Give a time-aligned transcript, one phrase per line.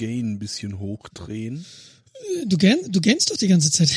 [0.00, 1.66] Gain ein bisschen hochdrehen.
[2.46, 3.94] Du, gän, du gähnst doch die ganze Zeit.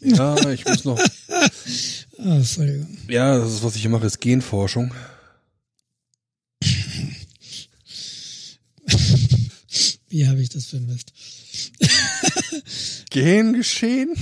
[0.00, 1.00] Ja, ich muss noch.
[2.20, 2.98] Ah, Entschuldigung.
[3.08, 4.92] Ja, das ist, was ich hier mache, ist Genforschung.
[10.08, 11.12] Wie habe ich das vermisst?
[13.10, 14.16] Gengeschehen?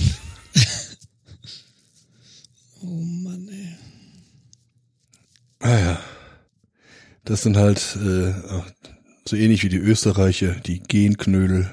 [2.83, 3.75] Oh Mann, ey.
[5.57, 6.03] Ah ja.
[7.23, 8.29] Das sind halt äh,
[9.27, 11.69] so ähnlich wie die Österreicher, die Genknödel.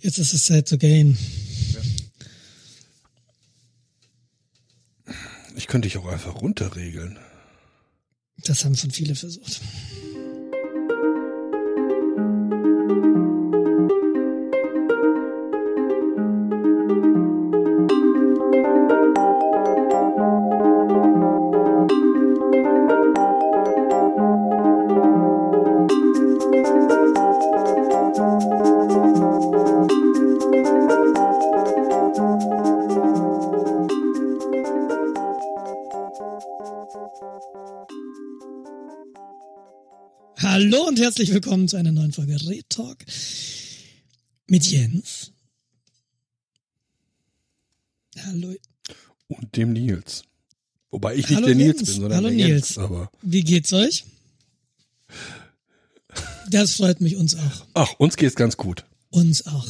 [0.00, 1.18] Jetzt ist es Zeit zu gehen.
[5.56, 7.18] Ich könnte dich auch einfach runterregeln.
[8.38, 9.60] Das haben schon viele versucht.
[41.14, 42.98] Herzlich willkommen zu einer neuen Folge Red Talk
[44.48, 45.30] mit Jens.
[48.26, 48.52] Hallo.
[49.28, 50.24] Und dem Nils.
[50.90, 51.90] Wobei ich nicht Hallo der Nils Jens.
[51.92, 52.48] bin, sondern Hallo der Nils.
[52.74, 52.78] Jens.
[52.78, 54.04] Aber Wie geht's euch?
[56.50, 57.66] Das freut mich uns auch.
[57.74, 58.84] ach, uns geht's ganz gut.
[59.10, 59.68] Uns auch.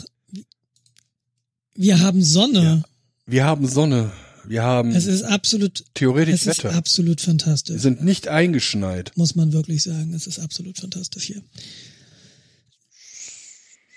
[1.74, 2.84] Wir haben Sonne.
[3.26, 4.12] Wir haben Sonne.
[4.46, 6.74] Wir haben Es ist absolut, theoretisch es ist Wetter.
[6.74, 7.80] absolut Wir fantastisch.
[7.80, 9.12] sind nicht eingeschneit.
[9.16, 10.12] Muss man wirklich sagen.
[10.14, 11.42] Es ist absolut fantastisch hier.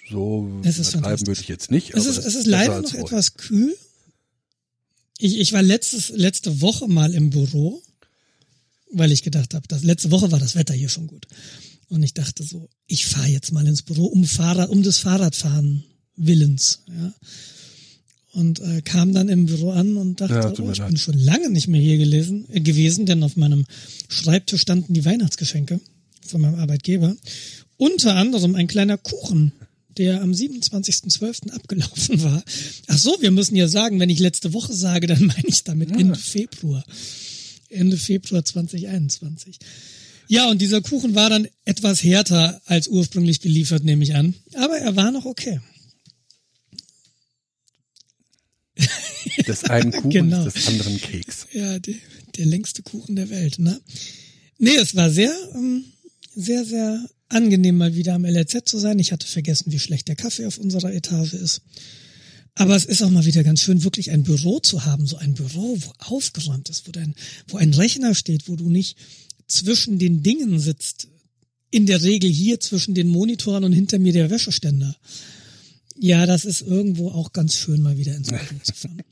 [0.09, 1.27] So Es ist fantastisch.
[1.27, 1.93] würde ich jetzt nicht.
[1.93, 3.75] Es ist, es ist leider noch etwas kühl.
[5.19, 7.81] Ich, ich war letztes, letzte Woche mal im Büro,
[8.93, 11.27] weil ich gedacht habe, dass letzte Woche war das Wetter hier schon gut.
[11.89, 15.83] Und ich dachte so, ich fahre jetzt mal ins Büro um Fahrrad, um des Fahrradfahren
[16.15, 16.83] Willens.
[16.87, 17.13] Ja.
[18.33, 21.49] Und äh, kam dann im Büro an und dachte, Ja, oh, ich bin schon lange
[21.49, 23.65] nicht mehr hier gelesen, äh, gewesen, denn auf meinem
[24.09, 25.79] Schreibtisch standen die Weihnachtsgeschenke
[26.25, 27.15] von meinem Arbeitgeber.
[27.77, 29.53] Unter anderem ein kleiner Kuchen,
[29.97, 31.51] der am 27.12.
[31.51, 32.43] abgelaufen war.
[32.87, 35.91] Ach so, wir müssen ja sagen, wenn ich letzte Woche sage, dann meine ich damit
[35.91, 36.83] Ende Februar.
[37.69, 39.57] Ende Februar 2021.
[40.27, 44.35] Ja, und dieser Kuchen war dann etwas härter als ursprünglich geliefert, nehme ich an.
[44.55, 45.59] Aber er war noch okay.
[49.47, 50.43] Des einen Kuchen Genau.
[50.43, 51.47] des anderen Keks.
[51.53, 51.99] Ja, die,
[52.37, 53.79] der längste Kuchen der Welt, ne?
[54.59, 55.85] Nee, es war sehr, ähm,
[56.35, 58.99] sehr, sehr angenehm, mal wieder am LRZ zu sein.
[58.99, 61.61] Ich hatte vergessen, wie schlecht der Kaffee auf unserer Etage ist.
[62.55, 65.35] Aber es ist auch mal wieder ganz schön, wirklich ein Büro zu haben, so ein
[65.35, 67.13] Büro, wo aufgeräumt ist, wo dein,
[67.47, 68.97] wo ein Rechner steht, wo du nicht
[69.47, 71.07] zwischen den Dingen sitzt.
[71.69, 74.95] In der Regel hier zwischen den Monitoren und hinter mir der Wäscheständer.
[75.99, 79.01] Ja, das ist irgendwo auch ganz schön, mal wieder ins Büro zu fahren.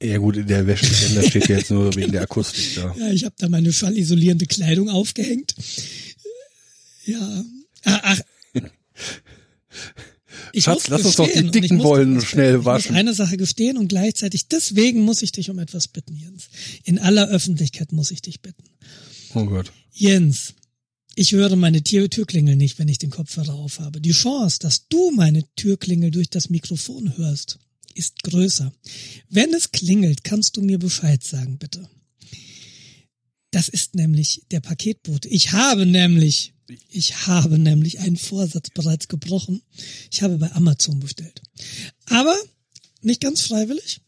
[0.00, 2.94] Ja gut, der Wäscheständer steht jetzt nur wegen der Akustik da.
[2.96, 5.56] Ja, ich habe da meine schallisolierende Kleidung aufgehängt.
[7.04, 7.44] Ja.
[7.82, 8.20] Ach, ach.
[10.52, 12.94] Ich Schatz, muss lass uns doch die ich dicken muss- Wollen ich schnell muss waschen.
[12.94, 16.48] eine Sache gestehen und gleichzeitig deswegen muss ich dich um etwas bitten, Jens.
[16.84, 18.62] In aller Öffentlichkeit muss ich dich bitten.
[19.34, 19.72] Oh Gott.
[19.92, 20.54] Jens,
[21.18, 24.00] ich höre meine Tür Türklingel nicht, wenn ich den Kopfhörer auf habe.
[24.00, 27.58] Die Chance, dass du meine Türklingel durch das Mikrofon hörst,
[27.94, 28.72] ist größer.
[29.28, 31.88] Wenn es klingelt, kannst du mir Bescheid sagen, bitte.
[33.50, 35.28] Das ist nämlich der Paketbote.
[35.28, 36.52] Ich habe nämlich,
[36.88, 39.62] ich habe nämlich einen Vorsatz bereits gebrochen.
[40.12, 41.42] Ich habe bei Amazon bestellt.
[42.06, 42.36] Aber
[43.02, 44.02] nicht ganz freiwillig,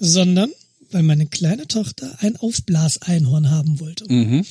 [0.00, 0.50] sondern
[0.90, 4.12] weil meine kleine Tochter ein Aufblaseinhorn haben wollte.
[4.12, 4.44] Mhm.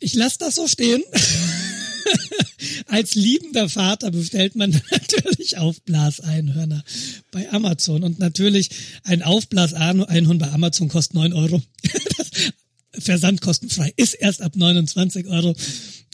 [0.00, 1.02] Ich lasse das so stehen.
[2.86, 6.84] Als liebender Vater bestellt man natürlich Aufblaseinhörner
[7.30, 8.02] bei Amazon.
[8.02, 8.70] Und natürlich
[9.04, 11.62] ein Aufblaseinhorn bei Amazon kostet 9 Euro.
[12.92, 13.92] Versand kostenfrei.
[13.96, 15.54] Ist erst ab 29 Euro.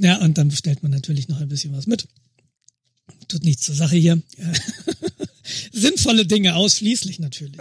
[0.00, 2.08] Ja, und dann bestellt man natürlich noch ein bisschen was mit.
[3.28, 4.20] Tut nichts zur Sache hier.
[5.72, 7.56] Sinnvolle Dinge ausschließlich natürlich.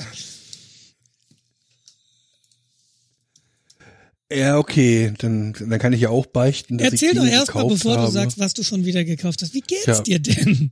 [4.31, 7.97] Ja, okay, dann, dann kann ich ja auch beichten, dass Erzähl ich doch erstmal, bevor
[7.97, 8.05] habe.
[8.07, 9.53] du sagst, was du schon wieder gekauft hast.
[9.53, 10.01] Wie geht's Tja.
[10.01, 10.71] dir denn?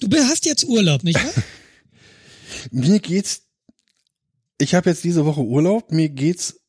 [0.00, 1.44] Du hast jetzt Urlaub, nicht wahr?
[2.70, 3.42] Mir geht's.
[4.58, 5.92] Ich habe jetzt diese Woche Urlaub.
[5.92, 6.60] Mir geht's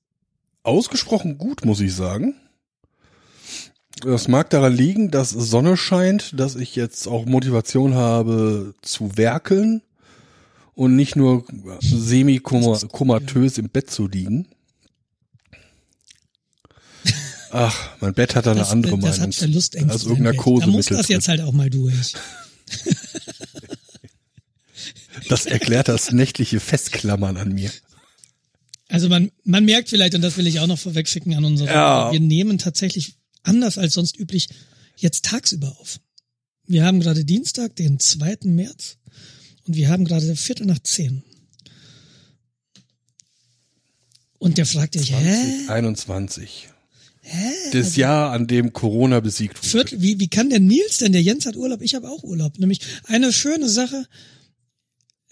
[0.64, 2.36] ausgesprochen gut, muss ich sagen.
[4.02, 9.82] Das mag daran liegen, dass Sonne scheint, dass ich jetzt auch Motivation habe zu werkeln
[10.74, 11.46] und nicht nur
[11.80, 14.48] semi-komatös im Bett zu liegen.
[17.58, 19.22] Ach, mein Bett hat da eine das, andere das Meinung.
[19.28, 19.92] hat Verlustängste.
[19.94, 22.14] Als irgendein Da muss das jetzt halt auch mal durch.
[25.30, 27.72] Das erklärt das nächtliche Festklammern an mir.
[28.90, 32.12] Also man, man merkt vielleicht, und das will ich auch noch vorwegschicken an unsere, Ja.
[32.12, 34.50] wir nehmen tatsächlich anders als sonst üblich
[34.98, 36.00] jetzt tagsüber auf.
[36.68, 38.40] Wir haben gerade Dienstag, den 2.
[38.44, 38.98] März
[39.66, 41.24] und wir haben gerade Viertel nach zehn.
[44.38, 45.68] Und der fragt dich, hä?
[47.26, 47.72] 2021.
[47.72, 49.70] Das Jahr, an dem Corona besiegt wurde.
[49.70, 51.12] Viertel, wie, wie kann der Nils denn?
[51.12, 52.60] Der Jens hat Urlaub, ich habe auch Urlaub.
[52.60, 54.06] Nämlich eine schöne Sache,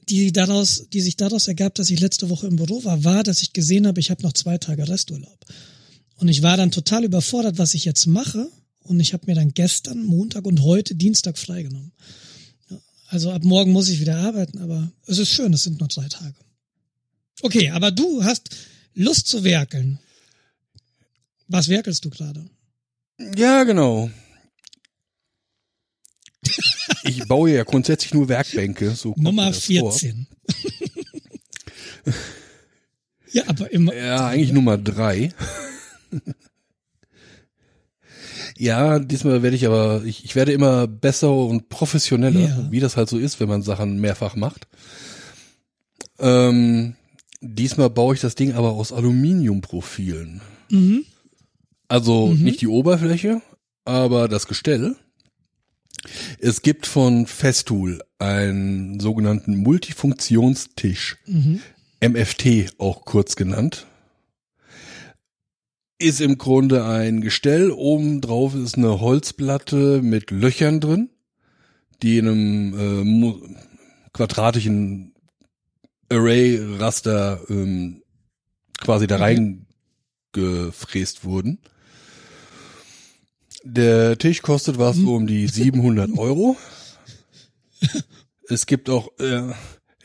[0.09, 3.41] die daraus, die sich daraus ergab, dass ich letzte Woche im Büro war, war, dass
[3.41, 5.39] ich gesehen habe, ich habe noch zwei Tage Resturlaub.
[6.15, 8.49] Und ich war dann total überfordert, was ich jetzt mache.
[8.81, 11.91] Und ich habe mir dann gestern, Montag und heute Dienstag freigenommen.
[13.07, 16.07] Also ab morgen muss ich wieder arbeiten, aber es ist schön, es sind nur drei
[16.07, 16.33] Tage.
[17.41, 18.49] Okay, aber du hast
[18.95, 19.99] Lust zu werkeln.
[21.47, 22.45] Was werkelst du gerade?
[23.35, 24.09] Ja, genau.
[27.03, 28.91] Ich baue ja grundsätzlich nur Werkbänke.
[28.91, 29.91] So Nummer das vor.
[29.93, 30.27] 14.
[33.31, 33.93] ja, aber immer.
[33.95, 35.31] Ja, eigentlich Nummer drei.
[38.57, 42.67] ja, diesmal werde ich aber, ich, ich werde immer besser und professioneller, Ja.
[42.71, 44.67] wie das halt so ist, wenn man Sachen mehrfach macht.
[46.19, 46.95] Ähm,
[47.41, 50.41] diesmal baue ich das Ding aber aus Aluminiumprofilen.
[50.69, 51.05] Mhm.
[51.93, 53.43] Also nicht die Oberfläche,
[53.85, 54.95] aber das Gestell.
[56.39, 61.17] Es gibt von Festool einen sogenannten Multifunktionstisch.
[61.27, 61.59] Mhm.
[62.03, 63.85] MFT auch kurz genannt.
[65.99, 67.69] Ist im Grunde ein Gestell.
[67.69, 71.11] Oben drauf ist eine Holzplatte mit Löchern drin,
[72.01, 73.29] die in einem äh,
[74.13, 75.13] quadratischen
[76.09, 78.01] Array-Raster ähm,
[78.81, 81.59] quasi da reingefräst wurden.
[83.63, 86.57] Der Tisch kostet was so um die 700 Euro.
[88.49, 89.51] Es gibt auch, äh,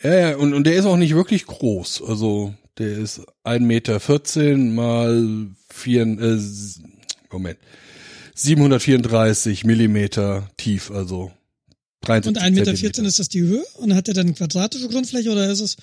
[0.02, 2.02] ja, ja, und, und der ist auch nicht wirklich groß.
[2.02, 6.80] Also der ist 1,14 Meter mal vier, äh, s-
[7.30, 7.58] Moment,
[8.36, 11.32] 734 Millimeter tief, also
[12.02, 13.08] 73 Und 1,14 Meter Zentimeter.
[13.08, 13.64] ist das die Höhe?
[13.78, 15.76] Und hat er dann quadratische Grundfläche oder ist es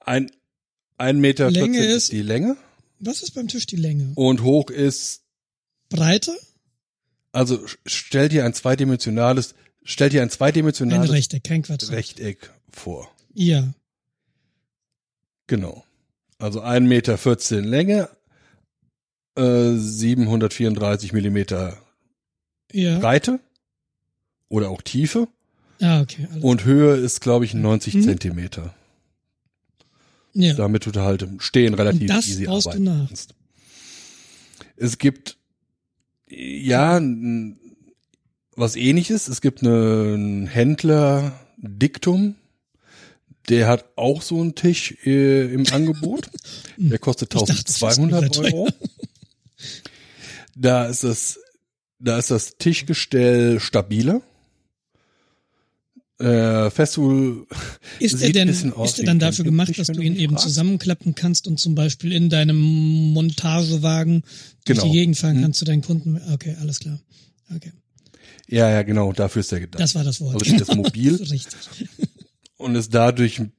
[0.00, 0.30] Ein,
[0.98, 2.56] ein Meter Länge 14 ist- ist die Länge
[3.00, 4.12] was ist beim Tisch die Länge?
[4.14, 5.22] und hoch ist,
[5.90, 6.32] Breite?
[7.32, 11.90] also stell dir ein zweidimensionales, stell dir ein Ein zweidimensionales Rechteck, kein Quadrat.
[11.90, 13.10] Rechteck vor.
[13.34, 13.74] Ja.
[15.46, 15.84] Genau.
[16.38, 18.08] Also 1,14 Meter Länge,
[19.36, 21.82] äh, 734 Millimeter
[22.72, 22.98] Ja.
[22.98, 23.40] Breite
[24.48, 25.28] oder auch Tiefe
[25.80, 26.28] Ah, okay.
[26.30, 26.44] Alles.
[26.44, 28.02] und Höhe ist, glaube ich, 90 Mhm.
[28.04, 28.74] Zentimeter.
[30.34, 30.54] ja.
[30.54, 33.06] Damit du halt im Stehen relativ Und das easy baust du arbeiten nach.
[33.08, 33.34] kannst.
[34.76, 35.36] Es gibt
[36.36, 37.00] ja
[38.56, 39.28] was ähnliches.
[39.28, 42.36] Es gibt ne- einen Händler Diktum,
[43.48, 46.30] der hat auch so einen Tisch äh, im Angebot.
[46.76, 48.68] Der kostet Ich dachte, das ist 1200 mega Euro.
[50.56, 51.40] Da ist das,
[51.98, 54.22] da ist das Tischgestell stabiler.
[56.24, 57.46] Äh, Festool
[58.00, 60.16] Ist er sieht denn, ein bisschen aus ist er dann dafür gemacht, dass du ihn
[60.16, 62.58] eben zusammenklappen kannst und zum Beispiel in deinem
[63.12, 64.22] Montagewagen
[64.64, 64.90] durch Genau.
[64.90, 65.42] die Gegend fahren Mhm.
[65.42, 66.20] kannst zu deinen Kunden?
[66.32, 66.98] Okay, alles klar.
[67.54, 67.72] Okay.
[68.48, 69.80] Ja, ja, genau, dafür ist der gedacht.
[69.82, 70.34] Das war das Wort.
[70.34, 71.46] Also steht das mobil Richtig.
[72.56, 73.52] und ist dadurch und,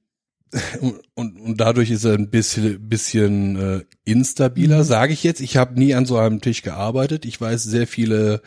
[1.16, 4.84] und, und dadurch ist er ein bisschen bisschen äh, instabiler, Mhm.
[4.88, 5.42] sage ich jetzt.
[5.42, 7.25] Ich habe nie an so einem Tisch gearbeitet.
[7.25, 8.42] Ich weiß, sehr viele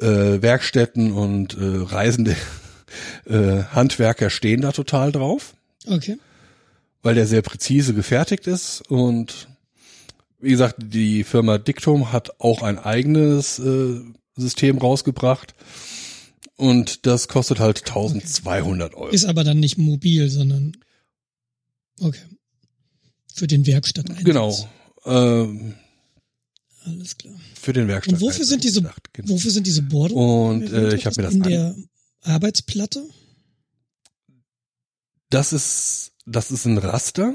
[0.00, 2.36] äh, Werkstätten und äh, reisende
[3.26, 5.54] äh, Handwerker stehen da total drauf,
[5.86, 6.18] Okay.
[7.02, 9.48] weil der sehr präzise gefertigt ist und
[10.40, 14.00] wie gesagt, die Firma Dictum hat auch ein eigenes äh,
[14.36, 15.54] System rausgebracht
[16.56, 19.08] und das kostet halt 1200 Euro.
[19.08, 20.76] Ist aber dann nicht mobil, sondern
[22.00, 22.20] okay.
[23.34, 24.24] Für den Werkstatteinsatz.
[24.24, 24.68] Genau.
[25.06, 25.74] Ähm,
[26.84, 27.34] Alles klar.
[27.54, 28.14] für den Werkstatt.
[28.14, 29.30] Und wofür sind diese, gedacht, genau.
[29.30, 30.62] wofür sind diese Bohrungen?
[30.64, 31.74] Und äh, ich habe mir das in an, der
[32.22, 33.02] Arbeitsplatte.
[35.30, 37.34] das ist das ist ein Raster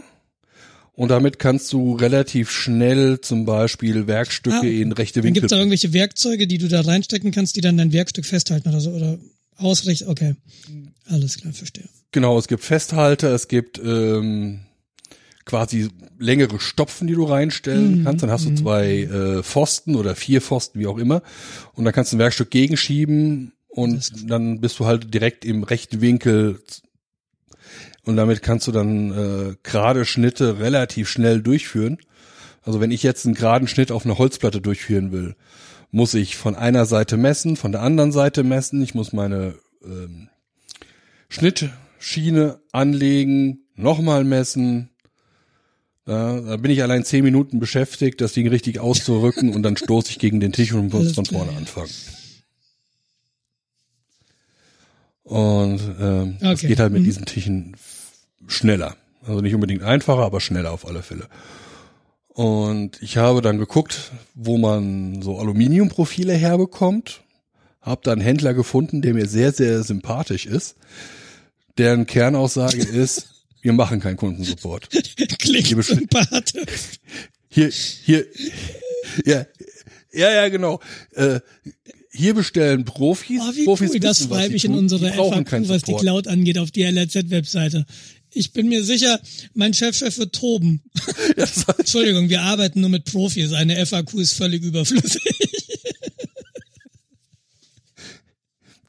[0.94, 5.42] und damit kannst du relativ schnell zum Beispiel Werkstücke Ah, in rechte Winkel.
[5.42, 8.70] gibt es da irgendwelche Werkzeuge, die du da reinstecken kannst, die dann dein Werkstück festhalten
[8.70, 9.20] oder so oder
[9.58, 10.08] ausrichten.
[10.10, 10.36] Okay.
[11.06, 11.88] Alles klar, verstehe.
[12.12, 14.62] genau, es gibt Festhalter, es gibt ähm,
[15.46, 15.90] quasi
[16.20, 18.24] längere Stopfen, die du reinstellen Mhm, kannst.
[18.24, 18.58] Dann hast du mhm.
[18.58, 21.22] zwei äh, Pfosten oder vier Pfosten, wie auch immer.
[21.74, 26.02] Und dann kannst du ein Werkstück gegenschieben und dann bist du halt direkt im rechten
[26.02, 26.60] Winkel.
[28.04, 32.00] Und damit kannst du dann äh, gerade Schnitte relativ schnell durchführen.
[32.64, 35.36] Also wenn ich jetzt einen geraden Schnitt auf eine Holzplatte durchführen will,
[35.92, 38.82] muss ich von einer Seite messen, von der anderen Seite messen.
[38.82, 39.54] Ich muss meine
[39.86, 40.30] ähm,
[41.30, 44.90] Schnittschiene anlegen, nochmal messen.
[46.06, 50.10] Da, da bin ich allein zehn Minuten beschäftigt, das Ding richtig auszurücken und dann stoße
[50.10, 51.58] ich gegen den Tisch und muss von vorne ja.
[51.60, 51.92] anfangen.
[55.28, 56.68] Und ähm, es Okay.
[56.68, 57.06] geht halt mit Mhm.
[57.06, 57.76] diesen Tischen
[58.48, 58.96] schneller.
[59.26, 61.28] Also nicht unbedingt einfacher, aber schneller auf alle Fälle.
[62.30, 67.22] Und ich habe dann geguckt, wo man so Aluminiumprofile herbekommt.
[67.82, 70.76] Hab da einen Händler gefunden, der mir sehr, sehr sympathisch ist.
[71.78, 73.28] Deren Kernaussage ist,
[73.62, 74.90] wir machen keinen Kundensupport.
[75.40, 77.00] Klingt Sch- sympathisch.
[77.50, 78.26] Hier, hier,
[79.26, 79.46] ja,
[80.14, 80.80] ja, ja, genau.
[81.16, 81.40] Äh,
[82.18, 83.40] hier bestellen Profis.
[83.42, 85.94] Oh, wie Profis cool, das schreibe ich in unsere FAQ, was die.
[85.94, 87.86] Cloud angeht, auf die LRZ-Webseite.
[88.32, 89.22] Ich bin mir sicher,
[89.54, 90.82] mein Chefchef wird toben.
[91.78, 93.54] Entschuldigung, wir arbeiten nur mit Profis.
[93.54, 95.22] Eine FAQ ist völlig überflüssig.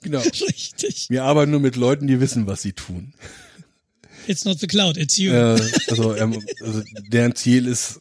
[0.02, 0.20] genau.
[0.20, 1.06] Richtig.
[1.10, 3.12] Wir arbeiten nur mit Leuten, die wissen, was sie tun.
[4.26, 5.32] It's not the cloud, it's you.
[5.32, 8.00] Äh, also, ähm, also deren Ziel ist,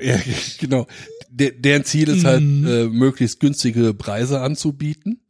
[0.00, 0.20] ja,
[0.58, 0.86] genau,
[1.38, 2.66] der, deren Ziel ist halt, Mhm.
[2.66, 5.20] äh, möglichst günstige Preise anzubieten.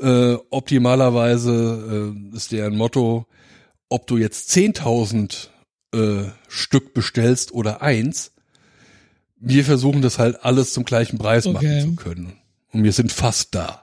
[0.00, 3.26] Äh, optimalerweise äh, ist deren Motto,
[3.88, 5.48] ob du jetzt 10.000
[5.94, 8.32] äh, Stück bestellst oder eins,
[9.40, 11.54] wir versuchen das halt alles zum gleichen Preis Okay.
[11.54, 12.32] machen zu können.
[12.72, 13.82] Und wir sind fast da.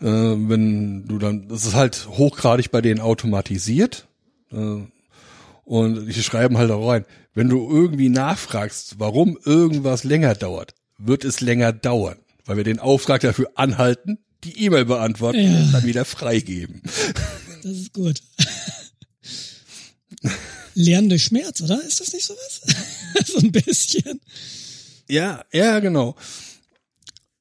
[0.00, 4.06] Äh, wenn du dann, das ist halt hochgradig bei denen automatisiert.
[4.52, 4.82] Äh,
[5.64, 7.04] und die schreiben halt auch rein,
[7.34, 12.78] wenn du irgendwie nachfragst, warum irgendwas länger dauert, wird es länger dauern, weil wir den
[12.78, 15.58] Auftrag dafür anhalten, die E-Mail beantworten Ja.
[15.58, 16.82] und dann wieder freigeben.
[17.62, 18.20] Das ist gut.
[20.74, 21.80] Lernen durch Schmerz, oder?
[21.82, 22.60] Ist das nicht sowas?
[23.26, 24.20] so ein bisschen.
[25.08, 26.16] Ja, ja, genau.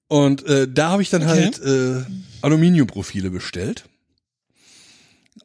[0.08, 1.32] Und äh, da habe ich dann Okay.
[1.32, 2.06] halt äh,
[2.42, 3.86] Aluminiumprofile bestellt.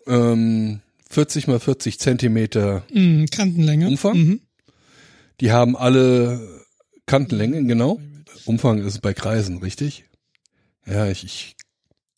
[0.06, 2.84] Ähm, 40 mal 40 Zentimeter.
[2.92, 3.88] Mm, Kantenlänge.
[3.88, 4.16] Umfang?
[4.16, 4.40] Mhm.
[5.40, 6.64] Die haben alle
[7.06, 8.00] Kantenlängen, genau.
[8.44, 10.04] Umfang ist bei Kreisen, richtig?
[10.86, 11.56] Ja, ich, ich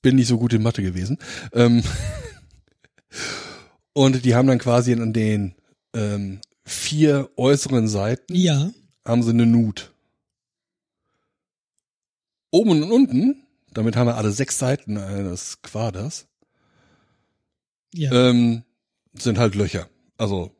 [0.02, 1.18] bin nicht so gut in Mathe gewesen.
[1.52, 1.82] Ähm,
[3.92, 5.54] und die haben dann quasi an den
[5.94, 8.70] ähm, vier äußeren Seiten Ja.
[9.04, 9.92] haben sie eine Nut.
[12.52, 13.42] Oben und unten,
[13.72, 16.26] damit haben wir alle sechs Seiten eines Quaders,
[17.94, 18.10] Ja.
[18.30, 18.62] ähm,
[19.14, 19.88] sind halt Löcher.
[20.16, 20.54] Also,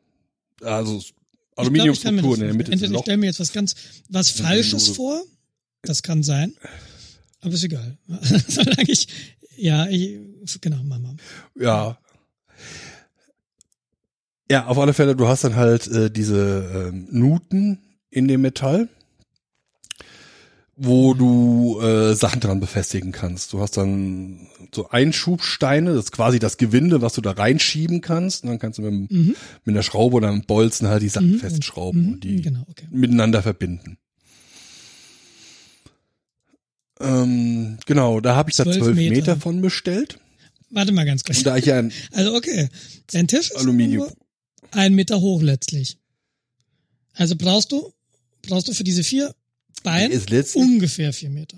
[0.61, 3.25] also Ich glaub, ich kann mir Aluminiumstruktur das in der Mitte Entweder ich stelle mir
[3.27, 3.75] jetzt was ganz,
[4.09, 5.23] was Ja, Falsches vor.
[5.83, 6.55] Das kann sein.
[7.41, 7.97] Aber ist egal.
[8.47, 9.07] Solange ich,
[9.57, 10.19] ja, ich,
[10.61, 11.15] genau, Mama.
[11.55, 11.97] Ja.
[14.49, 17.79] Ja, auf alle Fälle, du hast dann halt äh, diese ähm, Nuten
[18.09, 18.89] in dem Metall,
[20.83, 23.53] wo du äh, Sachen dran befestigen kannst.
[23.53, 28.43] Du hast dann so Einschubsteine, das ist quasi das Gewinde, was du da reinschieben kannst.
[28.43, 29.35] Und dann kannst du mit, Mhm.
[29.63, 31.39] mit einer Schraube oder einem Bolzen halt die Sachen Mhm.
[31.39, 32.13] festschrauben Mhm.
[32.13, 32.85] und die Genau, okay.
[32.89, 33.97] miteinander verbinden.
[36.99, 39.15] Ähm, genau, da habe ich da 12 zwölf Meter.
[39.15, 39.37] Meter.
[39.37, 40.19] von bestellt.
[40.69, 41.39] Warte mal ganz kurz.
[41.39, 42.69] Und da ich ja ein Also okay,
[43.11, 44.05] dein Tisch ist Aluminium.
[44.07, 44.13] nur
[44.71, 45.97] ein Meter hoch letztlich.
[47.13, 47.91] Also brauchst du,
[48.47, 49.35] brauchst du für diese vier
[49.83, 51.57] Letztlich ungefähr vier Meter.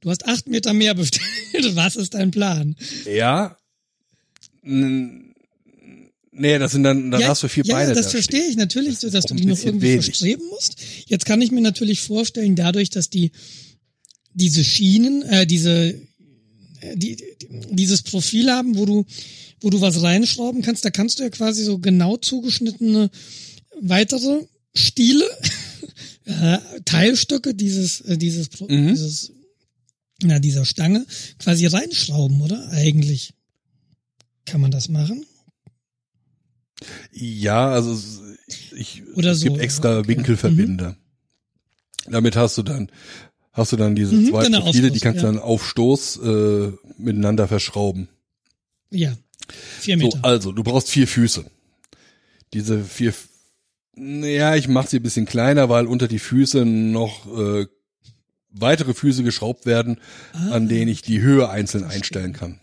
[0.00, 1.24] Du hast acht Meter mehr bestellt.
[1.74, 2.76] Was ist dein Plan?
[3.06, 3.56] Ja.
[4.62, 7.88] Nee, das sind dann, dann hast du vier ja, Beine.
[7.90, 8.50] Ja, das da verstehe stehen.
[8.50, 10.04] ich natürlich, so, dass du die noch irgendwie wenig.
[10.04, 10.76] verstreben musst.
[11.06, 13.30] Jetzt kann ich mir natürlich vorstellen, dadurch, dass die
[14.34, 15.94] diese Schienen, äh, diese
[16.80, 19.06] äh, die, die, dieses Profil haben, wo du
[19.60, 23.10] wo du was reinschrauben kannst, da kannst du ja quasi so genau zugeschnittene
[23.80, 24.42] weitere
[24.74, 25.24] Stiele,
[26.24, 28.88] äh, Teilstücke dieses äh, dieses Mhm.
[28.88, 29.32] dieses
[30.22, 31.04] na dieser Stange
[31.38, 32.68] quasi reinschrauben, oder?
[32.70, 33.34] Eigentlich
[34.46, 35.26] kann man das machen?
[37.12, 38.20] Ja, also es-
[38.76, 40.08] ich, Oder es gibt so, extra okay.
[40.08, 40.96] Winkelverbinder.
[42.06, 42.90] Damit hast du dann,
[43.52, 45.32] hast du dann diese Mhm, zwei genau, Profile, die Aufstoß, kannst du ja.
[45.32, 48.08] dann auf Stoß äh, miteinander verschrauben.
[48.90, 49.16] Ja.
[49.80, 50.24] Vier So, Meter.
[50.24, 51.44] also, du brauchst vier Füße.
[52.52, 53.14] Diese vier,
[53.96, 57.66] ja, ich mache sie ein bisschen kleiner, weil unter die Füße noch äh,
[58.50, 59.98] weitere Füße geschraubt werden,
[60.32, 62.60] Ah, an denen ich die Höhe einzeln einstellen kann.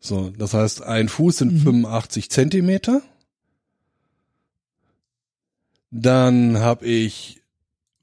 [0.00, 1.58] So, das heißt, ein Fuß sind Mhm.
[1.62, 3.02] 85 Zentimeter.
[5.90, 7.40] Dann habe ich,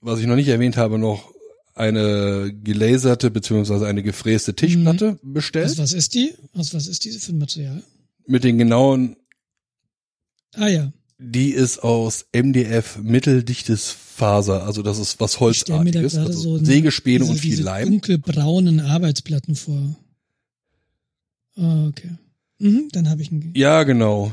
[0.02, 1.32] was ich noch nicht erwähnt habe, noch
[1.74, 6.34] eine gelaserte beziehungsweise eine gefräste Tischplatte bestellt Aus was ist die?
[6.54, 7.84] Aus was ist diese für ein Material?
[8.30, 9.16] mit den genauen
[10.56, 10.92] Ah ja.
[11.20, 17.32] Die ist aus MDF mitteldichtes Faser, also das ist was Holzartiges, also so Sägespäne diese,
[17.32, 17.90] und viel diese Leim.
[17.90, 19.96] dunkelbraunen Arbeitsplatten vor.
[21.56, 22.12] Ah, okay.
[22.60, 23.52] Mhm, dann habe ich einen.
[23.56, 24.32] Ja, genau.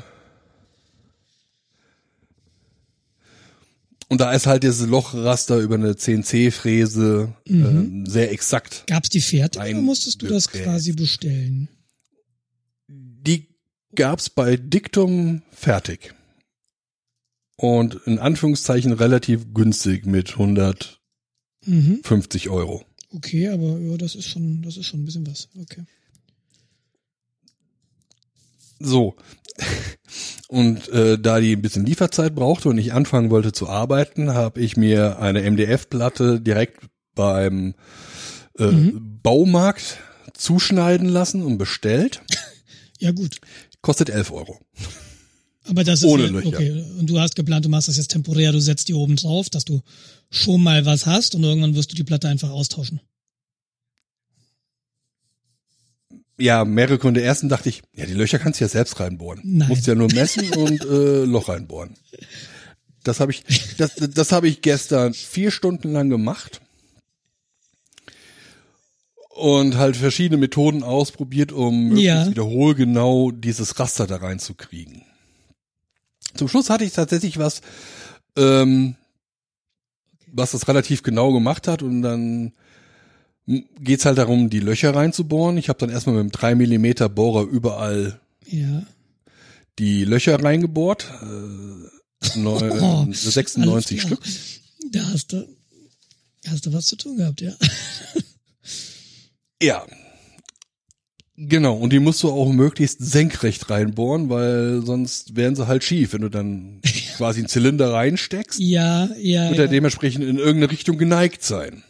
[4.09, 7.65] Und da ist halt dieses Lochraster über eine CNC-Fräse Mhm.
[7.67, 8.85] ähm, sehr exakt.
[8.87, 11.69] Gab's die fertig oder musstest du das quasi bestellen?
[12.89, 13.49] Die
[13.97, 16.15] gab's bei Dictum fertig.
[17.57, 20.99] Und in Anführungszeichen relativ günstig mit 150
[21.67, 22.53] Mhm.
[22.53, 22.85] Euro.
[23.15, 25.49] Okay, aber ja, das ist schon, das ist schon ein bisschen was.
[25.61, 25.85] Okay.
[28.81, 29.15] So.
[30.49, 34.61] Und äh, da die ein bisschen Lieferzeit brauchte und ich anfangen wollte zu arbeiten, habe
[34.61, 37.75] ich mir eine MDF-Platte direkt beim
[38.59, 39.21] äh, Mhm.
[39.23, 39.99] Baumarkt
[40.35, 42.21] zuschneiden lassen und bestellt.
[43.01, 43.39] Ja gut.
[43.85, 44.59] Kostet 11 Euro.
[45.69, 46.49] Aber das ist Ohne ja, Löcher.
[46.49, 46.85] okay.
[46.99, 49.67] Und du hast geplant, du machst das jetzt temporär, du setzt die oben drauf, dass
[49.67, 49.83] du
[50.31, 53.03] schon mal was hast und irgendwann wirst du die Platte einfach austauschen.
[56.39, 57.21] Ja, mehrere Gründe.
[57.21, 59.43] Ersten dachte ich, ja, die Löcher kannst du ja selbst reinbohren.
[59.45, 59.69] Nein.
[59.69, 61.95] Musst ja nur messen und äh, Loch reinbohren.
[63.03, 63.45] Das habe ich,
[63.77, 66.63] das, das habe ich gestern vier Stunden lang gemacht
[69.35, 72.29] und halt verschiedene Methoden ausprobiert, um möglichst Ja.
[72.31, 75.03] wiederholgenau dieses Raster da reinzukriegen.
[76.35, 77.61] Zum Schluss hatte ich tatsächlich was,
[78.37, 78.95] ähm,
[80.33, 82.53] was das relativ genau gemacht hat und dann
[83.81, 85.59] geht's halt darum, die Löcher reinzubohren.
[85.59, 88.83] Ich habe dann erstmal mit einem 3 Millimeter Bohrer überall Ja.
[89.79, 91.11] die Löcher reingebohrt.
[91.23, 94.19] Äh, neu, Oh, 96 alles klar.
[94.25, 94.93] Stück.
[94.93, 95.47] Da hast du,
[96.49, 97.53] hast du was zu tun gehabt, ja.
[99.63, 99.87] Ja.
[101.37, 106.13] Genau, und die musst du auch möglichst senkrecht reinbohren, weil sonst wären sie halt schief,
[106.13, 106.81] wenn du dann
[107.17, 109.49] quasi einen Zylinder reinsteckst, Ja, ja.
[109.49, 109.71] wird er ja.
[109.71, 111.83] dementsprechend in irgendeine Richtung geneigt sein.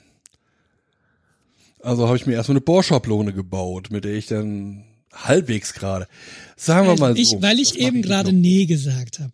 [1.81, 6.09] Also habe ich mir erstmal eine Bohrschablone gebaut, mit der ich dann halbwegs gerade,
[6.57, 7.43] sagen wir mal ich, so.
[7.43, 9.33] weil ich eben gerade nee gesagt habe.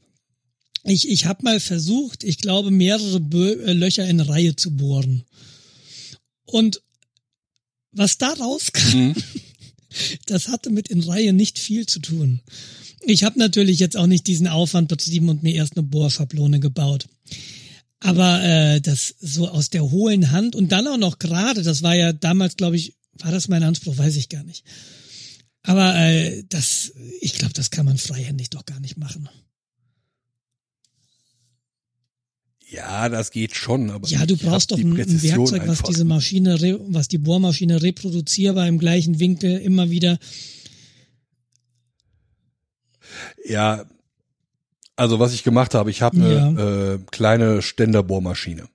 [0.83, 5.25] Ich, ich habe mal versucht, ich glaube, mehrere Bö äh, Löcher in Reihe zu bohren.
[6.45, 6.83] Und
[7.92, 9.14] was da rauskam, Mhm.
[10.26, 12.40] das hatte mit in Reihe nicht viel zu tun.
[13.03, 17.07] Ich habe natürlich jetzt auch nicht diesen Aufwand betrieben und mir erst eine Bohrschablone gebaut.
[17.98, 21.94] Aber äh, das so aus der hohlen Hand und dann auch noch gerade, das war
[21.94, 24.64] ja damals, glaube ich, war das mein Anspruch, weiß ich gar nicht.
[25.62, 29.29] Aber äh, das, ich glaube, das kann man freihändig doch gar nicht machen.
[32.70, 36.56] Ja, das geht schon, aber Ja, du brauchst doch ein, ein Werkzeug, was diese Maschine,
[36.88, 40.18] was die Bohrmaschine reproduzierbar im gleichen Winkel immer wieder.
[43.44, 43.85] Ja,
[44.96, 48.68] also was ich gemacht habe, ich habe eine äh, kleine Ständerbohrmaschine.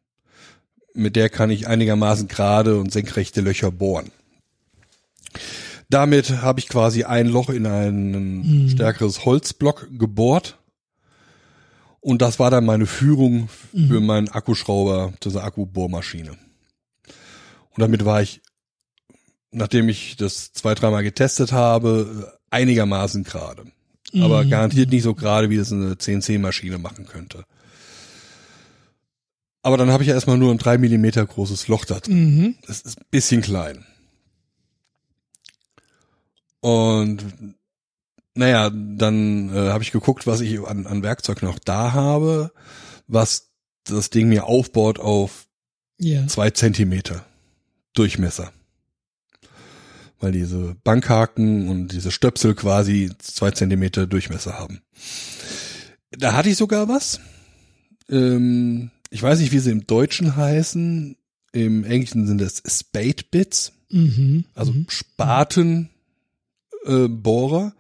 [0.93, 4.11] Mit der kann ich einigermaßen gerade und senkrechte Löcher bohren.
[5.89, 8.69] Damit habe ich quasi ein Loch in ein Mhm.
[8.69, 10.57] stärkeres Holzblock gebohrt.
[12.05, 14.05] Und das war dann meine Führung für Mhm.
[14.05, 16.31] meinen Akkuschrauber, diese Akkubohrmaschine.
[16.31, 18.41] Und damit war ich,
[19.49, 23.65] nachdem ich das zwei, dreimal getestet habe, einigermaßen gerade
[24.13, 24.49] aber Mhm.
[24.51, 27.43] garantiert nicht so gerade, wie das eine CNC-Maschine machen könnte.
[29.63, 32.35] Aber dann habe ich ja erstmal nur ein drei Millimeter großes Loch da drin.
[32.37, 32.55] Mhm.
[32.67, 33.83] Das ist ein bisschen klein.
[36.61, 37.25] Und
[38.35, 42.51] naja, dann äh, habe ich geguckt, was ich an, an Werkzeug noch da habe,
[43.07, 43.49] was
[43.85, 45.47] das Ding mir aufbaut auf
[45.99, 46.27] Ja.
[46.27, 47.25] zwei Zentimeter
[47.93, 48.51] Durchmesser.
[50.19, 54.81] Weil diese Bankhaken und diese Stöpsel quasi zwei Zentimeter Durchmesser haben.
[56.11, 57.19] Da hatte ich sogar was.
[58.09, 61.15] Ähm, ich weiß nicht, wie sie im Deutschen heißen.
[61.51, 64.45] Im Englischen sind es Spade Bits, Mhm.
[64.55, 64.87] also mhm.
[64.89, 65.87] Spatenbohrer.
[66.85, 67.73] Äh, Bohrer.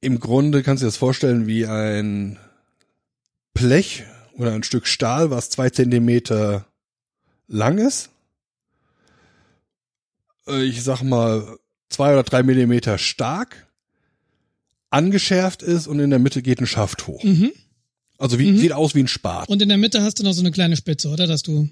[0.00, 2.38] Im Grunde kannst du dir das vorstellen wie ein
[3.54, 6.66] Blech oder ein Stück Stahl, was zwei Zentimeter
[7.48, 8.10] lang ist.
[10.46, 11.58] Äh, Ich sag mal
[11.88, 13.66] zwei oder drei Millimeter stark,
[14.90, 17.24] angeschärft ist und in der Mitte geht ein Schaft hoch.
[17.24, 17.50] Mhm.
[18.18, 18.58] Also wie, Mhm.
[18.58, 19.48] sieht aus wie ein Spat.
[19.48, 21.26] Und in der Mitte hast du noch so eine kleine Spitze, oder?
[21.26, 21.68] Dass du,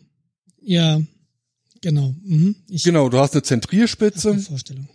[0.60, 1.00] ja,
[1.80, 2.14] genau.
[2.24, 2.56] Mhm.
[2.68, 4.30] Ich Genau, du hast eine Zentrierspitze.
[4.32, 4.88] eine Vorstellung.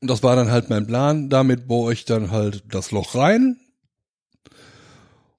[0.00, 1.28] Und das war dann halt mein Plan.
[1.28, 3.58] Damit bohre ich dann halt das Loch rein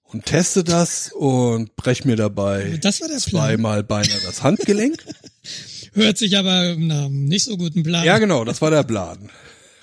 [0.04, 5.04] und teste das und brech mir dabei Das zweimal beinahe das Handgelenk.
[5.94, 8.06] Hört sich aber nach einem nicht so guten Plan.
[8.06, 9.30] ja, genau, das war der Plan.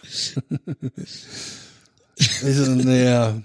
[2.16, 3.42] ich so, naja,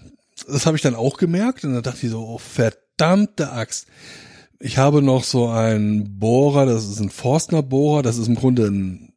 [0.47, 3.87] das habe ich dann auch gemerkt und dann dachte ich so, oh, verdammte Axt.
[4.59, 8.67] Ich habe noch so einen Bohrer, das ist ein Forstner Bohrer, das ist im Grunde
[8.67, 9.08] ein,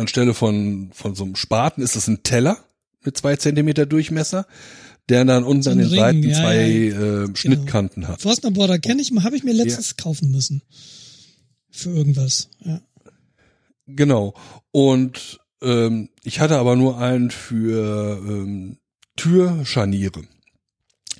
[0.00, 2.58] anstelle von, von so einem Spaten ist das ein Teller
[3.04, 4.46] mit zwei Zentimeter Durchmesser,
[5.08, 6.98] der dann unten So an den Ring, Seiten ja, zwei ja.
[6.98, 7.24] Genau.
[7.24, 8.20] Äh, Schnittkanten hat.
[8.20, 10.62] Forstner Border kenne ich, habe ich mir letztes kaufen müssen.
[11.70, 12.50] Für irgendwas.
[12.64, 12.80] Ja.
[13.86, 14.34] Genau.
[14.70, 18.78] Und ähm, ich hatte aber nur einen für ähm,
[19.16, 20.22] Türscharniere.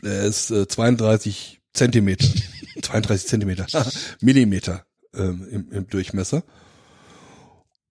[0.02, 2.26] Der ist äh, 32 Zentimeter.
[2.82, 3.66] 32 Zentimeter.
[4.20, 6.42] Millimeter ähm, im, im Durchmesser.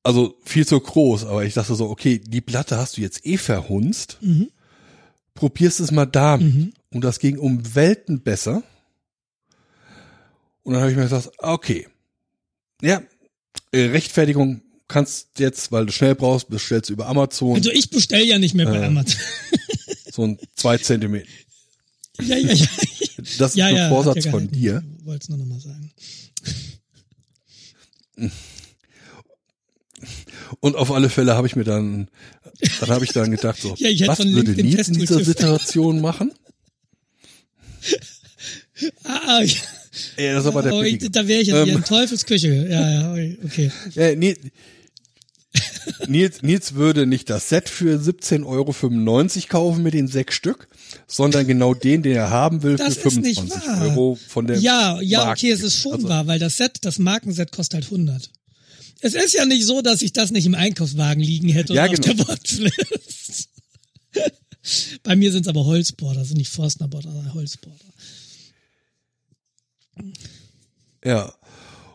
[0.03, 3.37] Also viel zu groß, aber ich dachte so, okay, die Platte hast du jetzt eh
[3.37, 4.17] verhunzt.
[4.21, 4.49] Mhm.
[5.33, 6.53] Probierst es mal damit.
[6.53, 6.73] Mhm.
[6.91, 8.63] Und das ging um Welten besser.
[10.63, 11.87] Und dann habe ich mir gesagt, okay,
[12.81, 13.01] ja,
[13.71, 18.25] äh, Rechtfertigung kannst jetzt, weil du schnell brauchst, bestellst du über Amazon Also ich bestell
[18.25, 19.19] ja nicht mehr bei Äh, Amazon.
[20.11, 21.27] so ein zwei Zentimeter.
[22.21, 22.67] ja, ja, ja.
[23.37, 24.55] Das ist ja, ein ja, Vorsatz ja von gehalten.
[24.55, 24.83] dir.
[24.99, 25.91] Ich wollte es nur nochmal sagen.
[30.59, 32.09] Und auf alle Fälle habe ich mir dann,
[32.79, 36.31] dann habe ich dann gedacht, so, Ja, was würde Nils in dieser Situation machen?
[39.03, 39.53] Ah, ja.
[40.17, 41.75] Ja, das ist aber der oh, ich, da wäre ich jetzt Ähm.
[41.77, 42.67] in Teufelsküche.
[42.69, 43.71] Ja, ja, okay.
[43.95, 44.39] Ja, Nils,
[46.07, 48.73] Nils, Nils würde nicht das Set für 17,95 Euro
[49.49, 50.69] kaufen mit den sechs Stück,
[51.07, 53.81] sondern genau den, den er haben will, Das für ist nicht 25 wahr.
[53.89, 55.31] Euro von der Ja, ja, Marke.
[55.47, 58.29] okay, es ist schon Also, wahr, weil das Set, das Markenset kostet halt 100.
[59.01, 61.91] Es ist ja nicht so, dass ich das nicht im Einkaufswagen liegen hätte Ja, und
[61.91, 62.13] auf genau.
[62.15, 63.49] der Watchlist.
[65.03, 67.85] Bei mir sind es aber Holzborder, sind nicht Forstnerborder, sondern Holzborder.
[71.03, 71.33] Ja.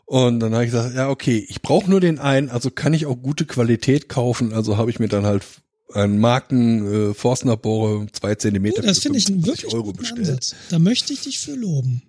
[0.07, 3.07] Und dann habe ich gesagt, ja, okay, ich brauche nur den einen, also kann ich
[3.07, 4.53] auch gute Qualität kaufen.
[4.53, 5.45] Also habe ich mir dann halt
[5.93, 9.93] einen Marken äh, Forstner Bohrer zwei Zentimeter Oh, das finde ich einen 55 wirklich Euro
[9.93, 10.29] bestellt.
[10.29, 10.55] Ansatz.
[10.71, 12.03] Da möchte ich dich für loben.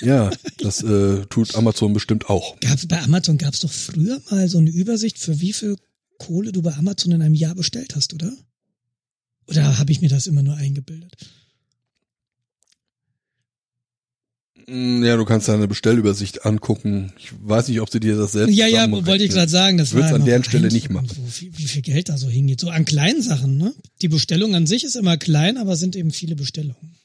[0.00, 2.58] Ja, das äh, tut Amazon bestimmt auch.
[2.60, 5.76] Gab's, bei Amazon gab es doch früher mal so eine Übersicht, für wie viel
[6.18, 8.32] Kohle du bei Amazon in einem Jahr bestellt hast, oder?
[9.46, 11.12] Oder habe ich mir das immer nur eingebildet?
[14.66, 17.12] Mm, Ja, du kannst deine Bestellübersicht angucken.
[17.18, 19.94] Ich weiß nicht, ob sie dir das selbst Ja, ja, wollte ich gerade sagen, das
[19.94, 21.08] war an deren Stelle nicht machen.
[21.38, 22.60] Wie, wie viel Geld da so hingeht.
[22.60, 23.74] So an kleinen Sachen, ne?
[24.02, 26.97] Die Bestellung an sich ist immer klein, aber sind eben viele Bestellungen.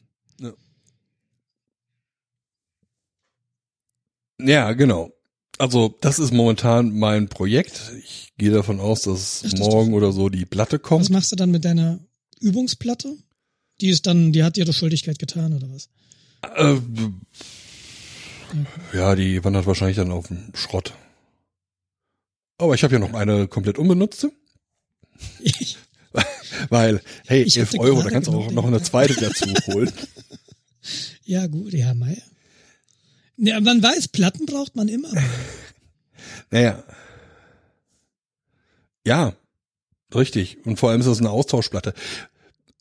[4.43, 5.11] Ja, genau.
[5.57, 7.93] Also das ist momentan mein Projekt.
[8.03, 11.09] Ich gehe davon aus, dass Ach, das morgen oder so die Platte Was kommt.
[11.09, 11.99] machst du dann mit deiner
[12.39, 13.15] Übungsplatte?
[13.81, 15.89] Die ist dann, die hat dir doch Schuldigkeit getan, oder was?
[16.55, 16.79] Äh,
[18.93, 20.93] ja, die wandert wahrscheinlich dann auf den Schrott.
[22.57, 24.31] Aber ich habe ja noch eine komplett unbenutzte,
[26.69, 29.91] weil, hey, Ich 11 hatte Euro, da kannst du auch noch eine zweite dazu holen.
[31.25, 32.21] ja, gut, ja, Meier.
[33.37, 35.09] Ja, man weiß, Platten braucht man immer.
[36.51, 36.83] Naja.
[39.05, 39.33] Ja,
[40.13, 40.57] richtig.
[40.65, 41.93] Und vor allem ist das eine Austauschplatte.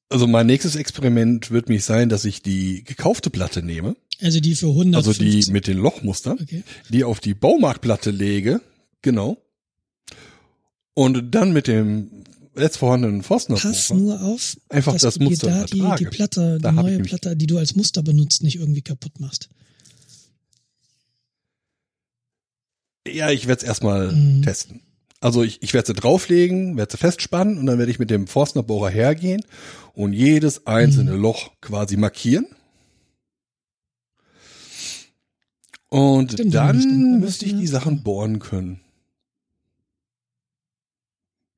[0.09, 4.55] Also mein nächstes Experiment wird mich sein, dass ich die gekaufte Platte nehme, Also die
[4.55, 4.95] für 100.
[4.95, 6.63] also die mit den Lochmustern, Okay.
[6.91, 8.61] die auf die Baumarktplatte lege,
[9.01, 9.39] genau.
[10.95, 12.11] Und dann mit dem
[12.57, 16.11] jetzt vorhandenen Forstner Pass nur auf, Einfach dass das du dir Muster da die, die
[16.11, 19.49] Platte, die Da neue Platte, die du als Muster benutzt, nicht irgendwie kaputt machst.
[23.07, 24.43] Ja, ich werde es erstmal Mhm.
[24.43, 24.81] testen.
[25.21, 28.27] Also ich, ich werde sie drauflegen, werde sie festspannen und dann werde ich mit dem
[28.27, 29.45] Forstnerbohrer hergehen
[29.95, 32.47] und jedes einzelne Loch quasi markieren.
[35.89, 37.67] Und Stimmt, dann man müsste ich die.
[37.67, 38.81] Sachen bohren können.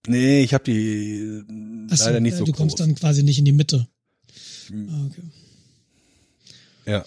[0.06, 1.42] Nee, ich habe die
[1.90, 2.58] Achso, leider nicht äh, so du groß.
[2.58, 3.88] kommst dann quasi nicht in die Mitte.
[4.68, 4.88] Hm.
[4.90, 5.22] Ah, okay.
[6.86, 7.04] Ja.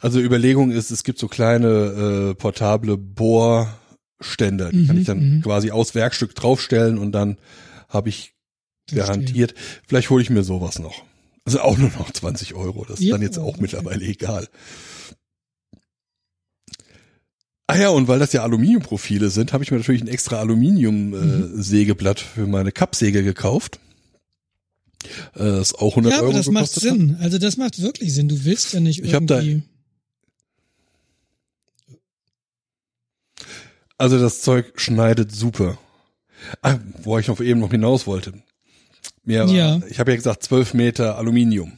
[0.00, 5.36] Also Überlegung ist, es gibt so kleine äh, portable Bohrständer, die Mhm, kann ich dann
[5.36, 5.42] mhm.
[5.42, 7.36] quasi aus Werkstück draufstellen und dann
[7.88, 8.32] habe ich
[8.88, 9.06] Verstehe.
[9.06, 9.54] garantiert,
[9.86, 11.04] vielleicht hole ich mir sowas noch.
[11.44, 13.58] Also auch nur noch 20 Euro, das ist Ja, dann jetzt auch okay.
[13.62, 14.48] mittlerweile egal.
[17.66, 22.18] Ah ja, und weil das ja Aluminiumprofile sind, habe ich mir natürlich ein extra Aluminium-Sägeblatt
[22.20, 23.78] für meine Kappsäge gekauft.
[25.34, 26.98] Äh, das auch 100 Ja, aber Euro das macht gekostet hat.
[26.98, 27.16] Sinn.
[27.20, 28.28] Also das macht wirklich Sinn.
[28.28, 29.62] Du willst ja nicht Ich irgendwie.
[34.00, 35.76] Also das Zeug schneidet super.
[36.62, 38.32] Ah, wo ich noch eben noch hinaus wollte.
[39.24, 39.78] Mir Ja.
[39.90, 41.72] Ich habe ja gesagt, 12 Meter Aluminium.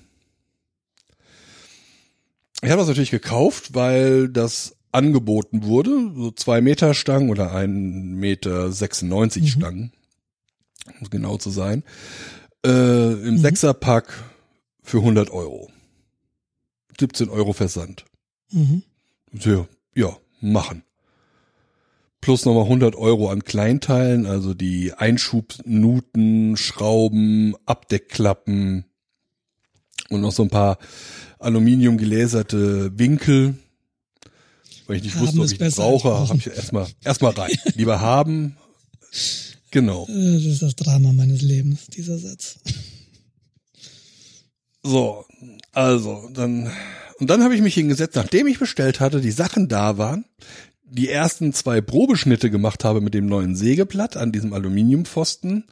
[2.63, 6.13] Ich habe das natürlich gekauft, weil das angeboten wurde.
[6.15, 9.47] So zwei Meter Stangen oder ein Meter 96 Mhm.
[9.49, 9.93] Stangen.
[11.01, 11.83] Um genau zu sein.
[12.65, 14.13] Äh, Im Sechserpack
[14.81, 15.73] für 100 Euro.
[17.01, 18.05] 17 Euro Versand.
[18.53, 18.85] Mhm.
[19.33, 20.85] Ja, ja, machen.
[22.23, 28.85] Plus nochmal 100 Euro an Kleinteilen, also die Einschubnuten, Schrauben, Abdeckklappen
[30.09, 30.79] und noch so ein paar
[31.41, 33.59] Aluminium gelaserte Winkel.
[34.87, 37.51] Weil ich nicht Haben wusste, ob ich die brauche, habe ich erstmal erstmal rein.
[37.75, 38.57] Lieber haben.
[39.73, 40.07] Genau.
[40.09, 42.61] Äh, Das ist das Drama meines Lebens, dieser Satz.
[44.85, 45.25] So,
[45.73, 46.71] also, dann,
[47.19, 50.25] und dann habe ich mich hingesetzt, nachdem ich bestellt hatte, die Sachen da waren,
[50.93, 55.65] die ersten zwei Probeschnitte gemacht habe mit dem neuen Sägeblatt an diesem Aluminiumpfosten,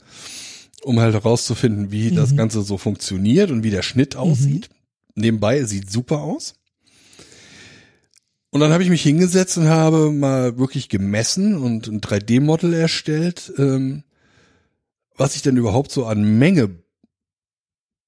[0.82, 4.70] um halt herauszufinden, wie das Ganze so funktioniert und wie der Schnitt aussieht.
[5.14, 6.54] Nebenbei, es sieht super aus.
[8.50, 13.52] Und dann habe ich mich hingesetzt und habe mal wirklich gemessen und ein 3D-Model erstellt,
[13.58, 14.02] ähm,
[15.16, 16.70] was ich denn überhaupt so an Menge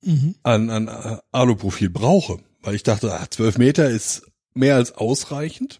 [0.04, 0.34] Mhm.
[0.42, 2.38] an, an äh, Aluprofil brauche.
[2.60, 4.22] Weil ich dachte, ah, 12 Meter ist
[4.54, 5.78] mehr als ausreichend.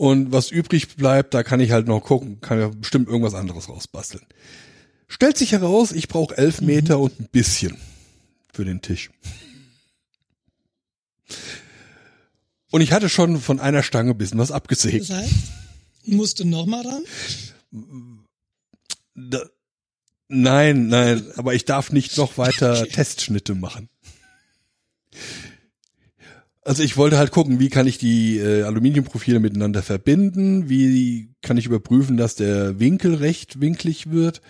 [0.00, 3.68] Und was übrig bleibt, da kann ich halt noch gucken, kann ja bestimmt irgendwas anderes
[3.68, 4.24] rausbasteln.
[5.08, 7.76] Stellt sich heraus, ich brauche 11 Meter und ein bisschen
[8.50, 9.10] für den Tisch.
[12.70, 15.10] Und ich hatte schon von einer Stange ein bisschen was abgesägt.
[15.10, 15.34] Das heißt,
[16.06, 17.02] musst du noch mal ran?
[19.14, 19.44] Da,
[20.28, 23.90] nein, nein, aber ich darf nicht noch weiter Testschnitte machen.
[26.70, 31.56] Also ich wollte halt gucken, wie kann ich die äh, Aluminiumprofile miteinander verbinden, wie kann
[31.56, 34.40] ich überprüfen, dass der Winkel recht winklig wird.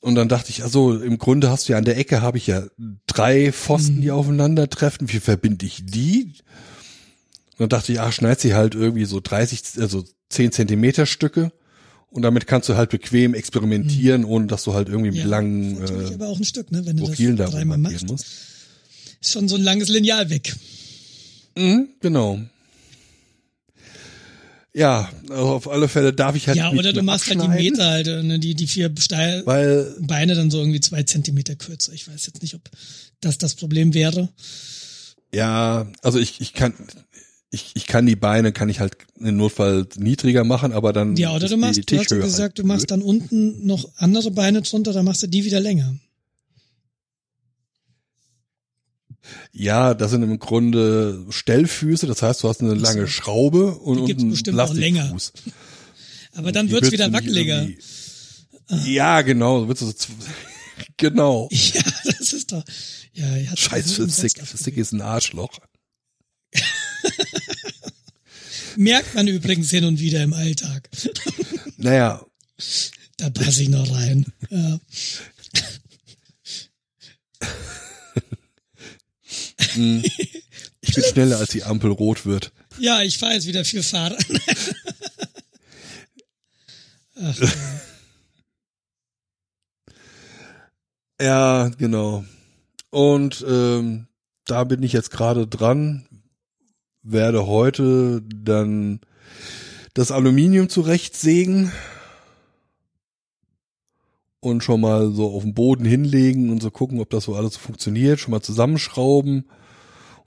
[0.00, 2.48] Und dann dachte ich, also im Grunde hast du ja an der Ecke habe ich
[2.48, 2.64] ja
[3.06, 5.12] drei Pfosten, die aufeinandertreffen.
[5.12, 6.32] Wie verbinde ich die?
[7.52, 11.52] Und dann dachte ich, ach, schneid sie halt irgendwie so 30, also 10 Zentimeter Stücke.
[12.10, 15.80] Und damit kannst du halt bequem experimentieren, ohne dass du halt irgendwie mit Ja, langen
[15.84, 16.84] äh, aber auch ein Stück, ne?
[16.84, 18.53] Wenn du Profilen das da dreimal machst, musst.
[19.32, 20.54] Schon so ein langes Lineal weg.
[21.56, 22.40] Mhm, genau.
[24.76, 27.84] Ja, also auf alle Fälle darf ich halt Ja, oder du machst halt die Meter
[27.84, 28.40] halt, ne?
[28.40, 31.92] die, die vier Steil Weil Beine dann so irgendwie zwei Zentimeter kürzer.
[31.92, 32.62] Ich weiß jetzt nicht, ob
[33.20, 34.28] das das Problem wäre.
[35.32, 36.74] Ja, also ich, ich kann,
[37.50, 41.14] ich, ich kann die Beine, kann ich halt im Notfall niedriger machen, aber dann.
[41.16, 43.88] Ja, oder ist du machst, du hast ja gesagt, halt du machst dann unten noch
[43.96, 45.94] andere Beine drunter, dann machst du die wieder länger.
[49.52, 54.30] Ja, das sind im Grunde Stellfüße, das heißt, du hast eine lange Schraube und, einen
[54.30, 55.08] bestimmt auch länger.
[55.08, 55.54] Plastikfuß.
[56.34, 57.68] Aber dann wird's wieder du wackeliger.
[58.84, 59.92] Ja, genau, so wird's so,
[60.96, 61.48] genau.
[61.52, 62.64] Ja, das ist doch.
[63.12, 64.44] Ja, Scheiß einen Physik.
[64.44, 65.58] Physik ist ein Arschloch.
[68.76, 70.88] Merkt man übrigens hin und wieder im Alltag.
[71.76, 72.24] Naja,
[73.16, 74.26] Da passe ich noch rein.
[74.50, 74.80] Ja.
[79.76, 82.52] Ich bin schneller, als die Ampel rot wird.
[82.78, 84.16] ja, ich fahre jetzt wieder für Fahrer.
[87.16, 87.48] Ach, ja.
[91.20, 92.24] Ja, genau.
[92.90, 94.08] Und ähm,
[94.46, 96.06] da bin ich jetzt gerade dran,
[97.02, 99.00] werde heute dann
[99.94, 101.72] das Aluminium zurechtsägen
[104.40, 107.54] und schon mal so auf den Boden hinlegen und so gucken, ob das so alles
[107.54, 109.44] so funktioniert, schon mal zusammenschrauben.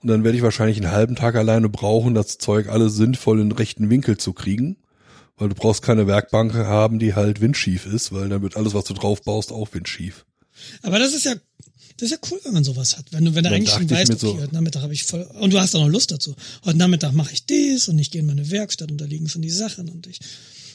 [0.02, 3.48] Und dann werde ich wahrscheinlich einen halben Tag alleine brauchen, das Zeug alles sinnvoll in
[3.50, 4.76] den rechten Winkel zu kriegen.
[5.36, 8.84] Weil du brauchst keine Werkbank haben, die halt windschief ist, weil dann wird alles, was
[8.84, 10.24] du drauf baust, auch windschief.
[10.82, 11.34] Aber das ist ja,
[11.96, 13.06] das ist ja cool, wenn man sowas hat.
[13.12, 15.52] Wenn du, wenn du eigentlich schon weißt, okay, so- heute Nachmittag habe ich voll, und
[15.52, 16.34] du hast auch noch Lust dazu.
[16.64, 19.42] Heute Nachmittag mache ich dies und ich gehe in meine Werkstatt und da liegen schon
[19.42, 20.18] die Sachen und ich,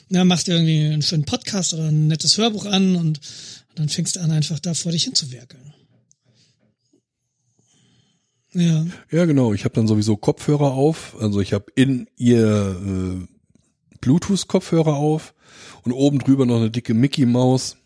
[0.08, 3.20] na, machst dir irgendwie einen schönen Podcast oder ein nettes Hörbuch an und, und
[3.76, 5.74] dann fängst du an, einfach da vor dich hinzuwerkeln.
[8.54, 8.86] Ja.
[9.12, 9.54] Ja, genau.
[9.54, 11.16] Ich habe dann sowieso Kopfhörer auf.
[11.20, 13.28] Also ich habe in ihr äh,
[14.02, 15.34] Bluetooth-Kopfhörer auf
[15.84, 17.78] und oben drüber noch eine dicke Mickey-Maus.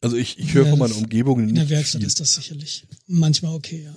[0.00, 2.06] Also ich, ich höre Ja, von meiner Umgebung In der nicht Werkstatt viel.
[2.06, 3.94] ist das sicherlich manchmal okay, ja.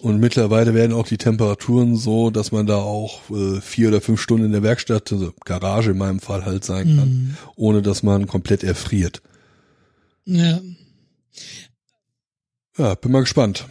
[0.00, 4.20] Und mittlerweile werden auch die Temperaturen so, dass man da auch äh, vier oder fünf
[4.20, 7.36] Stunden in der Werkstatt, also Garage in meinem Fall halt sein kann, Mhm.
[7.56, 9.22] ohne dass man komplett erfriert.
[10.26, 10.60] Ja.
[12.78, 13.66] Ja, bin mal gespannt.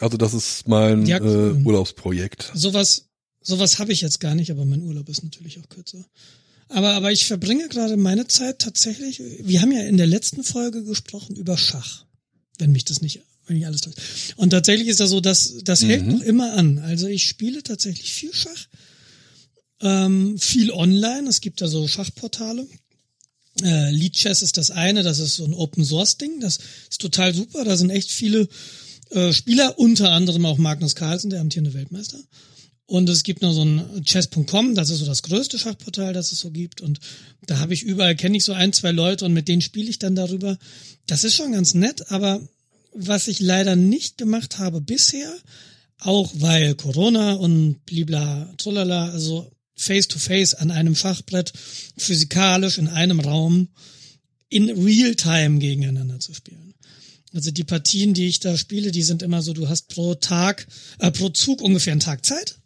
[0.00, 2.50] Also das ist mein Ja, äh, Urlaubsprojekt.
[2.54, 3.06] Sowas,
[3.40, 6.04] sowas habe ich jetzt gar nicht, aber mein Urlaub ist natürlich auch kürzer.
[6.68, 10.82] Aber, aber ich verbringe gerade meine Zeit tatsächlich, wir haben ja in der letzten Folge
[10.84, 12.04] gesprochen über Schach,
[12.58, 13.98] wenn mich das nicht, wenn ich alles täuscht.
[14.36, 16.12] Und tatsächlich ist das so, dass das hält Mhm.
[16.12, 16.78] noch immer an.
[16.78, 18.68] Also ich spiele tatsächlich viel Schach.
[19.80, 21.28] Ähm, viel online.
[21.28, 22.66] Es gibt da so Schachportale.
[23.60, 26.40] Äh, Lead Chess ist das eine, das ist so ein Open Source Ding.
[26.40, 26.58] Das
[26.90, 27.64] ist total super.
[27.64, 28.48] Da sind echt viele
[29.10, 32.18] äh, Spieler, unter anderem auch Magnus Carlsen, der amtierende Weltmeister.
[32.86, 36.40] Und es gibt noch so ein chess.com, das ist so das größte Schachportal, das es
[36.40, 36.80] so gibt.
[36.80, 37.00] Und
[37.46, 39.98] da habe ich überall, kenne ich so ein, zwei Leute und mit denen spiele ich
[39.98, 40.58] dann darüber.
[41.06, 42.40] Das ist schon ganz nett, aber
[42.92, 45.32] was ich leider nicht gemacht habe bisher,
[45.98, 49.50] auch weil Corona und blibla, trulala, also
[49.82, 51.52] face to face an einem Schachbrett,
[51.96, 53.68] physikalisch in einem Raum,
[54.48, 56.74] in real time gegeneinander zu spielen.
[57.34, 60.66] Also die Partien, die ich da spiele, die sind immer so, du hast pro Tag,
[60.98, 62.58] äh, pro Zug ungefähr einen Tag Zeit.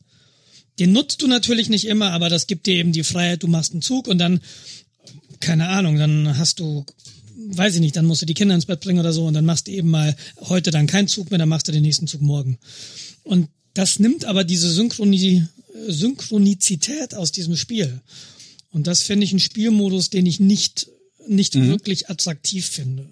[0.79, 3.73] Den nutzt du natürlich nicht immer, aber das gibt dir eben die Freiheit, du machst
[3.73, 4.41] einen Zug und dann,
[5.41, 6.85] keine Ahnung, dann hast du,
[7.37, 9.45] weiß ich nicht, dann musst du die Kinder ins Bett bringen oder so und dann
[9.45, 12.21] machst du eben mal heute dann keinen Zug mehr, dann machst du den nächsten Zug
[12.21, 12.59] morgen.
[13.23, 15.47] Und das nimmt aber diese Synchroni
[15.89, 18.01] Synchronizität aus diesem Spiel.
[18.71, 20.89] Und das finde ich ein Spielmodus, den ich nicht,
[21.27, 21.69] nicht mhm.
[21.69, 23.09] wirklich attraktiv finde.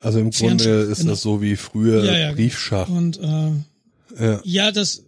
[0.00, 1.10] Also im Grunde ist genau.
[1.10, 2.88] das so wie früher ja, ja, Briefschach.
[2.88, 3.52] Und äh,
[4.18, 4.40] ja.
[4.44, 5.04] ja, das.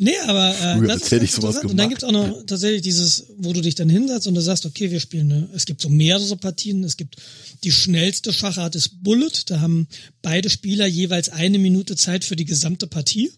[0.00, 1.70] Nee, aber äh, das ist ich sowas gemacht.
[1.70, 4.64] Und dann gibt's auch noch tatsächlich dieses, wo du dich dann hinsetzt und du sagst,
[4.64, 5.48] okay, wir spielen, ne?
[5.54, 7.16] es gibt so mehrere Partien, es gibt
[7.64, 9.88] die schnellste Schachart ist Bullet, da haben
[10.22, 13.32] beide Spieler jeweils eine Minute Zeit für die gesamte Partie.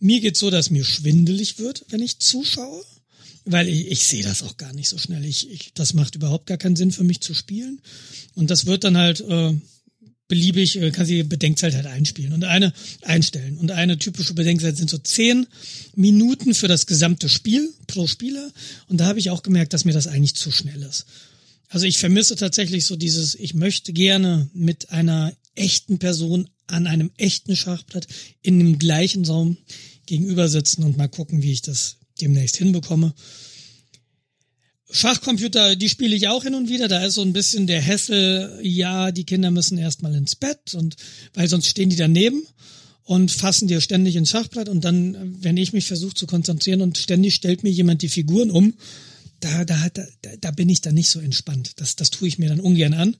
[0.00, 2.82] Mir geht's so, dass mir schwindelig wird, wenn ich zuschaue,
[3.44, 5.24] weil ich, ich sehe das auch gar nicht so schnell.
[5.24, 7.80] Ich, ich, das macht überhaupt gar keinen Sinn für mich zu spielen.
[8.34, 9.54] Und das wird dann halt äh,
[10.34, 13.56] beliebig, äh, kann sie Bedenkzeit halt einspielen und eine einstellen.
[13.56, 15.46] Und eine typische Bedenkzeit sind so zehn
[15.94, 18.50] Minuten für das gesamte Spiel pro Spieler.
[18.88, 21.06] Und da habe ich auch gemerkt, dass mir das eigentlich zu schnell ist.
[21.68, 27.12] Also ich vermisse tatsächlich so dieses, ich möchte gerne mit einer echten Person an einem
[27.16, 28.08] echten Schachbrett
[28.42, 29.56] in dem gleichen Raum
[30.06, 33.14] gegenüber sitzen und mal gucken, wie ich das demnächst hinbekomme.
[34.94, 36.86] Schachcomputer, die spiele ich auch hin und wieder.
[36.86, 40.94] Da ist so ein bisschen der Hessel, ja, die Kinder müssen erstmal ins Bett und
[41.34, 42.46] weil sonst stehen die daneben
[43.02, 46.96] und fassen dir ständig ins Schachblatt und dann, wenn ich mich versuche zu konzentrieren und
[46.96, 48.74] ständig stellt mir jemand die Figuren um,
[49.40, 50.04] da, da, da,
[50.40, 51.72] da bin ich dann nicht so entspannt.
[51.76, 53.16] Das, das tue ich mir dann ungern an.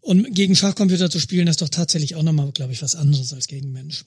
[0.00, 3.48] Und gegen Schachcomputer zu spielen, ist doch tatsächlich auch nochmal, glaube ich, was anderes als
[3.48, 4.04] gegen Mensch.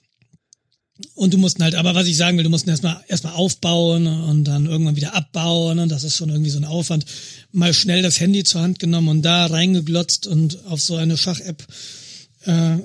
[1.14, 4.44] Und du musst halt, aber was ich sagen will, du musst erstmal erstmal aufbauen und
[4.44, 7.04] dann irgendwann wieder abbauen und das ist schon irgendwie so ein Aufwand.
[7.50, 11.66] Mal schnell das Handy zur Hand genommen und da reingeglotzt und auf so eine Schach-App
[12.44, 12.76] äh,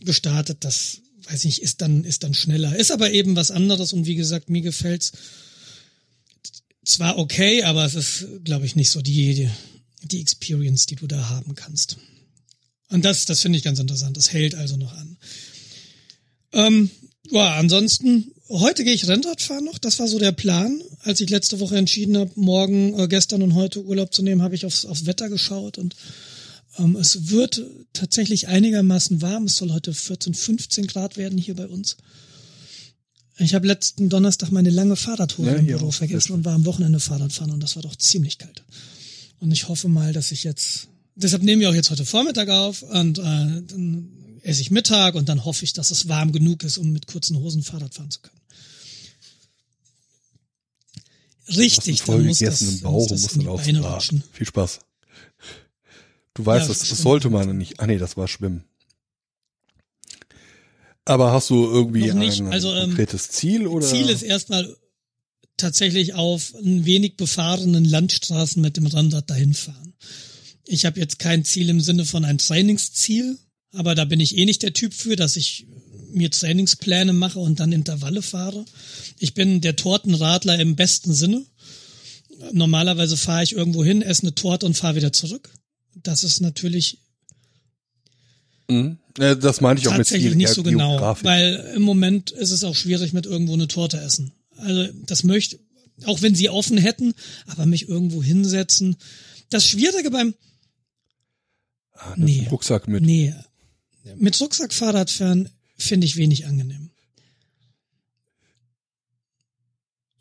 [0.00, 0.58] gestartet.
[0.60, 2.74] Das weiß ich nicht, ist dann ist dann schneller.
[2.74, 5.12] Ist aber eben was anderes und wie gesagt, mir gefällt's
[6.84, 9.50] zwar okay, aber es ist, glaube ich, nicht so die, die
[10.04, 11.98] die Experience, die du da haben kannst.
[12.88, 14.16] Und das das finde ich ganz interessant.
[14.16, 15.18] Das hält also noch an.
[16.54, 16.90] Ähm,
[17.30, 19.78] ja, ansonsten, heute gehe ich Rennrad fahren noch.
[19.78, 20.82] Das war so der Plan.
[21.00, 24.54] Als ich letzte Woche entschieden habe, morgen, äh, gestern und heute Urlaub zu nehmen, habe
[24.54, 25.94] ich aufs, aufs Wetter geschaut und
[26.78, 29.44] ähm, es wird tatsächlich einigermaßen warm.
[29.44, 31.96] Es soll heute 14, 15 Grad werden hier bei uns.
[33.38, 37.00] Ich habe letzten Donnerstag meine lange Fahrradtour ja, im Büro vergessen und war am Wochenende
[37.00, 38.62] Fahrradfahren und das war doch ziemlich kalt.
[39.40, 42.82] Und ich hoffe mal, dass ich jetzt, deshalb nehmen wir auch jetzt heute Vormittag auf
[42.82, 44.08] und äh, dann
[44.42, 47.38] esse ich Mittag und dann hoffe ich, dass es warm genug ist, um mit kurzen
[47.38, 48.40] Hosen Fahrrad fahren zu können.
[51.48, 54.22] Richtig, dann muss das, im Bauch muss das muss dann aufs Beine rutschen.
[54.32, 54.80] Viel Spaß.
[56.34, 57.80] Du weißt, ja, das, das sollte man nicht.
[57.80, 58.64] Ah nee, das war Schwimmen.
[61.04, 63.86] Aber hast du irgendwie ein also, ähm, konkretes Ziel oder?
[63.86, 64.76] Ziel ist erstmal
[65.56, 69.94] tatsächlich auf ein wenig befahrenen Landstraßen mit dem Rennrad dahin fahren.
[70.64, 73.38] Ich habe jetzt kein Ziel im Sinne von ein Trainingsziel,
[73.72, 75.66] aber da bin ich eh nicht der Typ für, dass ich
[76.12, 78.64] mir Trainingspläne mache und dann Intervalle fahre.
[79.18, 81.44] Ich bin der Tortenradler im besten Sinne.
[82.52, 85.50] Normalerweise fahre ich irgendwo hin, esse eine Torte und fahre wieder zurück.
[85.94, 86.98] Das ist natürlich
[88.68, 88.98] mhm.
[89.14, 92.74] das meine ich auch tatsächlich mit nicht so genau, weil im Moment ist es auch
[92.74, 94.32] schwierig mit irgendwo eine Torte essen.
[94.56, 95.58] Also das möchte,
[96.04, 97.14] auch wenn sie offen hätten,
[97.46, 98.96] aber mich irgendwo hinsetzen.
[99.50, 100.34] Das Schwierige beim
[101.94, 103.02] ah, nee, Rucksack mit.
[103.02, 103.34] Nee,
[104.16, 106.90] mit Rucksack Fahrrad fahren finde ich wenig angenehm.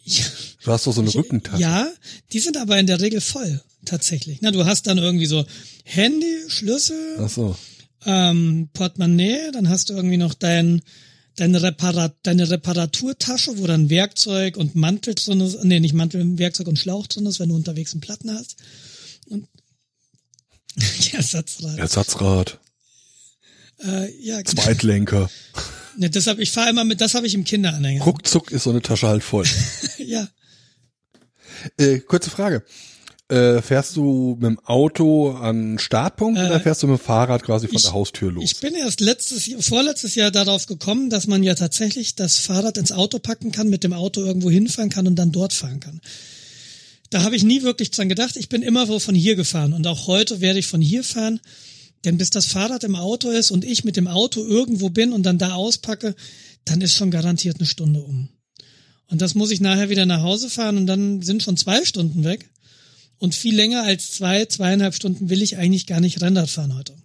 [0.03, 0.25] Ja.
[0.63, 1.61] Du hast doch so eine Rückentasche.
[1.61, 1.91] Ja,
[2.31, 4.39] die sind aber in der Regel voll, tatsächlich.
[4.41, 5.45] Na, du hast dann irgendwie so
[5.83, 7.55] Handy, Schlüssel, Ach so.
[8.05, 10.81] ähm, Portemonnaie, dann hast du irgendwie noch dein,
[11.35, 16.67] deine, Reparat, deine Reparaturtasche, wo dann Werkzeug und Mantel drin ist, nee, nicht Mantel, Werkzeug
[16.67, 18.57] und Schlauch drin ist, wenn du unterwegs einen Platten hast.
[19.27, 19.47] Und
[21.13, 21.77] Ersatzrad.
[21.77, 22.59] Ersatzrad.
[23.83, 25.29] Äh, ja, Zweitlenker.
[25.97, 28.03] Ne, deshalb, ich fahre immer mit, das habe ich im Kinderanhänger.
[28.03, 29.45] Ruckzuck ist so eine Tasche halt voll.
[29.97, 30.27] Ja.
[31.77, 32.63] äh, kurze Frage.
[33.29, 37.43] Äh, fährst du mit dem Auto an Startpunkt Äh, oder fährst du mit dem Fahrrad
[37.43, 38.43] quasi von ich- der Haustür los?
[38.43, 42.91] Ich bin erst letztes, vorletztes Jahr darauf gekommen, dass man ja tatsächlich das Fahrrad ins
[42.91, 46.01] Auto packen kann, mit dem Auto irgendwo hinfahren kann und dann dort fahren kann.
[47.09, 48.35] Da habe ich nie wirklich dran gedacht.
[48.37, 51.39] Ich bin immer wo von hier gefahren und auch heute werde ich von hier fahren.
[52.03, 55.23] Denn bis das Fahrrad im Auto ist und ich mit dem Auto irgendwo bin und
[55.23, 56.15] dann da auspacke,
[56.65, 58.29] dann ist schon garantiert eine Stunde um.
[59.07, 62.23] Und das muss ich nachher wieder nach Hause fahren und dann sind schon zwei Stunden
[62.23, 62.49] weg.
[63.17, 66.95] Und viel länger als zwei, zweieinhalb Stunden will ich eigentlich gar nicht Rennrad fahren heute.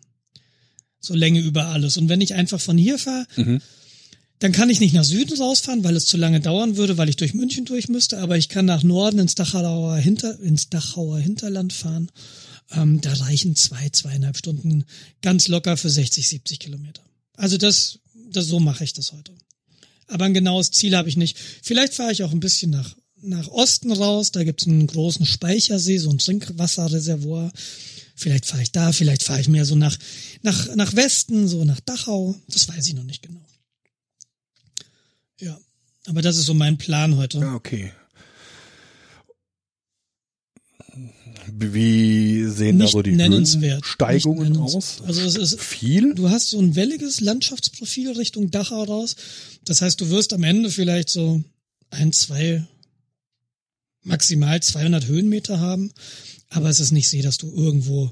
[0.98, 1.98] So Länge über alles.
[1.98, 3.26] Und wenn ich einfach von hier fahre,
[4.38, 7.16] dann kann ich nicht nach Süden rausfahren, weil es zu lange dauern würde, weil ich
[7.16, 11.72] durch München durch müsste, aber ich kann nach Norden ins Dachauer, Hinter, ins Dachauer Hinterland
[11.72, 12.10] fahren.
[12.72, 14.84] Ähm, da reichen zwei, zweieinhalb Stunden
[15.22, 17.02] ganz locker für 60, 70 Kilometer.
[17.36, 18.00] Also das,
[18.30, 19.32] das so mache ich das heute.
[20.08, 21.38] Aber ein genaues Ziel habe ich nicht.
[21.62, 24.32] Vielleicht fahre ich auch ein bisschen nach, nach Osten raus.
[24.32, 27.52] Da gibt's einen großen Speichersee, so ein Trinkwasserreservoir.
[28.14, 29.96] Vielleicht fahre ich da, vielleicht fahre ich mehr so nach,
[30.42, 32.34] nach, nach Westen, so nach Dachau.
[32.48, 33.44] Das weiß ich noch nicht genau.
[35.38, 35.58] Ja,
[36.06, 37.38] aber das ist so mein Plan heute.
[37.38, 37.92] Ja, okay.
[41.52, 43.84] Wie sehen Nicht da so die nennenswert.
[43.86, 45.00] Steigungen Nicht nennenswert.
[45.02, 45.02] aus?
[45.06, 46.14] Also es ist, Viel?
[46.14, 49.16] du hast so ein welliges Landschaftsprofil Richtung Dachau raus.
[49.64, 51.42] Das heißt, du wirst am Ende vielleicht so
[51.90, 52.64] ein, zwei,
[54.02, 55.92] maximal 200 Höhenmeter haben.
[56.48, 58.10] Aber es ist nicht so, dass du irgendwo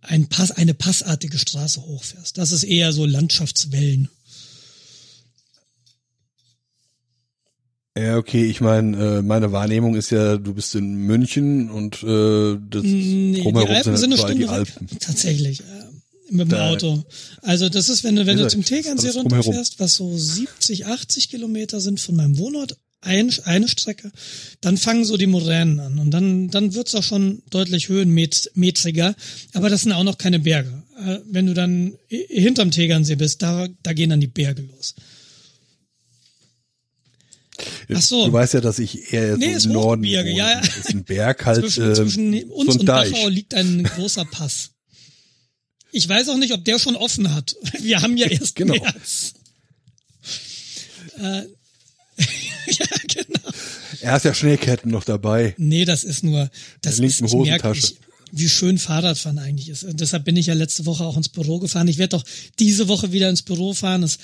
[0.00, 2.38] ein Pass, eine passartige Straße hochfährst.
[2.38, 4.08] Das ist eher so Landschaftswellen.
[7.98, 12.56] Ja, okay, ich meine, äh, meine Wahrnehmung ist ja, du bist in München und äh,
[12.70, 14.90] das Nee, die drumherum Alpen sind eine Stunde die Alpen.
[14.90, 15.00] weg.
[15.00, 15.58] Tatsächlich.
[15.58, 15.64] Ja.
[16.30, 17.02] Mit dem Da- Auto.
[17.42, 19.32] Also das ist, wenn du, wenn du zum Tegernsee drumherum.
[19.38, 24.12] runterfährst, was so 70, 80 Kilometer sind von meinem Wohnort, ein, eine Strecke,
[24.60, 29.16] dann fangen so die Moränen an und dann, dann wird's auch schon deutlich höhenmetriger,
[29.54, 30.82] aber das sind auch noch keine Berge.
[31.04, 34.94] Äh, Wenn du dann i- hinterm Tegernsee bist, da, da gehen dann die Berge los.
[37.96, 38.26] Ach so.
[38.26, 40.10] Du weißt ja, dass ich eher Nee, so ist im Norden wohne.
[40.10, 40.22] ja,
[40.52, 40.60] ja.
[40.60, 43.10] Ist ein Berg halt Zwischen, äh, zwischen uns so und Deich.
[43.12, 44.70] Dachau liegt ein großer Pass.
[45.92, 47.56] Ich weiß auch nicht, ob der schon offen hat.
[47.80, 48.74] Wir haben ja erst Genau.
[48.74, 49.34] März.
[51.18, 51.22] Äh,
[52.66, 53.50] ja, genau.
[54.00, 55.54] Er hat ja Schneeketten noch dabei.
[55.58, 56.50] Nee, das ist nur,
[56.82, 57.94] das Der ist, linken ich merke, Hosentasche.
[58.32, 59.84] wie schön Fahrradfahren eigentlich ist.
[59.84, 61.88] Und deshalb bin ich ja letzte Woche auch ins Büro gefahren.
[61.88, 62.24] Ich werde doch
[62.58, 64.02] diese Woche wieder ins Büro fahren.
[64.02, 64.18] Es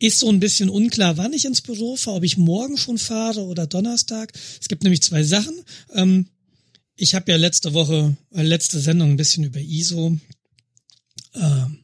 [0.00, 3.42] ist so ein bisschen unklar, wann ich ins Büro fahre, ob ich morgen schon fahre
[3.42, 4.32] oder Donnerstag.
[4.60, 5.54] Es gibt nämlich zwei Sachen.
[5.94, 6.26] Ähm,
[6.96, 10.18] ich habe ja letzte Woche, äh, letzte Sendung ein bisschen über ISO.
[11.34, 11.78] Ähm,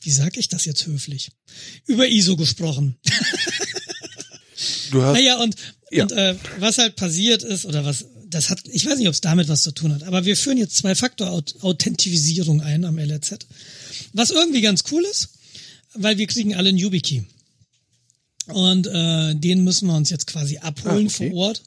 [0.00, 1.32] wie sag ich das jetzt höflich?
[1.86, 2.96] Über ISO gesprochen.
[4.90, 5.56] Du hast Naja, und,
[5.90, 6.04] Ja.
[6.04, 9.20] und äh, was halt passiert ist, oder was, das hat, ich weiß nicht, ob es
[9.20, 13.46] damit was zu tun hat, aber wir führen jetzt Zwei-Faktor-Authentifizierung ein am LRZ.
[14.12, 15.28] Was irgendwie ganz cool ist,
[15.98, 17.24] weil wir kriegen alle einen YubiKey.
[18.48, 21.30] Und äh, den müssen wir uns jetzt quasi abholen Ah, okay.
[21.30, 21.62] vor Ort.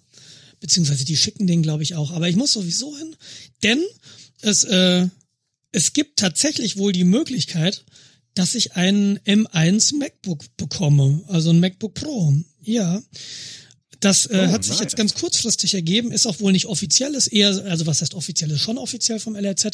[0.61, 2.11] Beziehungsweise die schicken den, glaube ich, auch.
[2.11, 3.15] Aber ich muss sowieso hin,
[3.63, 3.81] denn
[4.41, 5.07] es, äh,
[5.71, 7.83] es gibt tatsächlich wohl die Möglichkeit,
[8.33, 12.33] dass ich einen M1 MacBook bekomme, also ein MacBook Pro.
[12.61, 13.01] Ja.
[13.99, 14.81] Das äh, Oh, hat sich nice.
[14.81, 18.49] jetzt ganz kurzfristig ergeben, ist auch wohl nicht offiziell, ist eher, also was heißt offiziell,
[18.51, 19.71] ist schon offiziell vom LRZ,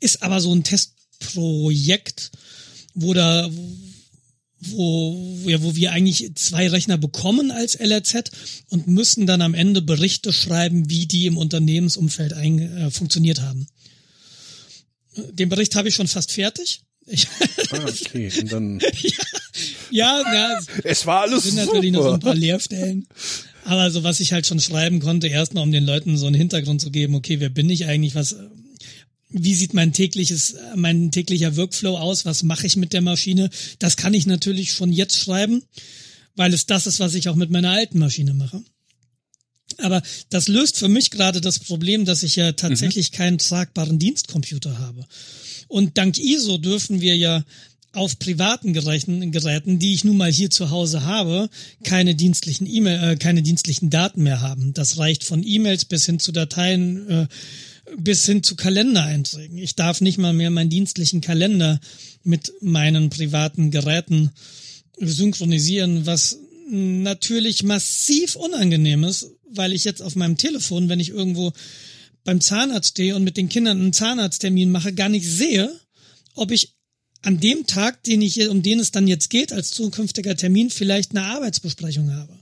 [0.00, 2.32] ist aber so ein Testprojekt,
[2.94, 3.48] wo da,
[4.60, 8.30] wo, ja, wo wir eigentlich zwei Rechner bekommen als LRZ
[8.68, 13.66] und müssen dann am Ende Berichte schreiben, wie die im Unternehmensumfeld ein, äh, funktioniert haben.
[15.32, 16.82] Den Bericht habe ich schon fast fertig.
[17.06, 17.26] Ich,
[17.70, 18.30] ah, okay.
[18.40, 18.80] Und dann
[19.90, 23.08] ja, ja, es war alles sind natürlich noch so ein paar Leerstellen.
[23.64, 26.80] Aber so was ich halt schon schreiben konnte, erstmal um den Leuten so einen Hintergrund
[26.80, 28.36] zu geben, okay, wer bin ich eigentlich, was,
[29.30, 33.50] wie sieht mein tägliches, mein täglicher Workflow aus, was mache ich mit der Maschine?
[33.78, 35.62] Das kann ich natürlich schon jetzt schreiben,
[36.36, 38.62] weil es das ist, was ich auch mit meiner alten Maschine mache.
[39.78, 44.78] Aber das löst für mich gerade das Problem, dass ich ja tatsächlich keinen tragbaren Dienstcomputer
[44.78, 45.06] habe.
[45.68, 47.44] Und dank ISO dürfen wir ja
[47.92, 51.48] auf privaten Geräten, Geräten, die ich nun mal hier zu Hause habe,
[51.82, 54.74] keine dienstlichen E-Mail, äh, keine dienstlichen Daten mehr haben.
[54.74, 57.26] Das reicht von E-Mails bis hin zu Dateien, äh,
[57.96, 59.58] bis hin zu Kalendereinträgen.
[59.58, 61.80] Ich darf nicht mal mehr meinen dienstlichen Kalender
[62.22, 64.30] mit meinen privaten Geräten
[64.98, 66.38] synchronisieren, was
[66.68, 71.52] natürlich massiv unangenehm ist, weil ich jetzt auf meinem Telefon, wenn ich irgendwo
[72.24, 75.74] beim Zahnarzt stehe und mit den Kindern einen Zahnarzttermin mache, gar nicht sehe,
[76.34, 76.74] ob ich
[77.22, 81.10] an dem Tag, den ich, um den es dann jetzt geht, als zukünftiger Termin, vielleicht
[81.10, 82.38] eine Arbeitsbesprechung habe.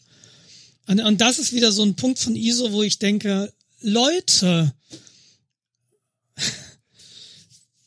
[0.87, 4.73] Und, und das ist wieder so ein Punkt von ISO, wo ich denke, Leute.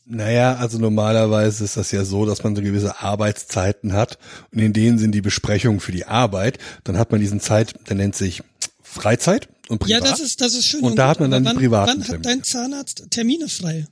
[0.06, 4.18] Naja, also normalerweise ist das ja so, dass man so gewisse Arbeitszeiten hat
[4.52, 6.58] und in denen sind die Besprechungen für die Arbeit.
[6.84, 8.44] Dann hat man diesen Zeit, der nennt sich
[8.82, 10.04] Freizeit und Privat.
[10.04, 10.82] Ja, das ist, das ist schön.
[10.82, 13.88] Und, und da hat man dann wann, privaten Wann hat dein Zahnarzt Termine frei?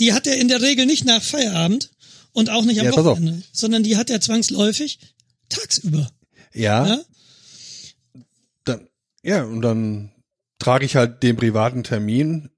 [0.00, 1.90] Die hat er in der Regel nicht nach Feierabend
[2.32, 2.96] und auch nicht am Ja.
[2.96, 4.98] Wochenende, sondern die hat er zwangsläufig
[5.48, 6.10] tagsüber.
[6.52, 7.00] Ja, Ja?
[8.64, 8.88] dann,
[9.22, 10.10] ja, und dann
[10.58, 12.50] trage ich halt den privaten Termin,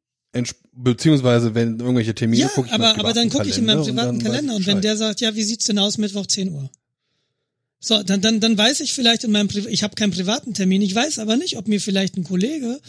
[0.72, 4.16] beziehungsweise wenn irgendwelche Termine Ja, gucke ich aber, aber dann gucke ich in meinem privaten
[4.16, 6.70] und Kalender und wenn der sagt, ja, wie sieht's denn aus, Mittwoch 10 Uhr?
[7.80, 10.82] So, dann, dann, dann weiß ich vielleicht in meinem, Pri ich habe keinen privaten Termin,
[10.82, 12.80] ich weiß aber nicht, ob mir vielleicht ein Kollege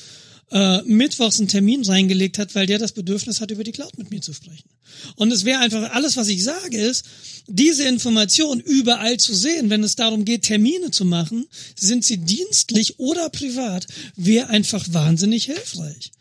[0.52, 4.10] äh, mittwochs einen Termin reingelegt hat, weil der das Bedürfnis hat, über die Cloud mit
[4.10, 4.70] mir zu sprechen.
[5.16, 7.06] Und es wäre einfach, alles, was ich sage, ist,
[7.48, 13.00] diese Information überall zu sehen, wenn es darum geht, Termine zu machen, sind sie dienstlich
[13.00, 13.86] oder privat,
[14.16, 16.12] wäre einfach wahnsinnig hilfreich.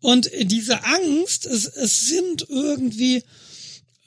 [0.00, 3.22] Und diese Angst, es, es sind irgendwie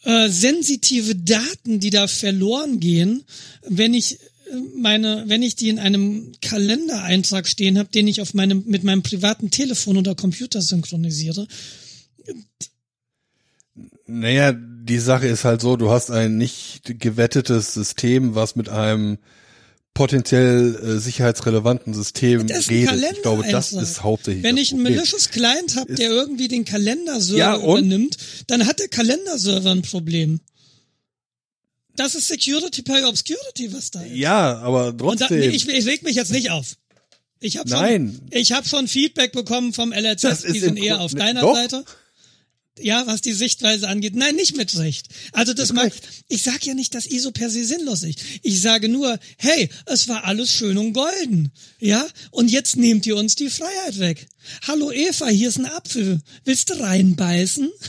[0.03, 3.23] äh, sensitive Daten, die da verloren gehen,
[3.67, 8.33] wenn ich äh, meine, wenn ich die in einem Kalendereintrag stehen habe, den ich auf
[8.33, 11.47] meinem mit meinem privaten Telefon oder Computer synchronisiere.
[14.07, 19.19] Naja, die Sache ist halt so, du hast ein nicht gewettetes System, was mit einem
[19.93, 23.11] potenziell äh, sicherheitsrelevanten System Das ist ein redet.
[23.17, 27.37] Ich glaube, das ist hauptsächlich Wenn ich einen malicious Client habe, der irgendwie den Kalenderserver
[27.39, 28.17] Ja, übernimmt,
[28.47, 30.39] dann hat der Kalenderserver ein Problem.
[31.95, 34.15] Das ist Security by Obscurity, was da ist.
[34.15, 35.39] Ja, aber Und da, trotzdem.
[35.39, 36.77] nee, ich, ich reg mich jetzt nicht auf.
[37.41, 38.15] Ich habe Nein.
[38.29, 41.41] Schon, ich habe schon Feedback bekommen vom LRZ, die sind eher Grund- auf ne, deiner
[41.41, 41.55] doch.
[41.55, 41.83] Seite.
[42.81, 44.15] Ja, was die Sichtweise angeht.
[44.15, 45.07] Nein, nicht mit Recht.
[45.31, 45.91] Also das mag,
[46.27, 48.19] ich sag ja nicht, dass ISO per se sinnlos ist.
[48.41, 51.51] Ich sage nur, hey, es war alles schön und golden.
[51.79, 52.07] Ja?
[52.31, 54.27] Und jetzt nehmt ihr uns die Freiheit weg.
[54.67, 56.21] Hallo Eva, hier ist ein Apfel.
[56.43, 57.69] Willst du reinbeißen?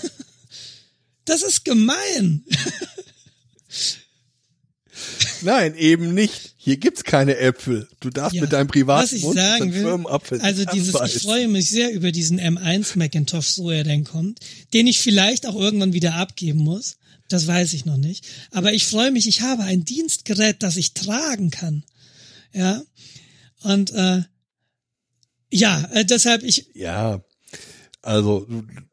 [1.25, 2.45] Das ist gemein.
[5.43, 6.55] Nein, eben nicht.
[6.57, 7.89] Hier gibt's keine Äpfel.
[8.01, 11.69] Du darfst Ja, mit deinem privaten Mund sagen will, Firmenapfel also dieses, ich freue mich
[11.69, 14.39] sehr über diesen M1 Macintosh, so er denn kommt,
[14.73, 16.97] den ich vielleicht auch irgendwann wieder abgeben muss.
[17.29, 18.27] Das weiß ich noch nicht.
[18.51, 21.85] Aber ich freue mich, ich habe ein Dienstgerät, das ich tragen kann.
[22.53, 22.83] Ja.
[23.63, 24.23] Und äh,
[25.51, 27.25] ja, äh, deshalb ich Ja,
[28.03, 28.47] also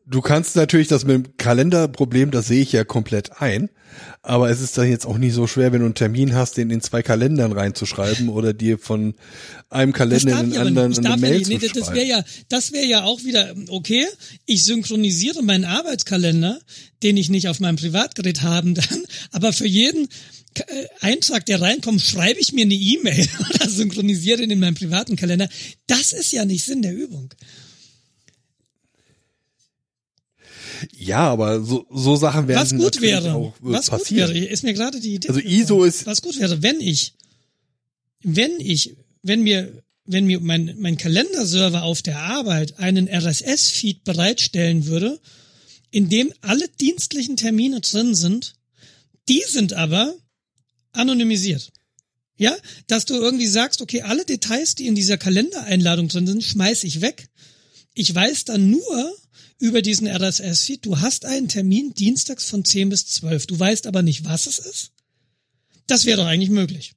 [0.09, 3.69] du, kannst natürlich das mit dem Kalenderproblem, das sehe ich ja komplett ein.
[4.21, 6.69] Aber es ist dann jetzt auch nicht so schwer, wenn du einen Termin hast, den
[6.69, 9.15] in zwei Kalendern reinzuschreiben oder dir von
[9.69, 11.45] einem Kalender in den anderen eine darf ja Mail nicht.
[11.45, 14.05] zu Nee, das wäre ja, das wäre ja auch wieder okay.
[14.45, 16.59] Ich synchronisiere meinen Arbeitskalender,
[17.01, 20.07] den ich nicht auf meinem Privatgerät haben dann, aber für jeden
[20.55, 20.63] äh,
[21.01, 25.49] Eintrag, der reinkommt, schreibe ich mir eine E-Mail oder synchronisiere ihn in meinem privaten Kalender.
[25.87, 27.33] Das ist ja nicht Sinn der Übung.
[30.97, 34.33] Ja, aber so, so Sachen werden Was gut wäre, auch äh, was gut passieren.
[34.33, 35.29] wäre, ist mir gerade die Idee.
[35.29, 35.39] Also.
[35.41, 37.13] ISO ist- was gut wäre, wenn ich,
[38.23, 44.85] wenn ich, wenn mir, wenn mir mein, mein Kalenderserver auf der Arbeit einen RSS-Feed bereitstellen
[44.85, 45.19] würde,
[45.91, 48.55] in dem alle dienstlichen Termine drin sind,
[49.27, 50.13] die sind aber
[50.91, 51.71] anonymisiert.
[52.37, 52.55] Ja,
[52.87, 57.01] dass du irgendwie sagst, okay, alle Details, die in dieser Kalendereinladung drin sind, schmeiß ich
[57.01, 57.27] weg.
[57.95, 59.13] Ich weiß dann nur
[59.59, 63.45] über diesen RSS-Feed, du hast einen Termin dienstags von 10 bis 12.
[63.47, 64.91] Du weißt aber nicht, was es ist.
[65.85, 66.93] Das wäre doch eigentlich möglich.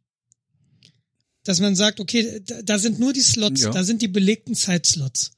[1.45, 3.71] Dass man sagt, okay, da, da sind nur die Slots, Ja.
[3.71, 5.33] da sind die belegten Zeitslots.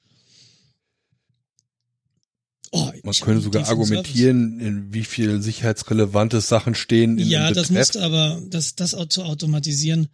[2.73, 7.79] Oh, Man könnte sogar argumentieren, in wie viel sicherheitsrelevante Sachen stehen in Ja, das Betreff.
[7.79, 10.09] musst du aber, das, das auch zu automatisieren.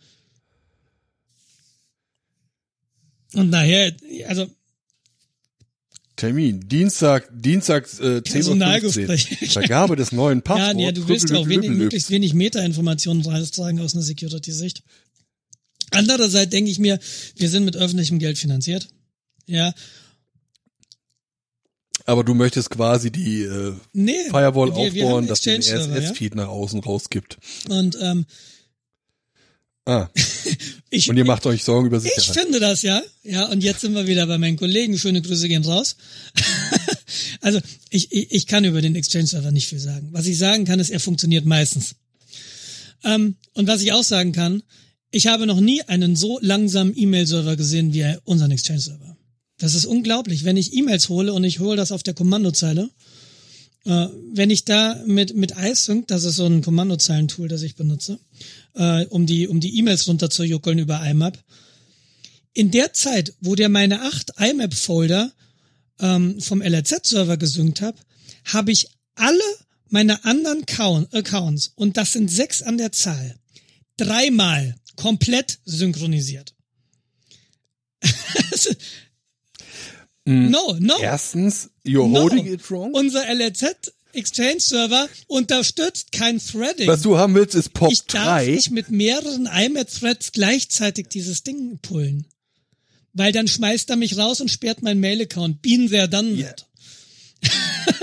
[3.32, 3.96] Und nachher,
[4.26, 4.48] also
[6.20, 6.68] Termin.
[6.68, 9.48] Dienstag, Dienstag, äh, 10.15 Uhr.
[9.48, 10.74] Vergabe des neuen ja, Passworts.
[10.76, 14.82] nee, du willst ja auch wenig, möglichst wenig Metainformationen raustragen aus einer Security-Sicht.
[15.92, 16.98] Andererseits denke ich mir,
[17.36, 18.88] wir sind mit öffentlichem Geld finanziert.
[19.46, 19.72] Ja,
[22.04, 24.24] Aber du möchtest quasi die äh, nee.
[24.28, 26.08] Firewall wir, wir aufbauen, dass den Exchange-Server, ja?
[26.08, 27.38] RSS-Feed nach außen rausgibt.
[27.68, 28.26] Und ähm,
[29.86, 30.08] Ah,
[30.90, 32.42] ich, und ihr macht euch Sorgen über Ich Sicherheit.
[32.42, 33.02] finde das, ja.
[33.22, 34.98] Ja, und jetzt sind wir wieder bei meinen Kollegen.
[34.98, 35.96] Schöne Grüße gehen raus.
[37.40, 40.08] also, ich, ich, ich kann über den Exchange-Server nicht viel sagen.
[40.12, 41.94] Was ich sagen kann, ist, er funktioniert meistens.
[43.04, 44.62] Ähm, und was ich auch sagen kann,
[45.10, 49.16] ich habe noch nie einen so langsamen E-Mail-Server gesehen wie unseren Exchange-Server.
[49.58, 50.44] Das ist unglaublich.
[50.44, 52.90] Wenn ich E-Mails hole und ich hole das auf der Kommandozeile
[53.84, 58.18] äh, wenn ich da mit, mit iSync, das ist so ein Kommandozeilentool, das ich benutze,
[58.74, 61.42] äh, um die, um die E-Mails runterzujuckeln über IMAP,
[62.52, 65.32] in der Zeit, wo der meine acht IMAP-Folder
[66.00, 67.96] ähm, vom LRZ-Server gesynkt hat,
[68.44, 69.38] habe ich alle
[69.88, 73.36] meine anderen Count, Accounts, und das sind sechs an der Zahl,
[73.96, 76.54] dreimal komplett synchronisiert.
[80.24, 80.98] no, no.
[81.00, 82.20] Erstens, you're no.
[82.20, 82.92] holding it wrong.
[82.94, 86.88] Unser LRZ Exchange Server unterstützt kein Threading.
[86.88, 88.18] Was du haben willst, ist POP ich 3.
[88.18, 92.26] darf nicht mit mehreren IMAP-Threads gleichzeitig dieses Ding pullen.
[93.12, 95.62] Weil dann schmeißt er mich raus und sperrt meinen Mail-Account.
[95.62, 96.48] Been there, done Ja.
[96.48, 96.66] that.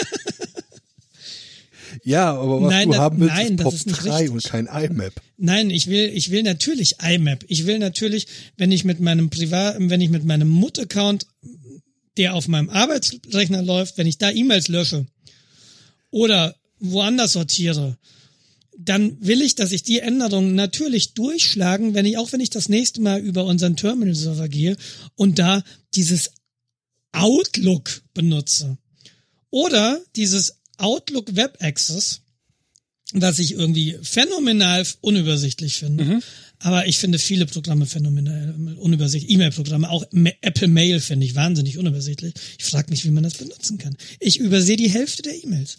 [2.04, 4.30] Ja, aber was Nein, du haben willst, nein, ist das POP ist nicht 3 richtig.
[4.32, 5.14] und kein IMAP.
[5.36, 7.44] Nein, ich will, ich will natürlich IMAP.
[7.50, 11.28] Ich will natürlich, wenn ich mit meinem Privat, wenn ich mit meinem Mut-Account,
[12.18, 15.06] der auf meinem Arbeitsrechner läuft, wenn ich da E-Mails lösche
[16.10, 17.98] oder woanders sortiere,
[18.78, 22.70] dann will ich, dass ich die Änderungen natürlich durchschlagen, wenn ich, auch wenn ich das
[22.70, 24.78] nächste Mal über unseren Terminal-Server gehe
[25.16, 25.64] und da
[25.96, 26.32] dieses
[27.12, 28.78] Outlook benutze.
[29.50, 32.22] Oder dieses Outlook Web Access,
[33.14, 36.04] was ich irgendwie phänomenal unübersichtlich finde.
[36.60, 39.32] Aber ich finde viele Programme phänomenal unübersichtlich.
[39.32, 40.06] E-Mail-Programme, auch
[40.42, 42.34] Apple Mail finde ich wahnsinnig unübersichtlich.
[42.58, 43.96] Ich frage mich, wie man das benutzen kann.
[44.20, 45.78] Ich übersehe die Hälfte der E-Mails.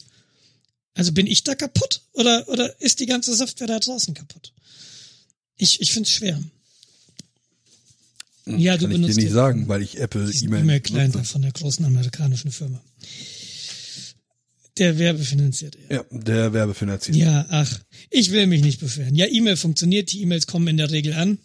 [0.95, 4.53] Also bin ich da kaputt oder, oder ist die ganze Software da draußen kaputt?
[5.57, 6.41] Ich, ich finde es schwer.
[8.47, 11.53] Ja, du Kann ich benutzt dir nicht sagen, weil ich Apple E-Mail E-Mail-Client von der
[11.53, 12.81] großen amerikanischen Firma.
[14.79, 15.77] Der werbefinanziert.
[15.89, 15.97] Ja.
[15.97, 17.17] Ja, der werbefinanziert.
[17.17, 19.15] ja, ach, ich will mich nicht beschweren.
[19.15, 21.39] Ja, E-Mail funktioniert, die E-Mails kommen in der Regel an.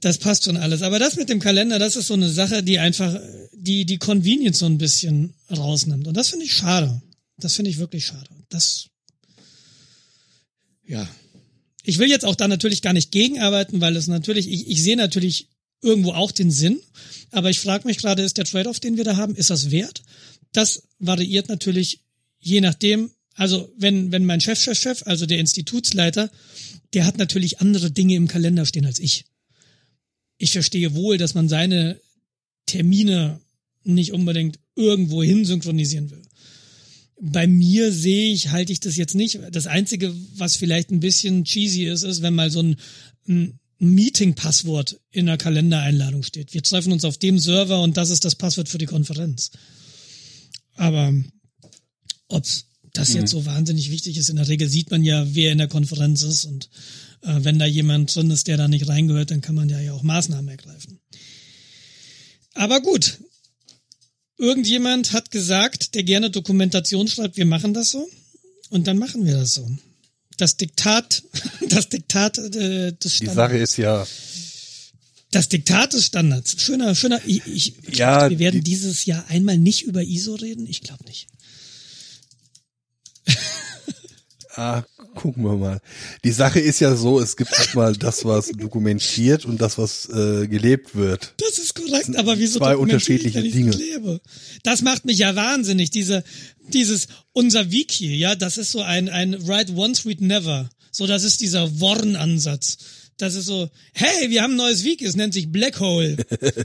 [0.00, 0.82] Das passt schon alles.
[0.82, 3.18] Aber das mit dem Kalender, das ist so eine Sache, die einfach
[3.52, 6.06] die, die Convenience so ein bisschen rausnimmt.
[6.08, 7.00] Und das finde ich schade.
[7.38, 8.28] Das finde ich wirklich schade.
[8.48, 8.88] Das,
[10.86, 11.08] ja.
[11.84, 14.96] Ich will jetzt auch da natürlich gar nicht gegenarbeiten, weil es natürlich, ich, ich sehe
[14.96, 15.48] natürlich
[15.82, 16.80] irgendwo auch den Sinn.
[17.30, 20.02] Aber ich frage mich gerade, ist der Trade-off, den wir da haben, ist das wert?
[20.52, 22.00] Das variiert natürlich
[22.38, 23.10] je nachdem.
[23.34, 26.30] Also wenn, wenn mein Chef, Chef, Chef, also der Institutsleiter,
[26.92, 29.24] der hat natürlich andere Dinge im Kalender stehen als ich.
[30.36, 32.00] Ich verstehe wohl, dass man seine
[32.66, 33.40] Termine
[33.84, 36.22] nicht unbedingt irgendwo hin synchronisieren will.
[37.20, 39.38] Bei mir sehe ich, halte ich das jetzt nicht.
[39.52, 42.76] Das Einzige, was vielleicht ein bisschen cheesy ist, ist, wenn mal so ein,
[43.28, 46.52] ein Meeting-Passwort in der Kalendereinladung steht.
[46.52, 49.52] Wir treffen uns auf dem Server und das ist das Passwort für die Konferenz.
[50.82, 51.14] Aber
[52.26, 52.44] ob
[52.92, 55.68] das jetzt so wahnsinnig wichtig ist, in der Regel sieht man ja, wer in der
[55.68, 56.70] Konferenz ist und
[57.22, 59.92] äh, wenn da jemand drin ist, der da nicht reingehört, dann kann man ja ja
[59.92, 60.98] auch Maßnahmen ergreifen.
[62.54, 63.20] Aber gut,
[64.38, 68.08] irgendjemand hat gesagt, der gerne Dokumentation schreibt, wir machen das so
[68.70, 69.70] und dann machen wir das so.
[70.36, 71.22] Das Diktat,
[71.68, 73.36] das Diktat äh, des Die Standards.
[73.36, 74.04] Sache ist ja,
[75.32, 76.54] Das Diktat des Standards.
[76.60, 77.20] Schöner, schöner.
[77.26, 80.66] Ich, ich, ich Ja, glaub, wir werden die- dieses Jahr einmal nicht über ISO reden.
[80.68, 81.26] Ich glaube nicht.
[84.54, 84.82] ah,
[85.14, 85.80] gucken wir mal.
[86.24, 90.46] Die Sache ist ja so, es gibt erstmal das, was dokumentiert und das, was äh,
[90.48, 91.34] gelebt wird.
[91.38, 93.70] Das ist korrekt, aber wieso zwei unterschiedliche wenn ich Dinge.
[93.70, 94.20] das lebe?
[94.62, 95.90] Das macht mich ja wahnsinnig.
[95.90, 96.24] Diese,
[96.68, 100.68] dieses, unser Wiki, ja, das ist so ein, ein Write Once, Read Never.
[100.90, 102.76] So, das ist dieser Worn-Ansatz.
[103.16, 106.16] Das ist so, hey, wir haben ein neues Wiki, es nennt sich Black Hole.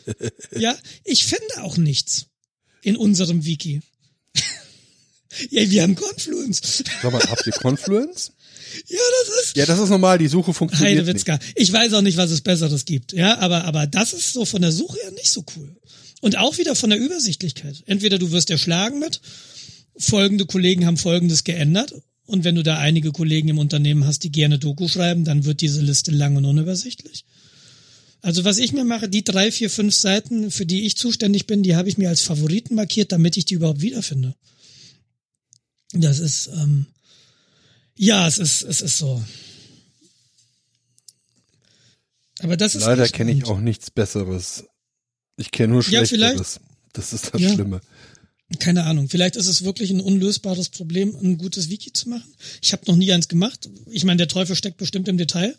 [0.58, 2.28] ja, ich finde auch nichts
[2.82, 3.82] in unserem Wiki.
[5.50, 6.84] ja, wir haben Confluence.
[7.02, 8.32] Sag mal, habt ihr Confluence?
[8.88, 11.02] ja, das ist, Ja, das ist normal, die Suche funktioniert nicht.
[11.02, 11.40] Heidewitzka.
[11.56, 14.62] Ich weiß auch nicht, was es Besseres gibt, ja, aber, aber das ist so von
[14.62, 15.76] der Suche her nicht so cool.
[16.22, 17.84] Und auch wieder von der Übersichtlichkeit.
[17.86, 19.22] Entweder du wirst erschlagen mit,
[19.98, 21.94] folgende Kollegen haben folgendes geändert,
[22.28, 25.62] und wenn du da einige Kollegen im Unternehmen hast, die gerne Doku schreiben, dann wird
[25.62, 27.26] diese Liste lang und unübersichtlich.
[28.22, 31.64] Also was ich mir mache, die drei, vier, fünf Seiten, für die ich zuständig bin,
[31.64, 34.36] die habe ich mir als Favoriten markiert, damit ich die überhaupt wiederfinde.
[35.94, 36.88] Das ist, ähm,
[37.96, 39.24] ja, es ist, es ist so.
[42.40, 44.66] Aber das ist Leider kenne ich auch nichts Besseres.
[45.38, 46.60] Ich kenne nur Ja, Schlechteres.
[46.94, 47.54] das ist das Ja.
[47.54, 47.82] Schlimme.
[48.60, 49.10] Keine Ahnung.
[49.10, 52.34] Vielleicht ist es wirklich ein unlösbares Problem, ein gutes Wiki zu machen.
[52.62, 53.70] Ich habe noch nie eins gemacht.
[53.92, 55.56] Ich meine, der Teufel steckt bestimmt im Detail.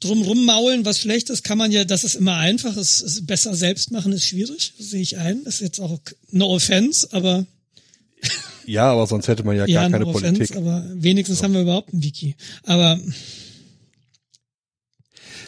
[0.00, 2.76] Drum rummaulen, was schlecht ist, kann man ja, das ist immer einfach.
[2.76, 5.44] Es ist besser selbst machen ist schwierig, sehe ich ein.
[5.44, 5.98] Das ist jetzt auch
[6.30, 7.44] no offense, aber
[8.64, 10.50] Ja, aber sonst hätte man ja, ja, gar keine no Politik.
[10.50, 12.36] offense, aber wenigstens haben wir überhaupt ein Wiki.
[12.64, 12.98] Aber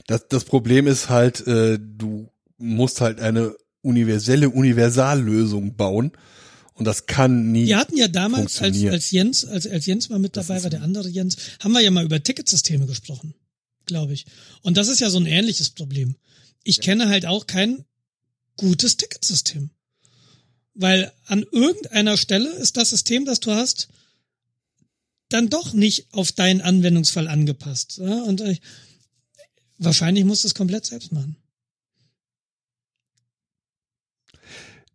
[0.07, 6.13] Das, das Problem ist halt, äh, du musst halt eine universelle Universallösung bauen.
[6.75, 7.67] Und das kann nie.
[7.67, 10.83] Wir hatten ja damals, als, als Jens, als, als Jens mal mit dabei war, der
[10.83, 13.35] andere Jens, haben wir ja mal über Ticketsysteme gesprochen,
[13.85, 14.25] glaube ich.
[14.63, 16.17] Und das ist ja so ein ähnliches Problem.
[16.65, 17.85] Ich kenne halt auch kein
[18.57, 19.71] gutes Ticketsystem.
[20.75, 23.89] Weil an irgendeiner Stelle ist das System, das du hast,
[25.29, 27.99] dann doch nicht auf deinen Anwendungsfall angepasst.
[27.99, 28.23] Ja?
[28.23, 28.57] Und äh,
[29.79, 31.37] wahrscheinlich musst du es komplett selbst machen.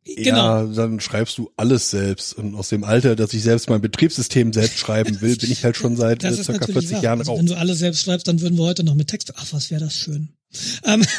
[0.05, 0.65] Genau.
[0.65, 2.33] Ja, dann schreibst du alles selbst.
[2.33, 5.77] Und aus dem Alter, dass ich selbst mein Betriebssystem selbst schreiben will, bin ich halt
[5.77, 7.03] schon seit äh, circa natürlich 40 wahr.
[7.03, 7.39] Jahren also, raus.
[7.39, 9.33] Wenn du alles selbst schreibst, dann würden wir heute noch mit Text.
[9.35, 10.29] Ach, was wäre das schön.
[10.85, 11.03] Ähm,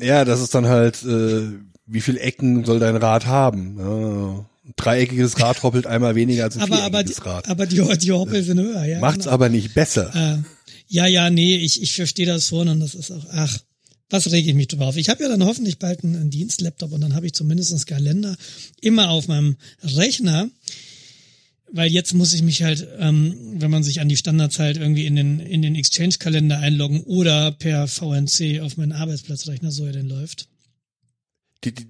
[0.00, 1.52] Ja, das ist dann halt, äh,
[1.86, 3.78] wie viel Ecken soll dein Rad haben?
[3.78, 7.48] Ja, ein dreieckiges Rad hoppelt einmal weniger als ein aber aber die, Rad.
[7.48, 8.84] aber die, die Hoppel sind höher.
[8.84, 9.34] Ja, Macht's genau.
[9.34, 10.10] aber nicht besser.
[10.14, 10.42] Äh,
[10.88, 13.58] ja, ja, nee, ich, ich verstehe das schon und das ist auch, ach,
[14.14, 14.96] was rege ich mich drüber auf?
[14.96, 17.84] Ich habe ja dann hoffentlich bald einen, einen Dienstlaptop und dann habe ich zumindest einen
[17.84, 18.36] Kalender
[18.80, 20.48] immer auf meinem Rechner,
[21.72, 25.06] weil jetzt muss ich mich halt, ähm, wenn man sich an die Standards halt irgendwie
[25.06, 30.08] in den, in den Exchange-Kalender einloggen oder per VNC auf meinen Arbeitsplatzrechner, so er denn
[30.08, 30.46] läuft.
[31.64, 31.88] Die, die,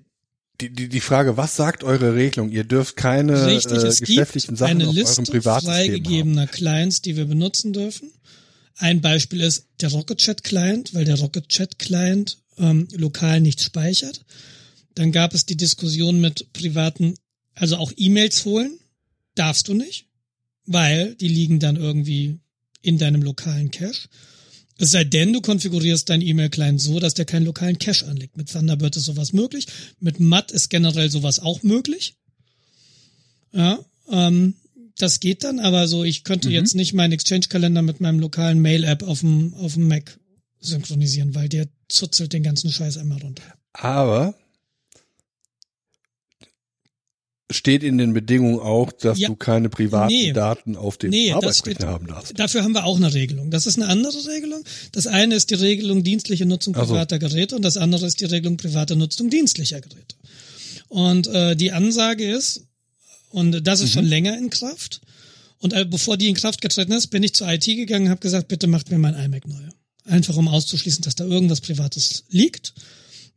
[0.63, 2.51] die, die die Frage, was sagt eure Regelung?
[2.51, 5.87] Ihr dürft keine Richtig, äh, es geschäftlichen Sachen eine auf Liste eurem Privatsystem haben.
[5.89, 8.11] freigegebener Clients, die wir benutzen dürfen.
[8.77, 13.63] Ein Beispiel ist der Rocket Chat Client, weil der Rocket Chat Client ähm, lokal nicht
[13.63, 14.25] speichert.
[14.95, 17.15] Dann gab es die Diskussion mit privaten,
[17.55, 18.79] also auch E-Mails holen,
[19.35, 20.07] darfst du nicht,
[20.67, 22.39] weil die liegen dann irgendwie
[22.83, 24.09] in deinem lokalen Cache.
[24.79, 28.37] Es sei denn, du konfigurierst deinen E-Mail-Client so, dass der keinen lokalen Cache anlegt.
[28.37, 29.67] Mit Thunderbird ist sowas möglich.
[30.01, 32.17] Mit MAT ist generell sowas auch möglich.
[33.53, 33.79] Ja,
[34.11, 34.55] ähm,
[34.99, 36.55] das geht dann, aber so, ich könnte Mhm.
[36.55, 40.19] jetzt nicht meinen Exchange-Kalender mit meinem lokalen Mail-App auf dem, auf dem Mac
[40.61, 43.43] synchronisieren, weil der zuzelt den ganzen Scheiß einmal runter.
[43.73, 44.35] Aber
[47.51, 49.29] steht in den Bedingungen auch, dass Ja.
[49.29, 50.33] du keine privaten Nee.
[50.33, 52.39] Daten auf dem Nee, Arbeitsrechner haben darfst.
[52.39, 53.51] Dafür haben wir auch eine Regelung.
[53.51, 54.65] Das ist eine andere Regelung.
[54.93, 58.57] Das eine ist die Regelung dienstliche Nutzung privater Geräte und das andere ist die Regelung
[58.57, 60.17] private Nutzung dienstlicher Geräte.
[60.89, 62.65] Und äh, die Ansage ist,
[63.35, 65.01] und das ist schon länger in Kraft,
[65.65, 68.21] und äh, bevor die in Kraft getreten ist, bin ich zur IT gegangen und habe
[68.21, 69.63] gesagt, bitte macht mir mein iMac neu.
[70.05, 72.75] Einfach um auszuschließen, dass da irgendwas Privates liegt.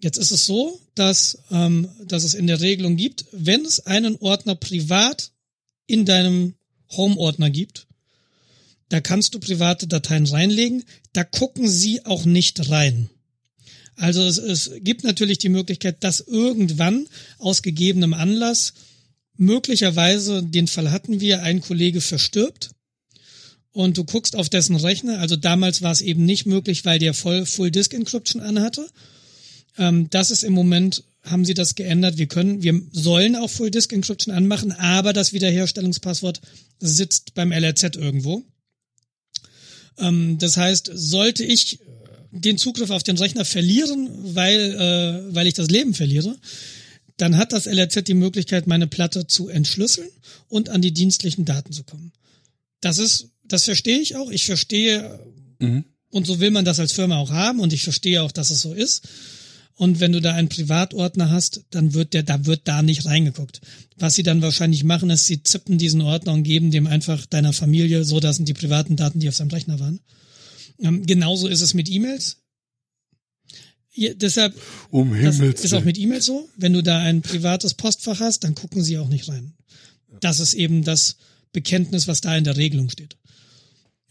[0.01, 4.17] Jetzt ist es so, dass, ähm, dass es in der Regelung gibt, wenn es einen
[4.17, 5.31] Ordner privat
[5.85, 6.55] in deinem
[6.91, 7.87] Home-Ordner gibt,
[8.89, 10.83] da kannst du private Dateien reinlegen,
[11.13, 13.09] da gucken sie auch nicht rein.
[13.95, 18.73] Also es, es gibt natürlich die Möglichkeit, dass irgendwann aus gegebenem Anlass
[19.37, 22.71] möglicherweise, den Fall hatten wir, ein Kollege verstirbt
[23.71, 27.13] und du guckst auf dessen Rechner, also damals war es eben nicht möglich, weil der
[27.13, 28.89] voll Full Disk Encryption anhatte.
[29.77, 32.17] Ähm, das ist im Moment, haben sie das geändert.
[32.17, 36.41] Wir können, wir sollen auch Full Disk Encryption anmachen, aber das Wiederherstellungspasswort
[36.79, 38.43] sitzt beim LRZ irgendwo.
[39.99, 41.79] Ähm, das heißt, sollte ich
[42.31, 46.35] den Zugriff auf den Rechner verlieren, weil, äh, weil ich das Leben verliere,
[47.17, 50.09] dann hat das LRZ die Möglichkeit, meine Platte zu entschlüsseln
[50.47, 52.13] und an die dienstlichen Daten zu kommen.
[52.81, 54.29] Das ist, das verstehe ich auch.
[54.29, 55.19] Ich verstehe,
[55.59, 55.85] Mhm.
[56.11, 58.61] und so will man das als Firma auch haben, und ich verstehe auch, dass es
[58.61, 59.07] so ist.
[59.73, 63.61] Und wenn du da einen Privatordner hast, dann wird der, da wird da nicht reingeguckt.
[63.95, 67.53] Was sie dann wahrscheinlich machen, ist, sie zippen diesen Ordner und geben dem einfach deiner
[67.53, 69.99] Familie, so das sind die privaten Daten, die auf seinem Rechner waren.
[70.79, 72.37] Ähm, genauso ist es mit E-Mails.
[73.97, 74.55] Ja, deshalb,
[74.91, 76.47] Um das Himmels ist auch mit E-Mails so.
[76.55, 79.53] Wenn du da ein privates Postfach hast, dann gucken sie auch nicht rein.
[80.19, 81.17] Das ist eben das
[81.51, 83.17] Bekenntnis, was da in der Regelung steht.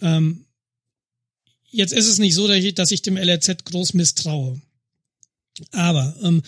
[0.00, 0.44] Ähm,
[1.70, 4.60] jetzt ist es nicht so, dass ich, dass ich dem LRZ groß misstraue.
[5.70, 6.42] Aber ähm,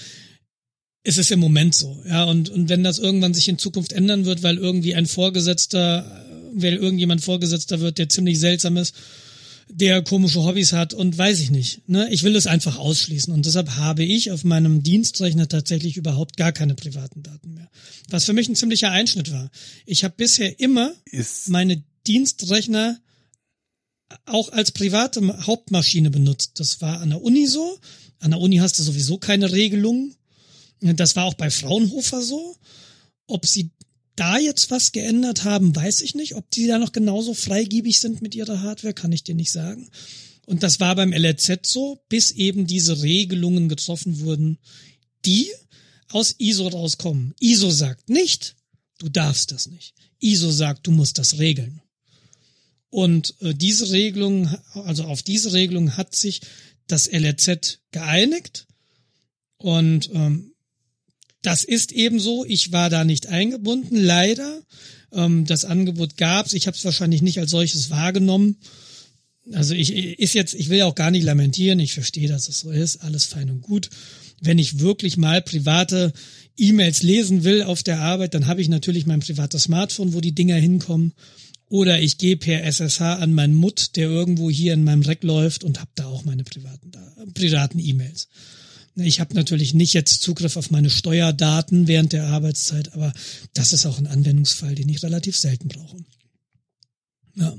[1.04, 2.24] es ist im Moment so, ja.
[2.24, 6.60] Und, und wenn das irgendwann sich in Zukunft ändern wird, weil irgendwie ein Vorgesetzter, äh,
[6.60, 8.96] weil irgendjemand Vorgesetzter wird, der ziemlich seltsam ist,
[9.70, 11.88] der komische Hobbys hat und weiß ich nicht.
[11.88, 12.08] Ne?
[12.10, 16.52] Ich will es einfach ausschließen und deshalb habe ich auf meinem Dienstrechner tatsächlich überhaupt gar
[16.52, 17.68] keine privaten Daten mehr.
[18.08, 19.50] Was für mich ein ziemlicher Einschnitt war.
[19.86, 22.98] Ich habe bisher immer Ist, meine Dienstrechner
[24.24, 26.60] auch als private Hauptmaschine benutzt.
[26.60, 27.78] Das war an der Uni so.
[28.20, 30.14] An der Uni hast du sowieso keine Regelungen.
[30.80, 32.56] Das war auch bei Fraunhofer so.
[33.26, 33.70] Ob sie
[34.18, 36.34] da jetzt was geändert haben, weiß ich nicht.
[36.34, 39.90] Ob die da noch genauso freigiebig sind mit ihrer Hardware, kann ich dir nicht sagen.
[40.46, 44.58] Und das war beim LRZ so, bis eben diese Regelungen getroffen wurden,
[45.24, 45.48] die
[46.08, 47.34] aus ISO rauskommen.
[47.38, 48.56] ISO sagt nicht,
[48.98, 49.94] du darfst das nicht.
[50.20, 51.80] ISO sagt, du musst das regeln.
[52.90, 56.40] Und äh, diese Regelung, also auf diese Regelung hat sich
[56.86, 58.66] das LRZ geeinigt.
[59.58, 60.54] Und ähm,
[61.42, 62.44] Das ist eben so.
[62.44, 64.60] Ich war da nicht eingebunden, leider.
[65.12, 66.52] Ähm, das Angebot gab's.
[66.52, 68.56] Ich habe es wahrscheinlich nicht als solches wahrgenommen.
[69.52, 71.80] Also ich ist jetzt, ich will ja auch gar nicht lamentieren.
[71.80, 72.98] Ich verstehe, dass es so ist.
[72.98, 73.88] Alles fein und gut.
[74.40, 76.12] Wenn ich wirklich mal private
[76.56, 80.34] E-Mails lesen will auf der Arbeit, dann habe ich natürlich mein privates Smartphone, wo die
[80.34, 81.12] Dinger hinkommen.
[81.70, 85.64] Oder ich gehe per SSH an meinen Mut, der irgendwo hier in meinem Rack läuft
[85.64, 86.92] und habe da auch meine privaten,
[87.34, 88.28] privaten E-Mails.
[88.94, 93.12] Ich habe natürlich nicht jetzt Zugriff auf meine Steuerdaten während der Arbeitszeit, aber
[93.54, 95.96] das ist auch ein Anwendungsfall, den ich relativ selten brauche.
[97.34, 97.54] Ja.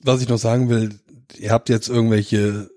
[0.00, 1.00] Was ich noch sagen will,
[1.38, 2.70] ihr habt jetzt irgendwelche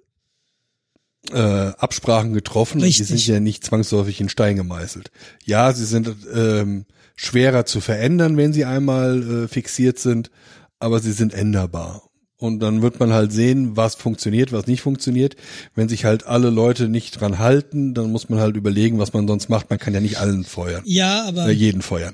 [1.31, 3.01] äh, Absprachen getroffen Richtig.
[3.01, 5.11] und die sind ja nicht zwangsläufig in Stein gemeißelt.
[5.43, 6.85] Ja, sie sind ähm,
[7.15, 10.31] schwerer zu verändern, wenn sie einmal äh, fixiert sind,
[10.79, 12.06] aber sie sind änderbar.
[12.39, 15.35] Und dann wird man halt sehen, was funktioniert, was nicht funktioniert.
[15.73, 19.27] Wenn sich halt alle Leute nicht dran halten, dann muss man halt überlegen, was man
[19.27, 19.69] sonst macht.
[19.71, 20.83] Man kann ja nicht allen feuern.
[20.85, 22.13] Ja, aber Äh, jeden feuern.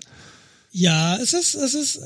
[0.72, 2.00] ja, es ist, es ist,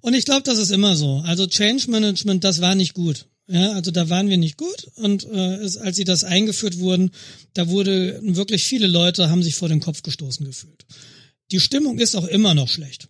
[0.00, 1.22] und ich glaube, das ist immer so.
[1.26, 3.26] Also Change Management, das war nicht gut.
[3.46, 7.10] Ja, also da waren wir nicht gut und äh, es, als sie das eingeführt wurden,
[7.52, 10.86] da wurde wirklich viele Leute haben sich vor den Kopf gestoßen gefühlt.
[11.50, 13.08] Die Stimmung ist auch immer noch schlecht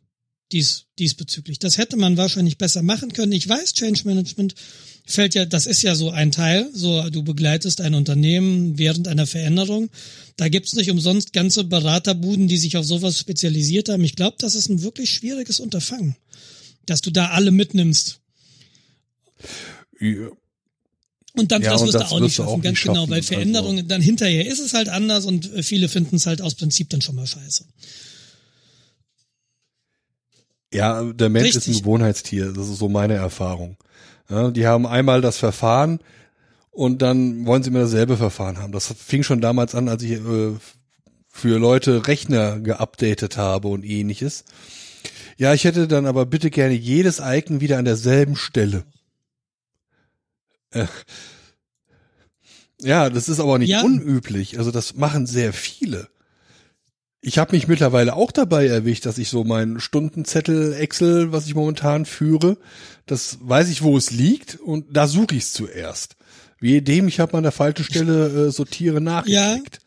[0.52, 1.58] dies, diesbezüglich.
[1.58, 3.32] Das hätte man wahrscheinlich besser machen können.
[3.32, 4.54] Ich weiß, Change Management
[5.06, 9.26] fällt ja, das ist ja so ein Teil, so du begleitest ein Unternehmen während einer
[9.26, 9.90] Veränderung.
[10.36, 14.04] Da gibt's nicht umsonst ganze Beraterbuden, die sich auf sowas spezialisiert haben.
[14.04, 16.16] Ich glaube, das ist ein wirklich schwieriges Unterfangen,
[16.86, 18.20] dass du da alle mitnimmst.
[20.00, 20.28] Ja.
[21.36, 23.10] Und dann Ja, das wirst du auch nicht schaffen, auch ganz nicht genau, schaffen.
[23.10, 26.40] weil Also- Veränderungen, dann hinterher ist es halt anders und äh, viele finden es halt
[26.40, 27.64] aus Prinzip dann schon mal scheiße.
[30.74, 31.76] Ja, der Mensch ist Richtig.
[31.76, 32.52] ein Gewohnheitstier.
[32.52, 33.76] Das ist so meine Erfahrung.
[34.28, 36.00] Ja, die haben einmal das Verfahren
[36.70, 38.72] und dann wollen sie immer dasselbe Verfahren haben.
[38.72, 40.52] Das fing schon damals an, als ich äh,
[41.28, 44.44] für Leute Rechner geupdatet habe und ähnliches.
[45.36, 48.84] Ja, ich hätte dann aber bitte gerne jedes Icon wieder an derselben Stelle.
[50.70, 50.86] Äh,
[52.80, 53.82] ja, das ist aber nicht Ja.
[53.82, 54.58] unüblich.
[54.58, 56.08] Also das machen sehr viele.
[57.26, 61.54] Ich habe mich mittlerweile auch dabei erwischt, dass ich so meinen Stundenzettel Excel, was ich
[61.54, 62.58] momentan führe,
[63.06, 66.16] das weiß ich, wo es liegt und da suche ich es zuerst.
[66.60, 69.78] Wie dem, ich habe an der falschen Stelle äh, sortiere nachgeklickt.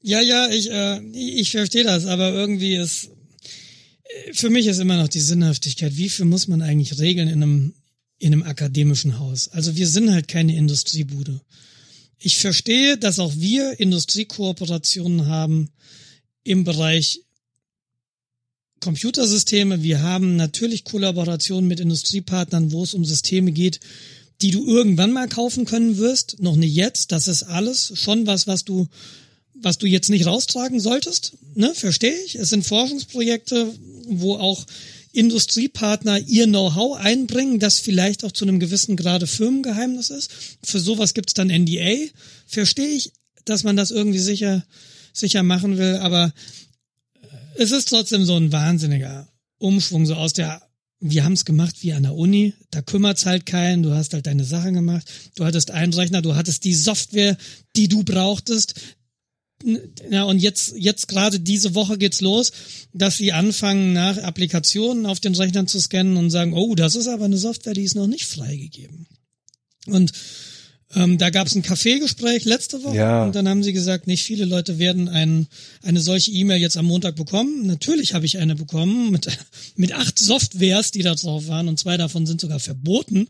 [0.00, 3.10] Ja, ja, ich, äh, ich verstehe das, aber irgendwie ist,
[4.04, 7.42] äh, für mich ist immer noch die Sinnhaftigkeit, wie viel muss man eigentlich regeln in
[7.42, 7.74] einem,
[8.18, 9.48] in einem akademischen Haus?
[9.48, 11.38] Also wir sind halt keine Industriebude.
[12.18, 15.68] Ich verstehe, dass auch wir Industriekooperationen haben
[16.46, 17.22] im Bereich
[18.80, 19.82] Computersysteme.
[19.82, 23.80] Wir haben natürlich Kollaborationen mit Industriepartnern, wo es um Systeme geht,
[24.42, 26.40] die du irgendwann mal kaufen können wirst.
[26.40, 27.10] Noch nicht jetzt.
[27.12, 28.86] Das ist alles schon was, was du,
[29.54, 31.32] was du jetzt nicht raustragen solltest.
[31.54, 32.36] Ne, verstehe ich.
[32.36, 33.72] Es sind Forschungsprojekte,
[34.08, 34.64] wo auch
[35.12, 40.30] Industriepartner ihr Know-how einbringen, das vielleicht auch zu einem gewissen Grade Firmengeheimnis ist.
[40.62, 42.10] Für sowas gibt's dann NDA.
[42.46, 43.12] Verstehe ich,
[43.46, 44.66] dass man das irgendwie sicher,
[45.18, 46.32] sicher machen will, aber
[47.14, 47.26] äh,
[47.62, 50.62] es ist trotzdem so ein wahnsinniger Umschwung, so aus der,
[51.00, 54.44] wir haben's gemacht wie an der Uni, da kümmert's halt keinen, du hast halt deine
[54.44, 57.36] Sachen gemacht, du hattest einen Rechner, du hattest die Software,
[57.76, 58.74] die du brauchtest,
[60.10, 62.52] ja, und jetzt, jetzt gerade diese Woche geht's los,
[62.92, 67.08] dass sie anfangen, nach Applikationen auf den Rechnern zu scannen und sagen, oh, das ist
[67.08, 69.06] aber eine Software, die ist noch nicht freigegeben.
[69.86, 70.12] Und
[70.94, 73.24] ähm, da gab's ein Kaffeegespräch letzte Woche Ja.
[73.24, 75.48] und dann haben sie gesagt, nicht viele Leute werden ein,
[75.82, 77.66] eine solche E-Mail jetzt am Montag bekommen.
[77.66, 79.26] Natürlich habe ich eine bekommen mit,
[79.76, 83.28] mit acht Softwares, die da drauf waren und zwei davon sind sogar verboten.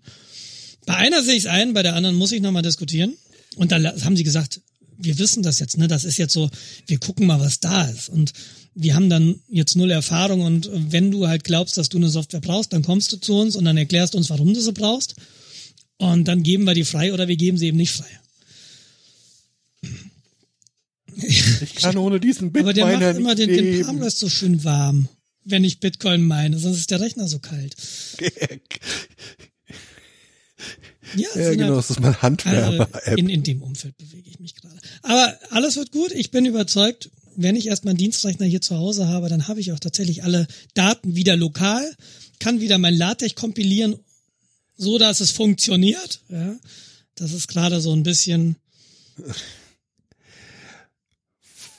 [0.85, 3.15] Bei einer sehe ich es ein, bei der anderen muss ich nochmal diskutieren.
[3.57, 4.61] Und dann haben sie gesagt,
[4.99, 5.89] wir wissen das jetzt, ne?
[5.89, 6.51] Das ist jetzt so,
[6.87, 8.09] wir gucken mal, was da ist.
[8.09, 8.33] Und
[8.75, 12.41] wir haben dann jetzt null Erfahrung und wenn du halt glaubst, dass du eine Software
[12.41, 15.15] brauchst, dann kommst du zu uns und dann erklärst uns, warum du sie brauchst.
[15.99, 18.21] Und dann geben wir die frei oder wir geben sie eben nicht frei.
[21.17, 23.83] Ich kann ohne diesen Aber der macht immer den, den.
[23.85, 25.09] Palmrest so schön warm,
[25.45, 27.75] wenn ich Bitcoin meine, sonst ist der Rechner so kalt.
[31.15, 32.95] Ja, ja, genau, halt- das ist mein Handwerker-App.
[32.95, 34.77] Also in, in dem Umfeld bewege ich mich gerade.
[35.03, 36.11] Aber alles wird gut.
[36.11, 39.73] Ich bin überzeugt, wenn ich erst meinen Dienstrechner hier zu Hause habe, dann habe ich
[39.73, 41.89] auch tatsächlich alle Daten wieder lokal,
[42.41, 43.97] kann wieder mein LaTeX kompilieren,
[44.77, 46.21] so dass es funktioniert.
[46.29, 46.57] Ja,
[47.15, 48.57] das ist gerade so ein bisschen.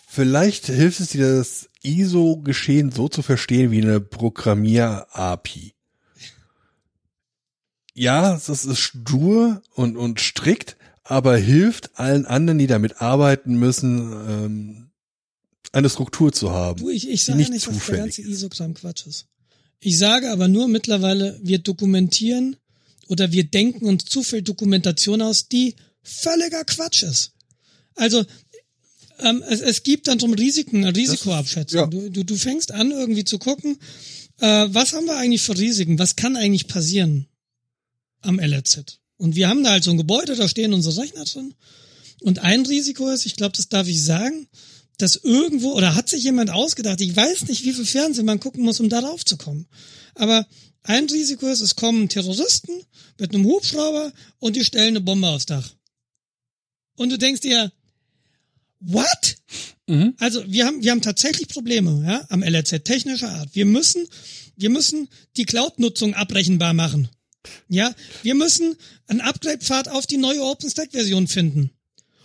[0.08, 5.74] Vielleicht hilft es dir, das ISO-Geschehen so zu verstehen wie eine Programmier-API.
[7.94, 14.12] Ja, das ist stur und, und strikt, aber hilft allen anderen, die damit arbeiten müssen,
[14.12, 14.90] ähm,
[15.72, 16.80] eine Struktur zu haben.
[16.80, 18.28] Du, ich, ich sage nicht nicht, dass der ganze ist.
[18.28, 19.28] Isogramm Quatsch ist.
[19.80, 22.56] Ich sage aber nur mittlerweile, wir dokumentieren
[23.08, 27.34] oder wir denken uns zu viel Dokumentation aus, die völliger Quatsch ist.
[27.96, 28.26] Also
[29.20, 31.80] ähm, es, es gibt dann drum Risiken, Risikoabschätzung.
[31.80, 31.88] ja.
[31.88, 33.78] Du, du, du fängst an irgendwie zu gucken,
[34.40, 36.00] äh, was haben wir eigentlich für Risiken?
[36.00, 37.28] Was kann eigentlich passieren
[38.22, 39.00] am LRZ?
[39.18, 41.56] Und wir haben da halt so ein Gebäude, da stehen unsere Rechner drin.
[42.22, 44.48] Und ein Risiko ist, ich glaube, das darf ich sagen,
[44.98, 48.64] dass irgendwo, oder hat sich jemand ausgedacht, ich weiß nicht, wie viel Fernsehen man gucken
[48.64, 49.68] muss, um darauf zu kommen.
[50.16, 50.48] Aber
[50.88, 52.82] ein Risiko ist, es kommen Terroristen
[53.20, 55.74] mit einem Hubschrauber und die stellen eine Bombe aufs Dach.
[56.96, 57.72] Und du denkst dir,
[58.80, 59.38] what?
[59.88, 60.16] Mhm.
[60.18, 63.50] Also wir haben, wir haben tatsächlich Probleme, ja, am LRZ technischer Art.
[63.54, 64.08] Wir müssen,
[64.56, 67.10] wir müssen die Cloud-Nutzung abrechenbar machen.
[67.70, 68.76] Ja, wir müssen
[69.08, 71.72] einen Upgrade-Pfad auf die neue OpenStack-Version finden.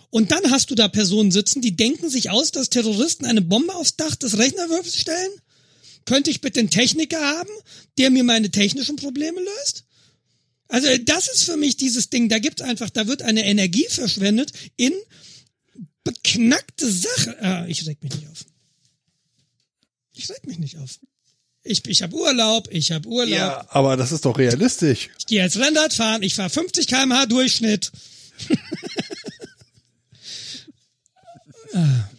[0.09, 3.73] Und dann hast du da Personen sitzen, die denken sich aus, dass Terroristen eine Bombe
[3.73, 5.31] aufs Dach des Rechnerwürfels stellen?
[6.05, 7.49] Könnte ich bitte einen Techniker haben,
[7.97, 9.85] der mir meine technischen Probleme löst?
[10.67, 12.29] Also das ist für mich dieses Ding.
[12.29, 14.93] Da gibt's einfach, da wird eine Energie verschwendet in
[16.03, 17.37] beknackte Sache.
[17.41, 18.45] Ah, ich reg mich nicht auf.
[20.13, 20.99] Ich reg mich nicht auf.
[21.63, 23.37] Ich, ich habe Urlaub, ich habe Urlaub.
[23.37, 25.09] Ja, aber das ist doch realistisch.
[25.17, 27.91] Ich gehe jetzt Rennrad fahren, ich fahre 50 km/h Durchschnitt.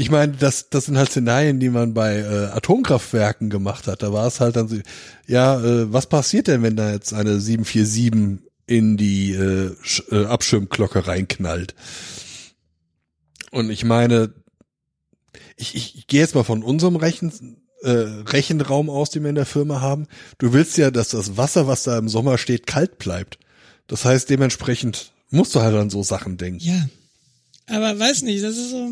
[0.00, 4.02] Ich meine, das, das sind halt Szenarien, die man bei äh, Atomkraftwerken gemacht hat.
[4.02, 4.78] Da war es halt dann so,
[5.26, 9.74] ja, äh, was passiert denn, wenn da jetzt eine 747 in die äh,
[10.10, 11.74] äh, Abschirmglocke reinknallt?
[13.50, 14.32] Und ich meine,
[15.58, 19.34] ich, ich, ich gehe jetzt mal von unserem Rechen, äh, Rechenraum aus, den wir in
[19.34, 20.06] der Firma haben.
[20.38, 23.38] Du willst ja, dass das Wasser, was da im Sommer steht, kalt bleibt.
[23.86, 26.64] Das heißt, dementsprechend musst du halt an so Sachen denken.
[26.64, 26.88] Ja.
[27.66, 28.88] Aber weiß nicht, das ist so.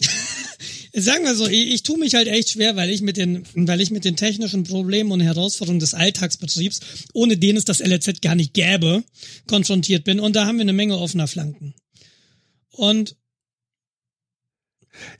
[0.94, 3.80] Sagen wir so, ich, ich tue mich halt echt schwer, weil ich mit den, weil
[3.80, 6.80] ich mit den technischen Problemen und Herausforderungen des Alltagsbetriebs,
[7.12, 9.04] ohne den es das LZ gar nicht gäbe,
[9.46, 10.18] konfrontiert bin.
[10.18, 11.74] Und da haben wir eine Menge offener Flanken.
[12.70, 13.16] Und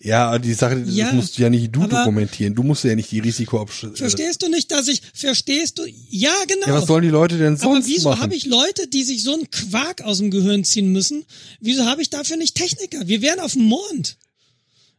[0.01, 2.55] Ja, die Sache, das Ja, musst du ja nicht du aber- dokumentieren.
[2.55, 3.95] Du musst ja nicht die Risikoabschätzung.
[3.97, 5.85] verstehst du nicht, dass ich, verstehst du?
[6.11, 6.67] Ja, genau.
[6.67, 8.23] Ja, was sollen die Leute denn Aber sonst wieso machen?
[8.23, 11.25] habe ich Leute, die sich so einen Quark aus dem Gehirn ziehen müssen?
[11.61, 13.07] Wieso habe ich dafür nicht Techniker?
[13.07, 14.17] Wir wären auf dem Mond.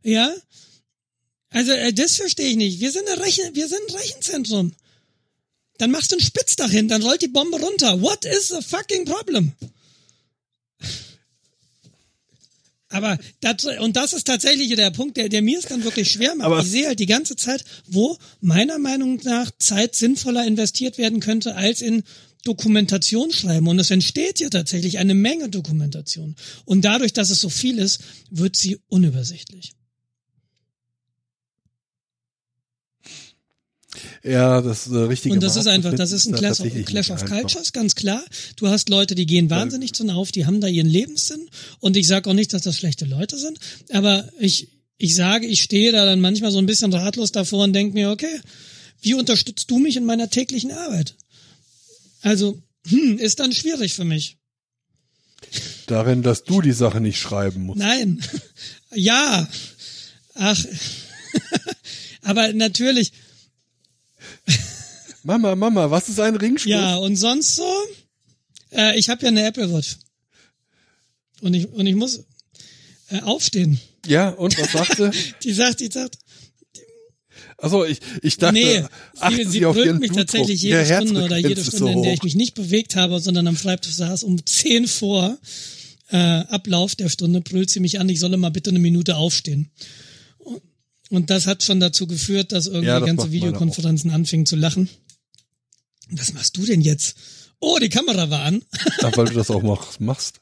[0.04, 0.34] Ja?
[1.50, 2.80] Also äh, das verstehe ich nicht.
[2.80, 4.74] Wir sind ein Rechen, wir sind ein Rechenzentrum.
[5.78, 8.02] Dann machst du ein Spitzdach hin, dann rollt die Bombe runter.
[8.02, 9.54] What is the fucking problem?
[12.90, 16.36] Aber das, und das ist tatsächlich der Punkt, der, der mir es dann wirklich schwer
[16.36, 16.48] macht.
[16.48, 21.20] Aber- ich sehe halt die ganze Zeit, wo meiner Meinung nach Zeit sinnvoller investiert werden
[21.20, 22.04] könnte als in
[22.46, 23.68] Dokumentation schreiben.
[23.68, 26.36] Und es entsteht ja tatsächlich eine Menge Dokumentation.
[26.66, 29.74] Und dadurch, dass es so viel ist, wird sie unübersichtlich.
[34.24, 35.32] Ja, das ist äh, richtig.
[35.32, 38.24] Und das ist einfach, das ist ein Clash of, Clash of Cultures, ganz klar.
[38.56, 41.50] Du hast Leute, die gehen wahnsinnig zu auf, die haben da ihren Lebenssinn.
[41.80, 43.60] Und ich sage auch nicht, dass das schlechte Leute sind,
[43.92, 47.74] aber ich, ich sage, ich stehe da dann manchmal so ein bisschen ratlos davor und
[47.74, 48.40] denke mir, okay,
[49.02, 51.16] wie unterstützt du mich in meiner täglichen Arbeit?
[52.22, 54.38] Also, hm, ist dann schwierig für mich.
[55.88, 57.80] Darin, dass du die Sache nicht schreiben musst.
[57.80, 58.22] Nein.
[58.94, 59.48] ja.
[60.36, 60.66] Ach.
[62.22, 63.12] aber natürlich,
[65.24, 66.72] Mama, Mama, was ist ein Ringschluss?
[66.72, 67.70] Ja, und sonst so?
[68.72, 69.98] Äh, ich habe ja eine Apple Watch.
[71.42, 72.24] Und ich, und ich muss
[73.10, 73.80] äh, aufstehen.
[74.06, 75.34] Ja, und was sagt sie?
[75.44, 76.18] Die sagt, die sagt,
[77.58, 80.28] Also ich, ich dachte, nee, sie, Sie, sie auf brüllt Ihren mich Blutdruck.
[80.28, 83.48] tatsächlich jede Stunde oder jede Stunde, so in der ich mich nicht bewegt habe, sondern
[83.48, 85.38] am Schreibtisch saß, um 10 vor
[86.12, 89.70] äh, Ablauf der Stunde brüllt sie mich an, ich solle mal bitte eine Minute aufstehen.
[91.10, 94.90] Und, das hat schon dazu geführt, dass irgendwie Ja, das ganze Videokonferenzen anfingen zu lachen.
[96.12, 97.16] Was machst du denn jetzt?
[97.60, 98.64] Oh, die Kamera war an.
[99.04, 100.40] Ach, weil du das auch mach, machst.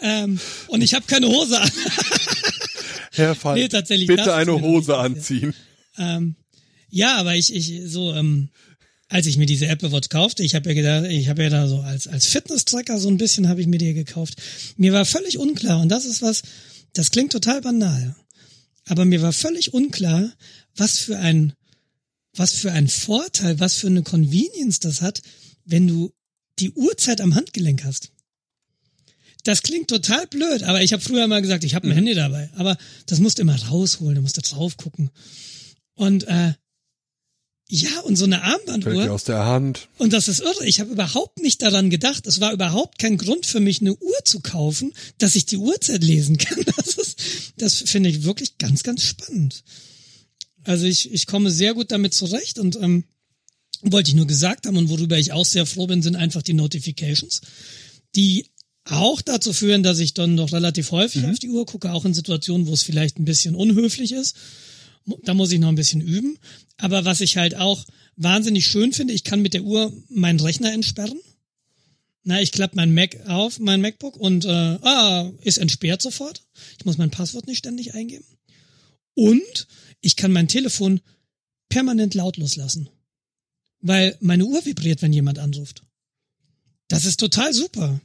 [0.00, 0.38] Ähm,
[0.68, 1.70] und ich habe keine Hose an.
[3.12, 5.54] Herr Fall, Nee, tatsächlich, bitte eine Hose anziehen.
[5.96, 6.36] Ähm,
[6.90, 8.50] ja, aber ich, ich so, ähm,
[9.08, 11.66] als ich mir diese Apple Watch kaufte, ich habe ja gedacht, ich habe ja da
[11.66, 14.34] so als als Fitness-Tracker so ein bisschen habe ich mir die gekauft.
[14.76, 16.42] Mir war völlig unklar und das ist was,
[16.92, 18.14] das klingt total banal,
[18.86, 20.30] aber mir war völlig unklar,
[20.76, 21.54] was für ein
[22.38, 25.22] was für ein Vorteil, was für eine Convenience das hat,
[25.64, 26.12] wenn du
[26.58, 28.10] die Uhrzeit am Handgelenk hast.
[29.44, 32.50] Das klingt total blöd, aber ich habe früher mal gesagt, ich habe ein Handy dabei,
[32.56, 32.76] aber
[33.06, 35.10] das musst du immer rausholen, du musst da drauf gucken.
[35.94, 36.54] Und äh,
[37.70, 39.12] Ja, und so eine Fällt dir Armbanduhr.
[39.12, 39.88] aus der Hand.
[39.98, 40.66] Und das ist irre.
[40.66, 42.26] Ich habe überhaupt nicht daran gedacht.
[42.26, 46.02] Es war überhaupt kein Grund für mich, eine Uhr zu kaufen, dass ich die Uhrzeit
[46.02, 46.64] lesen kann.
[46.76, 49.62] Das ist, das finde ich wirklich ganz, ganz spannend.
[50.68, 53.04] Also ich, ich komme sehr gut damit zurecht und ähm,
[53.80, 56.52] wollte ich nur gesagt haben und worüber ich auch sehr froh bin, sind einfach die
[56.52, 57.40] Notifications,
[58.14, 58.50] die
[58.84, 62.12] auch dazu führen, dass ich dann noch relativ häufig auf die Uhr gucke, auch in
[62.12, 64.36] Situationen, wo es vielleicht ein bisschen unhöflich ist.
[65.22, 66.38] Da muss ich noch ein bisschen üben.
[66.76, 70.70] Aber was ich halt auch wahnsinnig schön finde, ich kann mit der Uhr meinen Rechner
[70.74, 71.18] entsperren.
[72.24, 74.48] Na, ich klappe mein Mac auf, mein MacBook und äh,
[74.82, 76.42] ah, ist entsperrt sofort.
[76.78, 78.26] Ich muss mein Passwort nicht ständig eingeben.
[79.14, 79.66] Und
[80.00, 81.00] ich kann mein Telefon
[81.68, 82.88] permanent lautlos lassen.
[83.80, 85.82] Weil meine Uhr vibriert, wenn jemand anruft.
[86.88, 88.00] Das ist total super.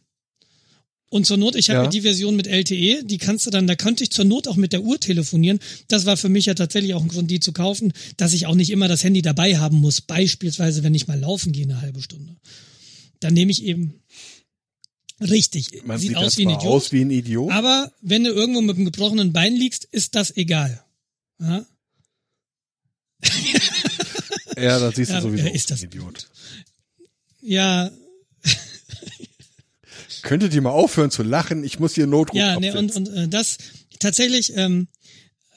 [1.10, 1.84] Und zur Not, ich habe Ja.
[1.84, 4.56] ja die Version mit LTE, die kannst du dann, da könnte ich zur Not auch
[4.56, 5.60] mit der Uhr telefonieren.
[5.88, 8.56] Das war für mich ja tatsächlich auch ein Grund, die zu kaufen, dass ich auch
[8.56, 10.02] nicht immer das Handy dabei haben muss.
[10.02, 12.36] Beispielsweise, wenn ich mal laufen gehe eine halbe Stunde.
[13.20, 14.02] Dann nehme ich eben
[15.22, 15.84] richtig.
[15.86, 16.66] Man sieht, sieht, aus wie ein Idiot.
[16.72, 17.52] aus wie ein Idiot.
[17.52, 20.84] Aber wenn du irgendwo mit einem gebrochenen Bein liegst, ist das egal.
[21.40, 21.66] Ja?
[24.58, 26.28] Ja, dann siehst du Ja, sowieso ist das Idiot.
[27.42, 27.92] Ja,
[30.24, 31.64] Könntet ihr mal aufhören zu lachen?
[31.64, 33.58] Ich muss hier Notruf ja, ne, und, und äh, das
[34.00, 34.88] tatsächlich ähm,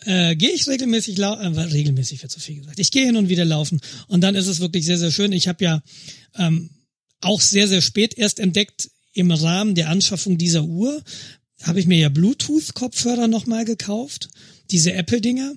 [0.05, 2.81] äh, gehe ich regelmäßig lau äh, regelmäßig wird zu viel gesagt.
[2.81, 5.33] Ich gehe hin und wieder laufen und dann ist es wirklich sehr sehr schön.
[5.33, 5.83] Ich habe ja
[6.37, 6.71] ähm,
[7.21, 11.03] auch sehr sehr spät erst entdeckt im Rahmen der Anschaffung dieser Uhr
[11.63, 14.29] habe ich mir ja Bluetooth Kopfhörer noch mal gekauft,
[14.71, 15.55] diese Apple Dinger,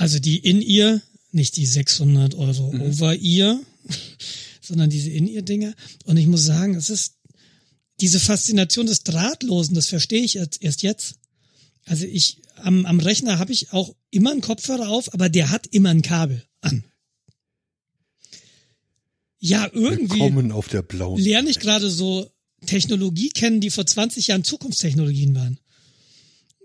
[0.00, 2.80] also die in ihr, nicht die 600 Euro Mhm.
[2.80, 3.60] over ihr,
[4.62, 5.74] sondern diese in ihr Dinger
[6.04, 7.16] und ich muss sagen, es ist
[8.00, 11.16] diese Faszination des Drahtlosen, das verstehe ich erst, erst jetzt.
[11.84, 15.66] Also ich, am, am Rechner habe ich auch immer einen Kopfhörer auf, aber der hat
[15.66, 16.84] immer ein Kabel an.
[19.38, 21.20] Ja, irgendwie Willkommen auf der blauen.
[21.20, 22.30] lerne ich gerade so
[22.64, 25.58] Technologie kennen, die vor 20 Jahren Zukunftstechnologien waren.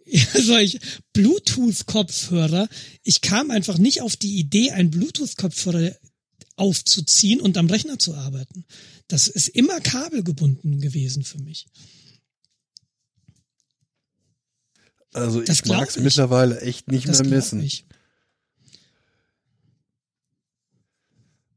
[0.06, 0.80] Ja, solch
[1.14, 2.68] Bluetooth-Kopfhörer.
[3.03, 5.95] Ich kam einfach nicht auf die Idee, einen Bluetooth-Kopfhörer
[6.58, 8.66] aufzuziehen und am Rechner zu arbeiten.
[9.08, 11.68] Das ist immer kabelgebunden gewesen für mich.
[15.14, 16.03] Also Das ich glaub mag es ich.
[16.03, 17.62] mittlerweile echt nicht Das mehr missen.
[17.62, 17.86] ich.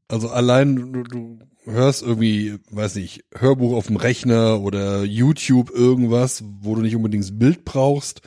[0.07, 6.43] Also allein du, du hörst irgendwie, weiß nicht, Hörbuch auf dem Rechner oder YouTube irgendwas,
[6.61, 8.21] wo du nicht unbedingt das Bild brauchst.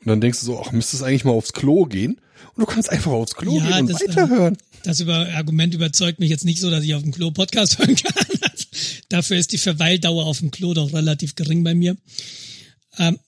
[0.00, 2.20] Und dann denkst du so, ach, müsstest eigentlich mal aufs Klo gehen.
[2.54, 4.56] Und du kannst einfach aufs Klo Ja, gehen und das, äh, weiterhören.
[4.82, 7.96] Das über Argument überzeugt mich jetzt nicht so, dass ich auf dem Klo Podcast hören
[7.96, 8.26] kann.
[9.08, 11.96] Dafür ist die Verweildauer auf dem Klo doch relativ gering bei mir.
[12.98, 13.18] Ähm,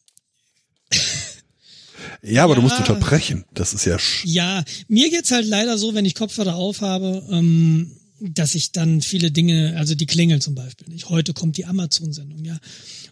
[2.22, 2.80] ja, aber du musst ja.
[2.80, 3.44] unterbrechen.
[3.52, 7.96] Das ist ja sch Ja, mir geht's halt leider so, wenn ich Kopfhörer aufhabe, ähm,
[8.22, 11.08] dass ich dann viele Dinge, also die klingeln zum Beispiel nicht.
[11.08, 12.58] Heute kommt die Amazon-Sendung, ja.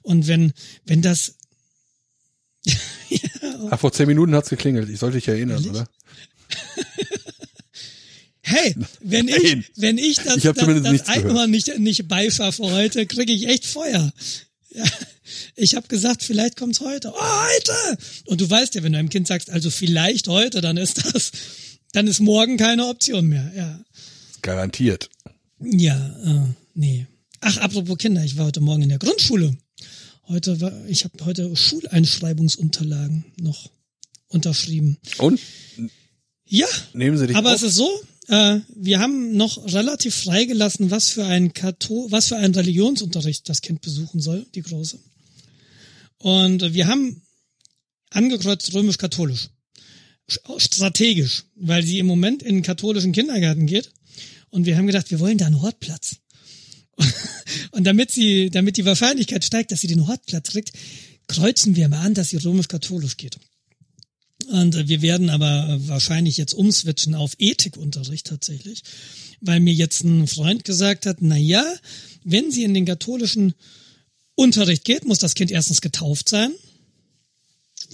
[0.02, 0.52] Und wenn,
[0.86, 1.34] wenn das,
[3.70, 4.88] Ach, vor zehn Minuten hat's geklingelt.
[4.88, 5.70] Ich sollte dich erinnern, Ehrlich?
[5.70, 5.88] oder?
[8.42, 11.08] hey, wenn ich, wenn ich das, Ich das, das.
[11.08, 14.12] Einhorn nicht, nicht beischaffe heute, kriege ich echt Feuer.
[14.72, 14.84] Ja,
[15.56, 17.12] ich habe gesagt, vielleicht kommt's heute.
[17.12, 17.98] Oh, heute!
[18.26, 21.32] Und du weißt ja, wenn du einem Kind sagst, also vielleicht heute, dann ist das,
[21.92, 23.50] dann ist morgen keine Option mehr.
[23.56, 23.80] Ja.
[24.43, 25.09] Garantiert.
[25.61, 27.07] Ja, äh, nee.
[27.41, 29.56] Ach, apropos Kinder, ich war heute Morgen in der Grundschule.
[30.28, 33.70] Heute war, ich habe heute Schuleinschreibungsunterlagen noch
[34.28, 34.98] unterschrieben.
[35.19, 35.40] Und
[36.47, 37.56] Ja, nehmen Sie dich aber auf.
[37.56, 37.89] es ist so,
[38.28, 43.60] äh, wir haben noch relativ freigelassen, was für ein Kato was für ein Religionsunterricht das
[43.60, 44.98] Kind besuchen soll, die große.
[46.19, 47.23] Und äh, wir haben
[48.10, 49.48] angekreuzt römisch-katholisch.
[50.28, 53.90] Sch- Strategisch, weil sie im Moment in den katholischen Kindergarten geht.
[54.51, 56.16] Und wir haben gedacht, wir wollen da einen Hortplatz.
[57.70, 60.72] Und damit sie, damit die Wahrscheinlichkeit steigt, dass sie den Hortplatz kriegt,
[61.28, 63.39] kreuzen wir mal an, dass sie römisch-katholisch geht.
[64.48, 68.82] Und äh, wir werden aber wahrscheinlich jetzt umswitchen auf Ethikunterricht tatsächlich,
[69.40, 71.64] weil mir jetzt ein Freund gesagt hat, na ja,
[72.24, 73.55] wenn sie in den katholischen
[74.35, 76.52] Unterricht geht, muss das Kind erstens getauft sein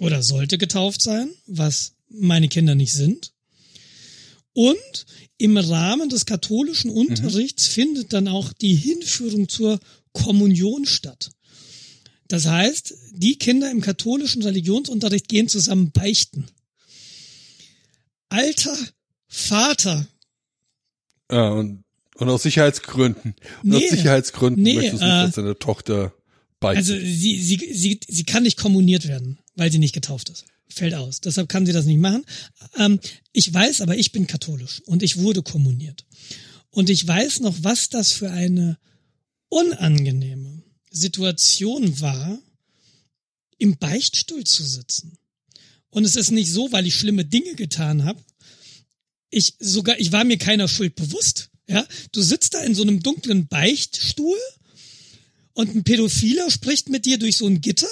[0.00, 3.32] oder sollte getauft sein, was meine Kinder nicht sind.
[4.56, 5.04] Und
[5.36, 9.78] im Rahmen des katholischen Unterrichts findet dann auch die Hinführung zur
[10.12, 11.28] Kommunion statt.
[12.28, 16.46] Das heißt, die Kinder im katholischen Religionsunterricht gehen zusammen beichten.
[18.30, 18.74] Alter
[19.28, 20.06] Vater.
[21.30, 21.84] Ja, und,
[22.14, 23.34] und aus Sicherheitsgründen.
[23.62, 23.84] Und Nee.
[23.84, 26.14] aus Sicherheitsgründen Nee, möchtest du äh, nicht, dass deine Tochter
[26.60, 26.94] beichtet.
[26.94, 30.46] Also sie, sie, sie, sie kann nicht kommuniert werden, weil sie nicht getauft ist.
[30.68, 31.20] Fällt aus.
[31.20, 32.24] Deshalb kann sie das nicht machen.
[32.76, 33.00] Ähm,
[33.32, 36.06] ich weiß aber, ich bin katholisch und ich wurde kommuniert.
[36.70, 38.78] Und ich weiß noch, was das für eine
[39.48, 42.38] unangenehme Situation war,
[43.58, 45.18] im Beichtstuhl zu sitzen.
[45.90, 48.22] Und es ist nicht so, weil ich schlimme Dinge getan habe.
[49.30, 51.50] Ich sogar, ich war mir keiner Schuld bewusst.
[51.68, 54.38] Ja, du sitzt da in so einem dunklen Beichtstuhl
[55.52, 57.88] und ein Pädophiler spricht mit dir durch so ein Gitter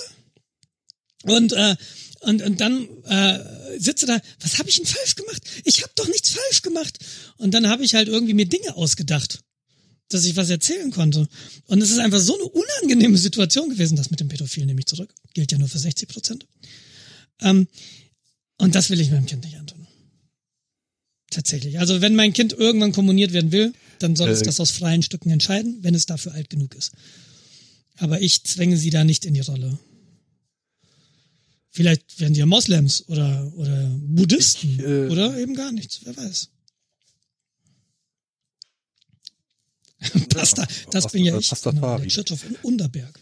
[1.25, 1.77] und äh,
[2.25, 3.39] und, und dann äh,
[3.79, 5.43] sitze da, was habe ich denn falsch gemacht?
[5.65, 6.99] Ich habe doch nichts falsch gemacht.
[7.37, 9.41] Und dann habe ich halt irgendwie mir Dinge ausgedacht,
[10.09, 11.29] dass ich was erzählen konnte.
[11.67, 14.87] Und es ist einfach so eine unangenehme Situation gewesen, das mit dem Pädophilen nehme ich
[14.87, 15.13] zurück.
[15.35, 16.47] Gilt ja nur für 60 Prozent.
[17.41, 17.69] Ähm,
[18.59, 19.87] und das will ich meinem Kind nicht antun.
[21.31, 21.81] Tatsächlich.
[21.81, 25.03] Also wenn mein Kind irgendwann kommuniert werden will, dann soll es äh, das aus freien
[25.03, 26.93] Stücken entscheiden, wenn es dafür alt genug ist.
[27.97, 29.79] Aber ich zwänge sie da nicht in die Rolle.
[31.75, 36.17] Vielleicht werden die ja Moslems oder, oder Buddhisten ich, äh, oder eben gar nichts, wer
[36.17, 36.49] weiß.
[40.29, 41.51] Pasta, das bin ja ich.
[41.51, 43.19] Genau, der Church of Unterberg.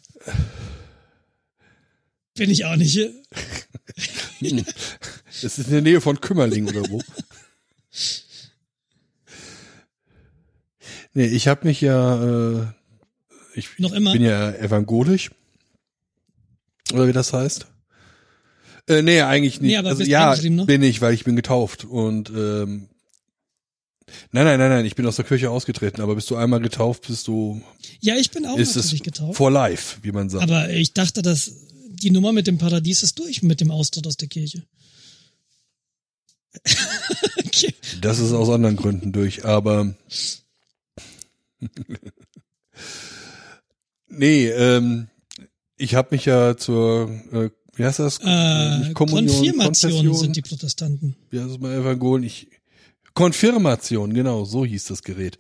[2.35, 2.95] Bin ich auch nicht.
[4.43, 7.01] das ist in der Nähe von Kümmerling oder wo?
[11.15, 12.67] Nee, ich habe mich ja, äh,
[13.55, 14.13] ich Noch immer?
[14.13, 15.31] bin ja evangelisch.
[16.93, 17.72] Oder wie das heißt.
[18.89, 19.71] Äh, nee, eigentlich nicht.
[19.71, 22.89] Nee, aber also, ja, bin ich, weil ich bin getauft und ähm,
[24.31, 27.07] Nein, nein, nein, nein, ich bin aus der Kirche ausgetreten, aber bist du einmal getauft,
[27.07, 27.63] bist du
[28.01, 29.37] Ja, ich bin auch ist natürlich getauft.
[29.37, 30.43] For life, wie man sagt.
[30.43, 31.51] Aber ich dachte, dass
[31.89, 34.65] die Nummer mit dem Paradies ist durch mit dem Austritt aus der Kirche.
[37.39, 37.75] okay.
[38.01, 39.95] Das ist aus anderen Gründen durch, aber
[44.09, 45.09] nee, ähm,
[45.77, 48.19] ich habe mich ja zur äh, wie heißt das?
[48.19, 51.17] Äh, Konfirmation sind die Protestanten.
[51.31, 52.25] Wie heißt das mal Evangelien?
[52.25, 52.49] Ich,
[53.15, 55.39] Konfirmation, genau, so hieß das Gerät.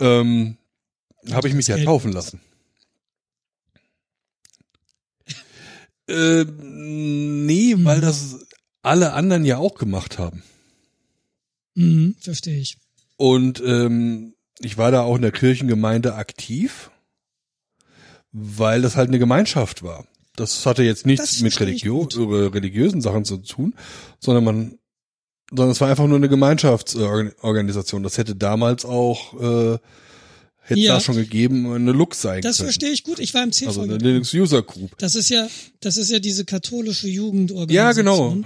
[0.00, 0.56] Ähm,
[1.30, 2.40] habe ich mich ja taufen lassen.
[6.08, 8.46] äh, nee, weil das
[8.82, 10.42] alle anderen ja auch gemacht haben.
[11.74, 12.78] Mhm, verstehe ich.
[13.16, 16.90] Und ähm, ich war da auch in der Kirchengemeinde aktiv,
[18.32, 20.06] weil das halt eine Gemeinschaft war.
[20.36, 23.74] Das hatte jetzt nichts mit Religion, religiösen Sachen zu tun,
[24.18, 24.78] sondern man,
[25.50, 28.02] sondern es war einfach nur eine Gemeinschaftsorganisation.
[28.02, 29.78] Das hätte damals auch äh,
[30.64, 30.94] hätte ja.
[30.94, 32.66] da schon gegeben, eine Lux sein Das können.
[32.66, 33.18] verstehe ich gut.
[33.18, 33.68] Ich war im CV.
[33.68, 34.96] Also eine Linux User Group.
[34.98, 35.46] Das ist ja,
[35.80, 37.74] das ist ja diese katholische Jugendorganisation.
[37.74, 38.36] Ja, genau.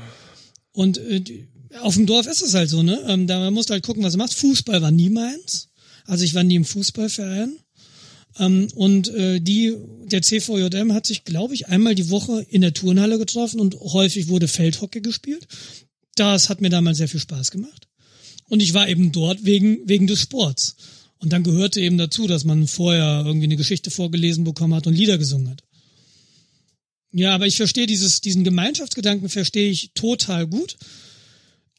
[0.73, 1.47] Und äh,
[1.81, 3.01] auf dem Dorf ist es halt so, ne?
[3.07, 4.39] Ähm, da musst du halt gucken, was du machst.
[4.39, 5.69] Fußball war nie meins.
[6.05, 7.59] Also ich war nie im Fußballverein.
[8.39, 12.75] Ähm, und äh, die, der CVJM hat sich, glaube ich, einmal die Woche in der
[12.75, 15.47] Turnhalle getroffen und häufig wurde Feldhockey gespielt.
[16.15, 17.89] Das hat mir damals sehr viel Spaß gemacht.
[18.49, 20.77] Und ich war eben dort wegen, wegen des Sports.
[21.19, 24.95] Und dann gehörte eben dazu, dass man vorher irgendwie eine Geschichte vorgelesen bekommen hat und
[24.95, 25.63] Lieder gesungen hat.
[27.13, 30.77] Ja, aber ich verstehe dieses, diesen Gemeinschaftsgedanken verstehe ich total gut.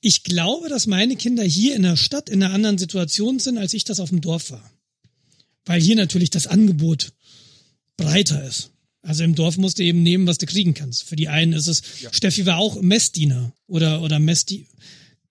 [0.01, 3.73] Ich glaube, dass meine Kinder hier in der Stadt in einer anderen Situation sind, als
[3.73, 4.71] ich das auf dem Dorf war
[5.69, 7.13] weil hier natürlich das Angebot
[7.95, 8.71] breiter ist.
[9.03, 11.03] Also im Dorf musst du eben nehmen, was du kriegen kannst.
[11.03, 12.11] Für die einen ist es, ja.
[12.11, 14.65] Steffi war auch Messdiener oder, oder Messdi,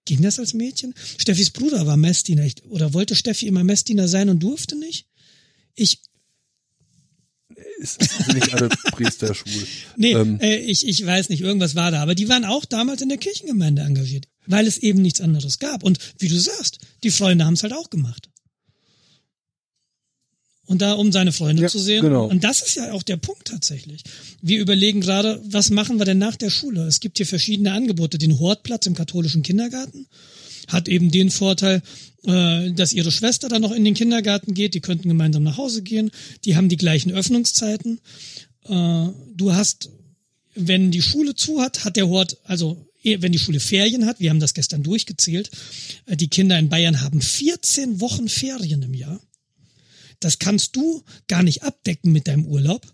[0.04, 0.94] ging das als Mädchen?
[1.18, 5.06] Steffis Bruder war Messdiener oder wollte Steffi immer Messdiener sein und durfte nicht?
[5.74, 6.02] Ich,
[7.82, 9.66] es sind nicht alle Priester schwul.
[9.96, 10.38] Nee, ähm.
[10.38, 12.00] äh, ich, ich weiß nicht, irgendwas war da.
[12.00, 15.82] Aber die waren auch damals in der Kirchengemeinde engagiert, weil es eben nichts anderes gab.
[15.82, 18.28] Und wie du sagst, die Freunde haben es halt auch gemacht
[20.68, 22.02] und da um seine Freunde ja, zu sehen.
[22.02, 22.26] Genau.
[22.26, 24.04] Und das ist ja auch der Punkt tatsächlich.
[24.42, 26.86] Wir überlegen gerade, was machen wir denn nach der Schule?
[26.86, 28.18] Es gibt hier verschiedene Angebote.
[28.18, 30.06] Den Hortplatz im katholischen Kindergarten
[30.68, 31.82] hat eben den Vorteil,
[32.24, 34.74] äh, dass ihre Schwester dann noch in den Kindergarten geht.
[34.74, 36.10] Die könnten gemeinsam nach Hause gehen.
[36.44, 38.00] Die haben die gleichen Öffnungszeiten.
[38.66, 39.88] Äh, du hast,
[40.54, 44.20] wenn die Schule zu hat, hat der Hort, also eh, wenn die Schule Ferien hat,
[44.20, 45.50] wir haben das gestern durchgezählt,
[46.04, 49.18] äh, die Kinder in Bayern haben 14 Wochen Ferien im Jahr.
[50.20, 52.86] Das kannst du gar nicht abdecken mit deinem Urlaub.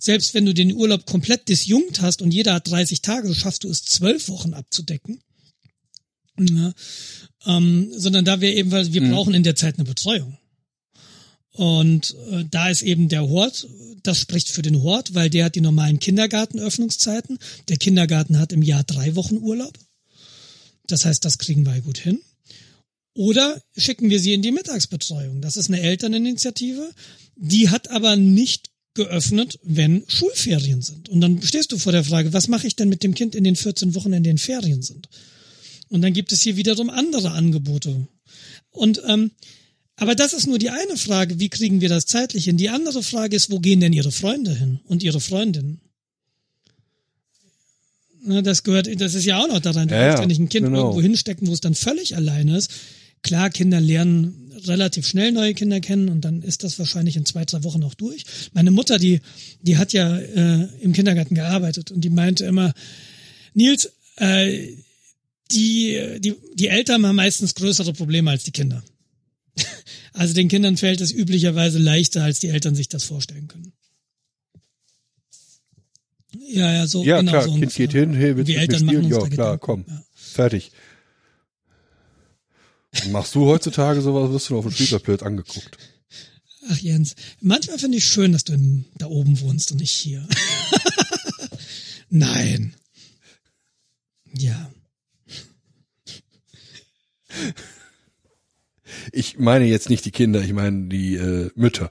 [0.00, 3.68] Selbst wenn du den Urlaub komplett disjunkt hast und jeder hat 30 Tage, schaffst du
[3.68, 5.20] es zwölf Wochen abzudecken.
[6.38, 6.72] Ja,
[7.46, 9.10] ähm, sondern da wir eben, weil wir mhm.
[9.10, 10.38] brauchen in der Zeit eine Betreuung.
[11.52, 13.66] Und äh, da ist eben der Hort,
[14.04, 17.38] das spricht für den Hort, weil der hat die normalen Kindergartenöffnungszeiten.
[17.68, 19.76] Der Kindergarten hat im Jahr drei Wochen Urlaub.
[20.86, 22.20] Das heißt, das kriegen wir gut hin.
[23.18, 25.40] Oder schicken wir sie in die Mittagsbetreuung.
[25.40, 26.88] Das ist eine Elterninitiative.
[27.34, 31.08] Die hat aber nicht geöffnet, wenn Schulferien sind.
[31.08, 33.42] Und dann stehst du vor der Frage, was mache ich denn mit dem Kind in
[33.42, 35.08] den 14 Wochen, in denen Ferien sind?
[35.88, 38.06] Und dann gibt es hier wiederum andere Angebote.
[38.70, 39.32] Und ähm,
[39.96, 42.56] aber das ist nur die eine Frage, wie kriegen wir das zeitlich hin?
[42.56, 45.80] Die andere Frage ist, wo gehen denn ihre Freunde hin und ihre Freundinnen?
[48.22, 49.88] Na, das gehört, das ist ja auch noch daran.
[49.88, 50.82] Du Ja, kannst ja nicht ein Kind genau.
[50.82, 52.70] irgendwo hinstecken, wo es dann völlig alleine ist.
[53.22, 57.44] Klar, Kinder lernen relativ schnell neue Kinder kennen und dann ist das wahrscheinlich in zwei,
[57.44, 58.24] drei Wochen auch durch.
[58.52, 59.20] Meine Mutter, die,
[59.62, 62.72] die hat ja äh, im Kindergarten gearbeitet und die meinte immer,
[63.54, 64.68] Nils, äh,
[65.52, 68.82] die, die, die Eltern haben meistens größere Probleme als die Kinder.
[70.14, 73.72] Also den Kindern fällt es üblicherweise leichter, als die Eltern sich das vorstellen können.
[76.50, 78.68] Ja, ja, so Ja, genau klar, so Kind geht hin, hey, willst Die du mit
[78.68, 79.04] mir Eltern machen spielen?
[79.12, 79.60] uns Ja, klar, Gedanken.
[79.60, 79.84] komm.
[79.88, 80.04] Ja.
[80.14, 80.72] Fertig.
[83.10, 85.76] Machst du heutzutage sowas, wirst du auf dem Spielplatz angeguckt.
[86.70, 90.26] Ach Jens, manchmal finde ich schön, dass du in, da oben wohnst und nicht hier.
[92.10, 92.74] Nein.
[94.32, 94.70] Ja.
[99.12, 101.90] Ich meine jetzt nicht die Kinder, ich meine die äh, Mütter.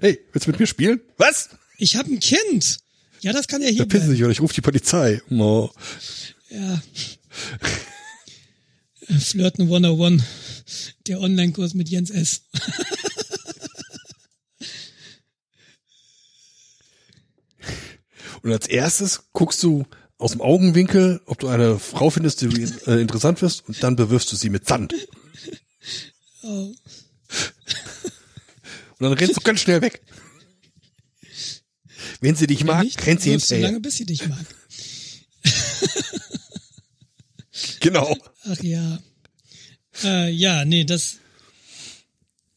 [0.00, 1.00] Hey, willst du mit mir spielen?
[1.16, 1.50] Was?
[1.78, 2.78] Ich habe ein Kind.
[3.20, 5.22] Ja, das kann ja hier Verpissen sich oder ich rufe die Polizei.
[5.30, 5.70] Oh.
[6.50, 6.82] Ja.
[9.18, 10.22] Flirten 101.
[11.06, 12.42] Der Online-Kurs mit Jens S.
[18.42, 19.86] Und als erstes guckst du
[20.18, 22.46] aus dem Augenwinkel, ob du eine Frau findest, die
[22.86, 24.94] äh, interessant wirst, und dann bewirfst du sie mit Sand.
[26.42, 26.48] Oh.
[26.48, 26.76] Und
[29.00, 30.02] dann rennst du ganz schnell weg.
[32.20, 33.66] Wenn sie dich Wenn mag, nicht, rennt sie hinterher.
[33.66, 34.44] lange, bis sie dich mag.
[37.80, 38.16] Genau.
[38.44, 38.98] Ach ja.
[40.02, 41.18] Äh, ja, nee, das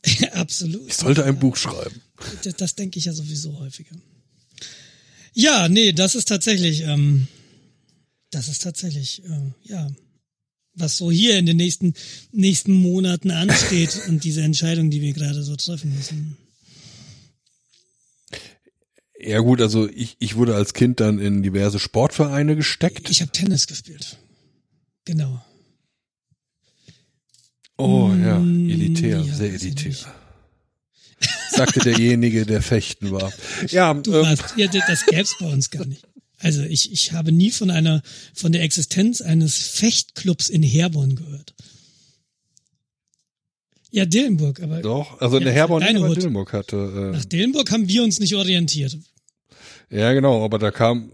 [0.32, 0.88] absolut.
[0.88, 2.02] Ich sollte ein Buch schreiben.
[2.44, 3.96] Das, das denke ich ja sowieso häufiger.
[5.34, 7.28] Ja, nee, das ist tatsächlich, ähm,
[8.32, 9.88] das ist tatsächlich, äh, ja,
[10.74, 11.94] was so hier in den nächsten
[12.32, 16.38] nächsten Monaten ansteht und diese Entscheidung, die wir gerade so treffen müssen.
[19.20, 23.10] Ja gut, also ich, ich wurde als Kind dann in diverse Sportvereine gesteckt.
[23.10, 24.18] Ich habe Tennis gespielt.
[25.08, 25.42] Genau.
[27.78, 29.96] Oh ja, Mm, elitär, ja, sehr elitär.
[31.50, 33.32] Sagte derjenige, der fechten war.
[33.70, 36.06] Ja, Du ähm, warst, ja, das gäb's bei uns gar nicht.
[36.40, 38.02] Also ich, ich habe nie von einer,
[38.34, 41.56] von der Existenz eines Fechtclubs in Herborn gehört.
[43.90, 45.96] Ja, Dillenburg, aber doch, also Ja, der Herborn in.
[45.96, 47.12] Dillenburg hatte.
[47.14, 48.98] nach Äh, Dillenburg haben wir uns nicht orientiert.
[49.90, 51.14] ja, genau, aber da kam,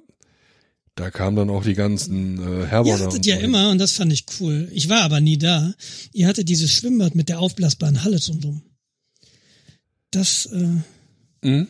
[0.95, 3.05] da kamen dann auch die ganzen äh, Ihr Herborner.
[3.05, 5.73] hattet und ja immer, und das fand ich cool, ich war aber nie da,
[6.11, 8.61] ihr hattet dieses Schwimmbad mit der aufblasbaren Halle drumrum.
[10.11, 10.67] Das, äh,
[11.41, 11.67] Mhm.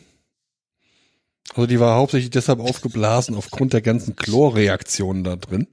[1.54, 5.66] Also die war hauptsächlich deshalb aufgeblasen aufgrund der ganzen Chlorreaktionen da drin.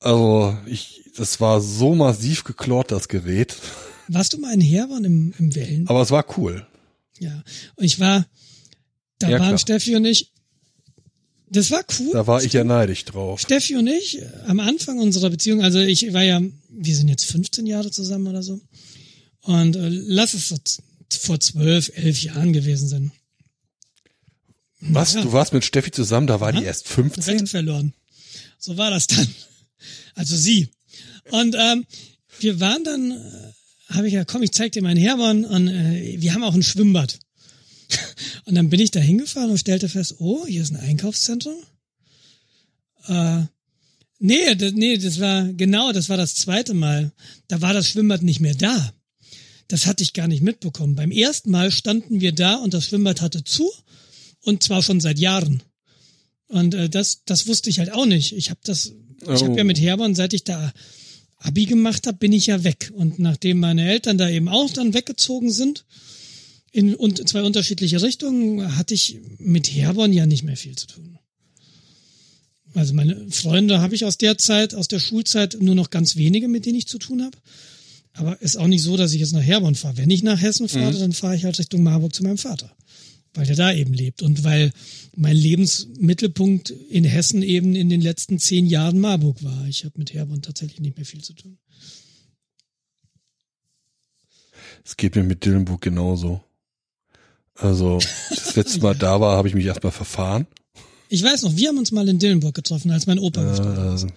[0.00, 3.56] Also ich, das war so massiv geklort, das Gerät.
[4.08, 5.88] warst du mal in Herborn im, im Wellen?
[5.88, 6.66] Aber es war cool.
[7.18, 7.42] Ja.
[7.76, 8.26] Und ich war,
[9.18, 9.58] da Ja, waren klar.
[9.58, 10.32] Steffi und ich,
[11.54, 12.10] das war cool.
[12.12, 13.40] Da war ich ja neidisch drauf.
[13.40, 17.24] Steffi und ich äh, am Anfang unserer Beziehung, also ich war ja, wir sind jetzt
[17.26, 18.60] 15 Jahre zusammen oder so.
[19.42, 20.56] Und äh, lass es so
[21.20, 23.12] vor zwölf, elf Jahren gewesen sein.
[24.80, 25.14] Was?
[25.14, 25.22] Ja.
[25.22, 26.64] Du warst mit Steffi zusammen, da war die Ja.
[26.66, 27.46] erst Wette 15?
[27.46, 27.94] verloren.
[28.58, 29.26] So war das dann.
[30.16, 30.68] Also sie.
[31.32, 31.84] Und ähm,
[32.38, 36.16] wir waren dann, äh, habe ich ja, komm, ich zeig dir meinen Herborn und äh,
[36.20, 37.18] wir haben auch ein Schwimmbad.
[38.46, 41.56] Und dann bin ich da hingefahren und stellte fest, oh, hier ist ein Einkaufszentrum.
[43.06, 43.42] Äh,
[44.18, 47.12] nee, das, nee, das war genau, das war das zweite Mal.
[47.48, 48.92] Da war das Schwimmbad nicht mehr da.
[49.68, 50.94] Das hatte ich gar nicht mitbekommen.
[50.94, 53.70] Beim ersten Mal standen wir da und das Schwimmbad hatte zu
[54.42, 55.62] und zwar schon seit Jahren.
[56.48, 58.32] Und äh, das, das wusste ich halt auch nicht.
[58.32, 58.94] Ich habe das, ich
[59.26, 59.46] Oh.
[59.46, 60.72] habe ja mit Herborn, seit ich da
[61.38, 62.92] Abi gemacht habe, bin ich ja weg.
[62.94, 65.86] Und nachdem meine Eltern da eben auch dann weggezogen sind,
[66.74, 71.18] in und zwei unterschiedliche Richtungen, hatte ich mit Herborn ja nicht mehr viel zu tun.
[72.74, 76.48] Also meine Freunde habe ich aus der Zeit, aus der Schulzeit nur noch ganz wenige,
[76.48, 77.38] mit denen ich zu tun habe.
[78.12, 79.98] Aber ist auch nicht so, dass ich jetzt nach Herborn fahre.
[79.98, 82.76] Wenn ich nach Hessen fahre, dann fahre ich halt Richtung Marburg zu meinem Vater,
[83.34, 84.72] weil der da eben lebt und weil
[85.14, 89.68] mein Lebensmittelpunkt in Hessen eben in den letzten zehn Jahren Marburg war.
[89.68, 91.56] Ich habe mit Herborn tatsächlich nicht mehr viel zu tun.
[94.84, 96.42] Es geht mir mit Dillenburg genauso.
[97.56, 97.98] Also,
[98.30, 100.46] das letzte Mal da war, habe ich mich erstmal verfahren.
[101.08, 104.04] Ich weiß noch, wir haben uns mal in Dillenburg getroffen, als mein Opa gestorben ist.
[104.04, 104.08] Äh,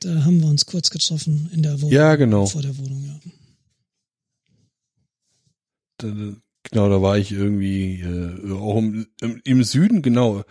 [0.00, 1.92] Da haben wir uns kurz getroffen in der Wohnung.
[1.92, 2.46] ja, genau.
[2.46, 3.20] Vor der Wohnung, ja.
[5.98, 6.36] Da-
[6.72, 10.42] Genau, da war ich irgendwie äh, auch im, im, im Süden, genau.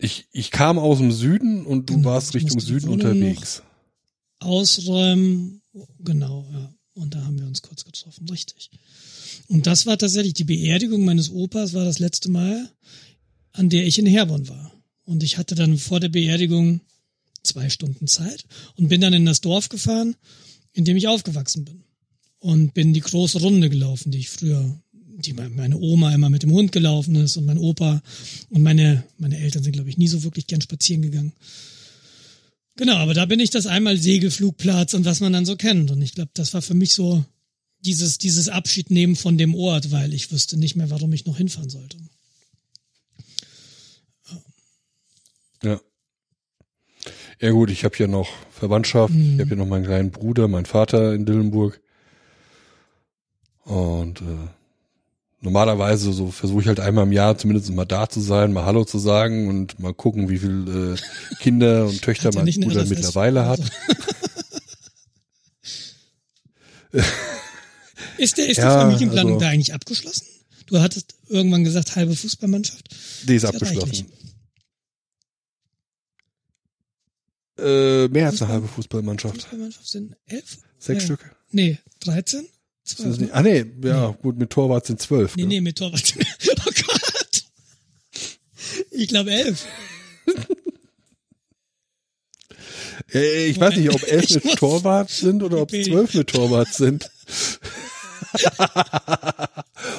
[0.00, 3.62] Ich, ich kam aus dem Süden und du Genau, warst ich Richtung Süden unterwegs.
[4.40, 5.62] Ausräumen,
[6.00, 6.74] genau, ja.
[6.94, 8.70] Und da haben wir uns kurz getroffen, richtig.
[9.46, 12.70] Und das war tatsächlich die Beerdigung meines Opas, war das letzte Mal,
[13.52, 14.72] an der ich in Herborn war.
[15.04, 16.80] Und ich hatte dann vor der Beerdigung
[17.42, 18.44] zwei Stunden Zeit
[18.76, 20.16] und bin dann in das Dorf gefahren,
[20.72, 21.84] in dem ich aufgewachsen bin.
[22.40, 26.52] Und bin die große Runde gelaufen, die ich früher, die meine Oma immer mit dem
[26.52, 28.02] Hund gelaufen ist und mein Opa
[28.50, 31.32] und meine, meine Eltern sind, glaube ich, nie so wirklich gern spazieren gegangen.
[32.76, 35.90] Genau, aber da bin ich das einmal Segelflugplatz und was man dann so kennt.
[35.90, 37.24] Und ich glaube, das war für mich so
[37.80, 41.36] dieses, dieses Abschied nehmen von dem Ort, weil ich wüsste nicht mehr, warum ich noch
[41.36, 41.96] hinfahren sollte.
[45.62, 45.80] Ja.
[47.40, 49.34] Ja gut, ich habe hier noch Verwandtschaft, Mhm.
[49.34, 51.80] ich habe hier noch meinen kleinen Bruder, meinen Vater in Dillenburg.
[53.64, 54.48] Und äh,
[55.40, 58.84] normalerweise so versuche ich halt einmal im Jahr zumindest mal da zu sein, mal Hallo
[58.84, 63.60] zu sagen und mal gucken, wie viel äh, Kinder und Töchter mein Bruder mittlerweile hat.
[68.16, 70.26] Ist, der, ist Ja, die Familienplanung also- da eigentlich abgeschlossen?
[70.66, 72.88] Du hattest irgendwann gesagt, halbe Fußballmannschaft.
[73.26, 74.06] Die ist ja abgeschlossen.
[77.58, 79.34] Äh, mehr als eine halbe Fußballmannschaft.
[79.34, 80.58] Fußballmannschaft sind elf?
[80.78, 81.16] Sechs Ja.
[81.16, 81.34] Stück.
[81.50, 82.44] Nee, 13?
[82.84, 83.34] Ist das 12, nicht, ne?
[83.34, 85.34] ah nee, ja gut, mit Torwart sind zwölf.
[85.36, 85.48] Nee, ne?
[85.48, 86.14] nee, mit Torwart.
[86.50, 87.44] Oh Gott.
[88.92, 89.66] Ich glaube elf.
[93.12, 96.72] Äh, Ich weiß nicht, ob elf Ich mit Torwart sind oder ob zwölf mit Torwart
[96.72, 97.10] sind.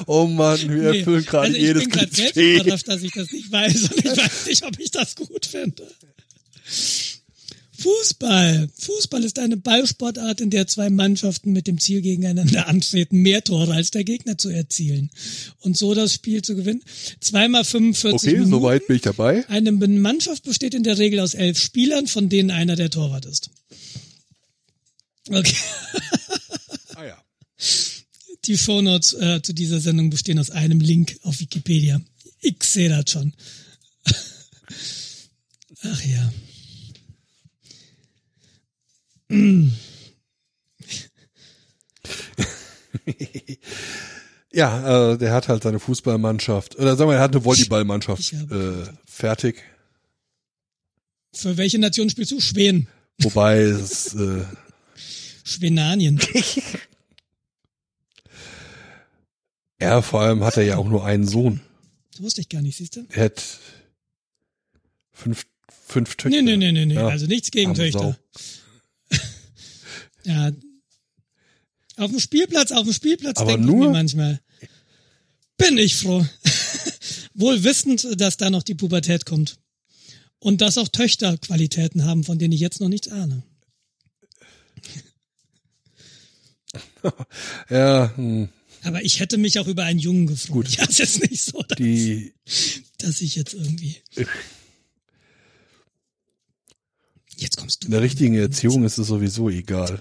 [0.06, 2.56] oh Mann, wir Nee, erfüllen gerade also ich jedes bin gerade selbst Klischee.
[2.60, 5.86] überrascht, dass ich das nicht weiß und ich weiß nicht, ob ich das gut finde.
[7.80, 8.68] Fußball.
[8.78, 13.72] Fußball ist eine Ballsportart, in der zwei Mannschaften mit dem Ziel gegeneinander antreten, mehr Tore
[13.74, 15.10] als der Gegner zu erzielen
[15.60, 16.82] und so das Spiel zu gewinnen.
[17.20, 18.50] Zweimal 45 Okay, Minuten.
[18.50, 19.48] soweit bin ich dabei.
[19.48, 23.50] Eine Mannschaft besteht in der Regel aus elf Spielern, von denen einer der Torwart ist.
[25.28, 25.56] Okay.
[26.96, 27.24] Ah ja.
[28.44, 31.98] Die Shownotes äh, zu dieser Sendung bestehen aus einem Link auf Wikipedia.
[32.42, 33.32] Ich sehe das schon.
[35.82, 36.30] Ach ja.
[44.52, 48.84] Ja, äh, der hat halt seine Fußballmannschaft, oder sagen wir, er hat eine Volleyballmannschaft äh,
[49.06, 49.62] fertig.
[51.32, 52.40] Für welche Nation spielst du?
[52.40, 52.88] Schweden.
[53.18, 54.44] Wobei es, äh,
[55.44, 56.20] Schwenanien.
[59.78, 61.60] er vor allem hat er ja auch nur einen Sohn.
[62.10, 63.06] Das wusste ich gar nicht, siehst du?
[63.10, 63.44] Er hat
[65.12, 65.46] fünf,
[65.86, 66.30] fünf Töchter.
[66.30, 66.94] Nee, nee, nee, nee, nee.
[66.94, 68.18] Ja, Also nichts gegen Töchter.
[70.24, 70.52] Ja.
[71.96, 74.40] Auf dem Spielplatz, auf dem Spielplatz Aber denke ich nur- mir manchmal.
[75.58, 76.24] Bin ich froh.
[77.34, 79.58] Wohl wissend, dass da noch die Pubertät kommt.
[80.38, 83.42] Und dass auch Töchter Qualitäten haben, von denen ich jetzt noch nichts ahne.
[87.70, 88.48] Ja, hm,
[88.82, 90.52] Aber ich hätte mich auch über einen Jungen gefreut.
[90.52, 90.68] Gut.
[90.76, 92.32] Ja, es ist nicht so, dass, die,
[92.98, 93.96] dass ich jetzt irgendwie.
[97.40, 97.86] Jetzt kommst du.
[97.86, 99.98] in der richtigen Erziehung ist es sowieso egal.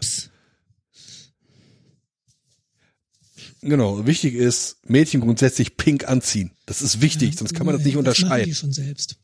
[3.61, 6.52] Genau, wichtig ist, Mädchen grundsätzlich pink anziehen.
[6.66, 8.56] Das ist wichtig, sonst kann man das nicht Das machen die unterscheiden.
[8.56, 9.16] schon selbst.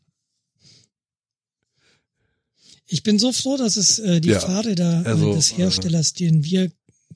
[2.88, 6.44] Ich bin so froh, dass es äh, die Ja, Fahrräder also, äh, des Herstellers, den
[6.44, 6.70] wir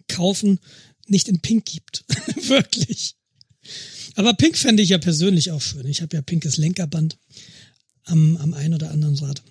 [0.09, 0.59] kaufen,
[1.07, 2.05] nicht in Pink gibt.
[2.49, 3.17] Wirklich.
[4.17, 5.87] Aber Pink fände ich ja persönlich auch schön.
[5.87, 7.19] Ich habe ja pinkes Lenkerband
[8.05, 9.43] am, am ein oder anderen Rad.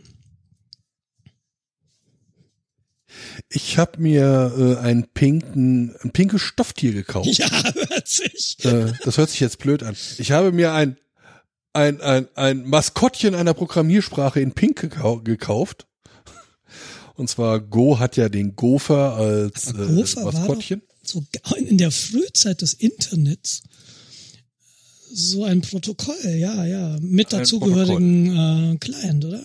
[3.50, 7.38] Ich habe mir äh, ein pinken, ein pinkes Stofftier gekauft.
[7.38, 7.50] Ja,
[7.90, 8.58] hört sich.
[8.64, 9.96] Äh, das hört sich jetzt blöd an.
[10.18, 10.98] Ich habe mir ein
[11.72, 15.86] ein, ein, ein Maskottchen einer Programmiersprache in Pink gekau gekauft.
[17.16, 20.82] Und zwar Go hat ja den Gopher als äh, Gopher war Maskottchen.
[21.04, 21.24] So
[21.58, 23.64] in der Frühzeit des Internets
[25.12, 29.44] so ein Protokoll, ja, ja, mit dazugehörigen äh, Client, oder?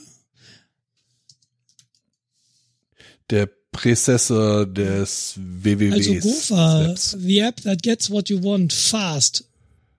[3.30, 5.92] Der Präzessor des WWW.
[5.92, 7.16] Also Gopher, Snaps.
[7.18, 9.44] the app that gets what you want fast.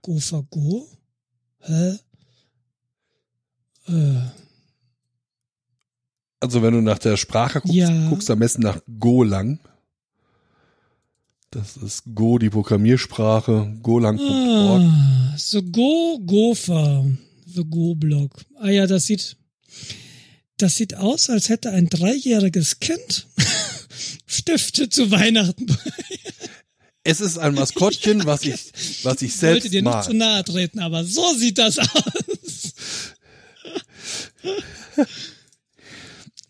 [0.01, 0.87] Gopher Go?
[1.61, 1.99] Hä?
[3.87, 4.21] Äh,
[6.39, 8.09] Also wenn du nach der Sprache guckst, Ja.
[8.09, 9.59] guckst du am besten nach Golang.
[11.51, 14.81] Das ist Go, die Programmiersprache, golang.org.
[14.81, 17.05] ah, so Go Gopher,
[17.45, 18.31] the Go Blog.
[18.59, 19.37] Ah ja, das sieht,
[20.57, 23.27] das sieht aus, als hätte ein dreijähriges Kind
[24.27, 25.67] Stifte zu Weihnachten.
[27.03, 28.71] Es ist ein Maskottchen, was ich,
[29.03, 32.73] was ich Ich wollte selbst dir nicht zu nahe treten, aber so sieht das aus.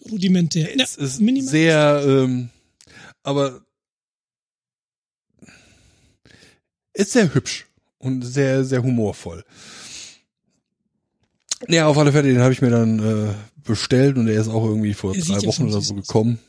[0.10, 0.80] Rudimentär.
[0.80, 1.50] Es ist minimal.
[1.50, 2.50] sehr, ähm,
[3.24, 3.66] aber
[6.94, 7.66] ist sehr hübsch
[7.98, 9.44] und sehr, sehr humorvoll.
[11.68, 13.34] Ja, auf alle Fälle, den habe ich mir dann äh,
[13.66, 16.40] bestellt und der ist auch irgendwie vor Er drei Wochen oder so gekommen.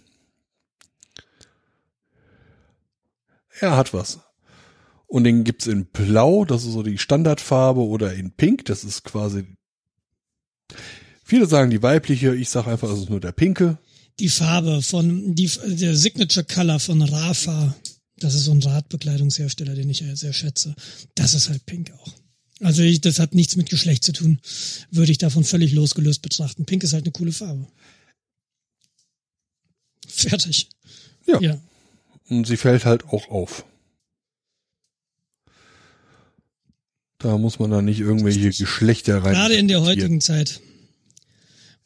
[3.60, 4.20] Er hat was.
[5.06, 9.04] Und den gibt's in Blau, das ist so die Standardfarbe, oder in Pink, das ist
[9.04, 9.44] quasi.
[11.24, 13.78] Viele sagen die weibliche, ich sage einfach, es ist nur der pinke.
[14.18, 17.76] Die Farbe von, die, der Signature Color von Rafa.
[18.18, 20.74] Das ist so ein Radbekleidungshersteller, den ich ja sehr schätze.
[21.14, 22.25] Das ist halt pink auch.
[22.60, 24.40] Also ich, das hat nichts mit Geschlecht zu tun.
[24.90, 26.64] Würde ich davon völlig losgelöst betrachten.
[26.64, 27.66] Pink ist halt eine coole Farbe.
[30.08, 30.68] Fertig.
[31.26, 31.40] Ja.
[31.40, 31.60] Ja.
[32.28, 33.64] Und sie fällt halt auch auf.
[37.18, 39.34] Da muss man dann nicht irgendwelche Geschlechter rein.
[39.34, 40.60] Gerade in der heutigen Zeit,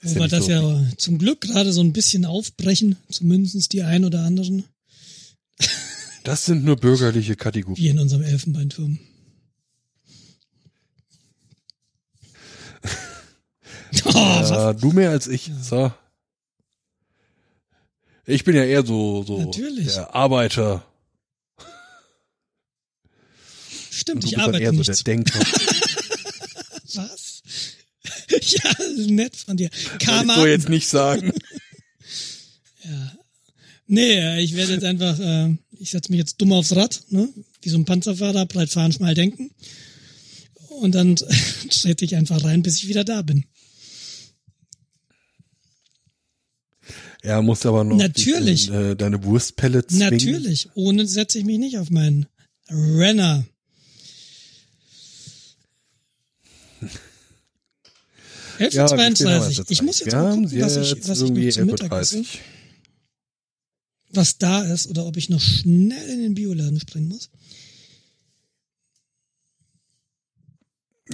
[0.02, 0.50] wo ja wir das so.
[0.50, 4.64] ja zum Glück gerade so ein bisschen aufbrechen, zumindest die ein oder anderen,
[6.24, 7.76] Das sind nur bürgerliche Kategorien.
[7.82, 8.98] wie in unserem Elfenbeinturm.
[14.04, 14.12] Oh?
[14.14, 15.50] Ja, du mehr als ich.
[15.62, 15.92] So.
[18.26, 19.94] Ich bin ja eher so, so Natürlich.
[19.94, 20.84] der Arbeiter.
[23.90, 24.88] Stimmt, ich arbeite eher so nicht.
[24.88, 25.40] der Denker.
[26.94, 27.42] Was?
[28.40, 28.70] ja,
[29.06, 29.70] nett von dir.
[29.98, 30.34] Kann Karma.
[30.34, 31.32] ich so jetzt nicht sagen.
[32.84, 33.12] Ja.
[33.86, 37.28] Nee, äh, ich werde jetzt einfach, äh, ich setze mich jetzt dumm aufs Rad, ne?
[37.62, 39.50] Wie so ein Panzerfahrer, breit fahren, schmal denken.
[40.68, 43.44] Und dann trete ich einfach rein, bis ich wieder da bin.
[47.22, 48.66] Ja, musst aber noch Natürlich.
[48.66, 50.10] dich in, äh, deine Wurstpelle zwingen.
[50.10, 50.68] Natürlich.
[50.74, 52.26] Ohne setze ich mich nicht auf meinen
[52.70, 53.44] Renner.
[58.58, 61.20] Ja, wie spät haben wir 11.32 jetzt Ich muss jetzt mal gucken, was ich, was
[61.22, 62.18] ich noch zum Mittag esse.
[62.18, 62.38] 11.30
[64.10, 67.30] Was da ist oder ob ich noch schnell in den Bioladen springen muss.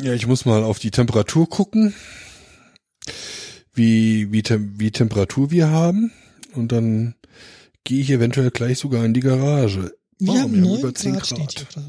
[0.02, 1.94] Ja, ich muss mal auf die Temperatur gucken,
[3.76, 6.12] wie, wie, Tem wie Temperatur wir haben.
[6.54, 7.14] Und dann
[7.84, 9.94] gehe ich eventuell gleich sogar in die Garage.
[10.18, 11.84] Wir Oh, haben 9 über 10 Grad, Grad.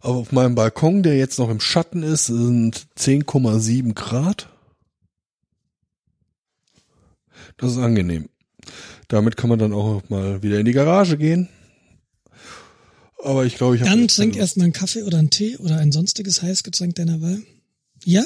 [0.00, 4.48] Aber auf meinem Balkon, der jetzt noch im Schatten ist, sind 10,7 Grad.
[7.56, 8.28] Das ist angenehm.
[9.08, 11.48] Damit kann man dann auch mal wieder in die Garage gehen.
[13.24, 15.90] Aber ich glaube, ich habe Dann trink erstmal einen Kaffee oder einen Tee oder ein
[15.90, 17.42] sonstiges Heißgetränk deiner Wahl.
[18.04, 18.24] Ja?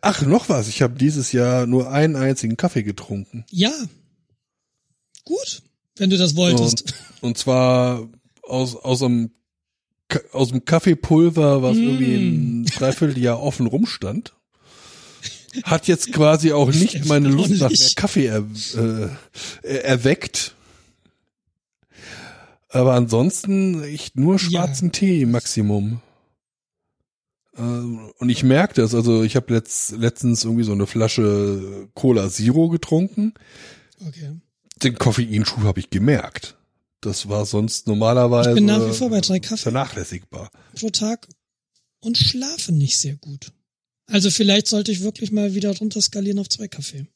[0.00, 0.68] Ach, noch was.
[0.68, 3.44] Ich habe dieses Jahr nur einen einzigen Kaffee getrunken.
[3.50, 3.72] Ja.
[5.24, 5.62] Gut,
[5.96, 6.94] wenn du das wolltest.
[7.20, 8.08] Und, und zwar
[8.42, 9.30] aus, aus einem
[10.32, 11.82] aus dem Kaffeepulver, was Mm.
[11.82, 14.34] irgendwie ein Dreivierteljahr offen rumstand.
[15.64, 17.88] Hat jetzt quasi auch nicht meine Lust nach mehr.
[17.96, 18.44] Kaffee er,
[19.62, 20.54] äh, erweckt.
[22.68, 26.00] Aber ansonsten echt nur schwarzen Tee Maximum.
[27.56, 32.28] Äh, Und ich merke das, also ich habe letzt, letztens irgendwie so eine Flasche Cola
[32.30, 33.34] Zero getrunken.
[34.06, 34.40] Okay.
[34.82, 36.56] Den Koffeinschub habe ich gemerkt.
[37.00, 40.50] Das war sonst normalerweise Ich bin nach wie vor bei drei Kaffee vernachlässigbar.
[40.78, 41.28] pro Tag
[42.00, 43.52] und schlafe nicht sehr gut.
[44.06, 47.06] Also vielleicht sollte ich wirklich mal wieder runterskalieren auf zwei Kaffee.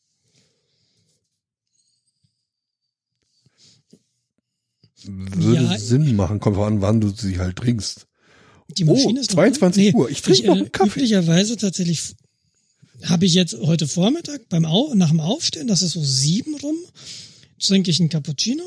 [5.05, 8.07] Würde Ja, Sinn machen, kommt an, wann du sie halt trinkst.
[8.69, 10.01] Die Maschine oh, ist noch 22 an.
[10.01, 10.11] Uhr.
[10.11, 11.01] Ich trinke ich, noch äh, einen Kaffee.
[11.01, 12.15] Üblicherweise tatsächlich
[13.05, 16.77] habe ich jetzt heute Vormittag beim Au nach dem Aufstehen, das ist so sieben rum,
[17.59, 18.65] trinke ich einen Cappuccino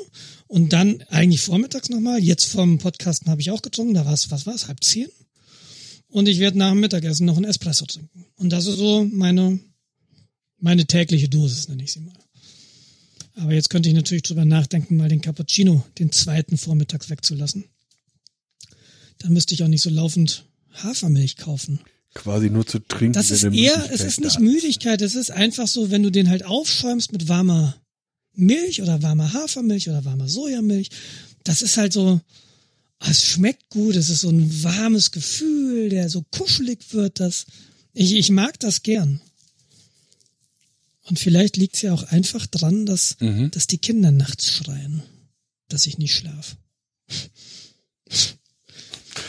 [0.48, 2.20] und dann eigentlich vormittags nochmal.
[2.20, 5.08] Jetzt vom Podcasten habe ich auch getrunken, da war es, was war es, halb zehn.
[6.08, 8.26] Und ich werde nach dem Mittagessen noch einen Espresso trinken.
[8.36, 9.60] Und das ist so meine,
[10.60, 12.16] meine tägliche Dosis, nenne ich sie mal.
[13.36, 17.66] Aber jetzt könnte ich natürlich drüber nachdenken, mal den Cappuccino, den zweiten vormittags wegzulassen.
[19.20, 21.80] Dann müsste ich auch nicht so laufend Hafermilch kaufen.
[22.14, 23.14] Quasi nur zu trinken.
[23.14, 26.30] Das ist eher, es ist da nicht Müdigkeit, es ist einfach so, wenn du den
[26.30, 27.76] halt aufschäumst mit warmer
[28.34, 30.90] Milch oder warmer Hafermilch oder warmer Sojamilch,
[31.44, 32.20] das ist halt so,
[33.00, 37.46] es schmeckt gut, es ist so ein warmes Gefühl, der so kuschelig wird, das,
[37.94, 39.22] ich, ich mag das gern.
[41.04, 43.52] Und vielleicht liegt's ja auch einfach dran, dass, Mhm.
[43.52, 45.04] dass die Kinder nachts schreien,
[45.68, 46.56] dass ich nicht schlaf.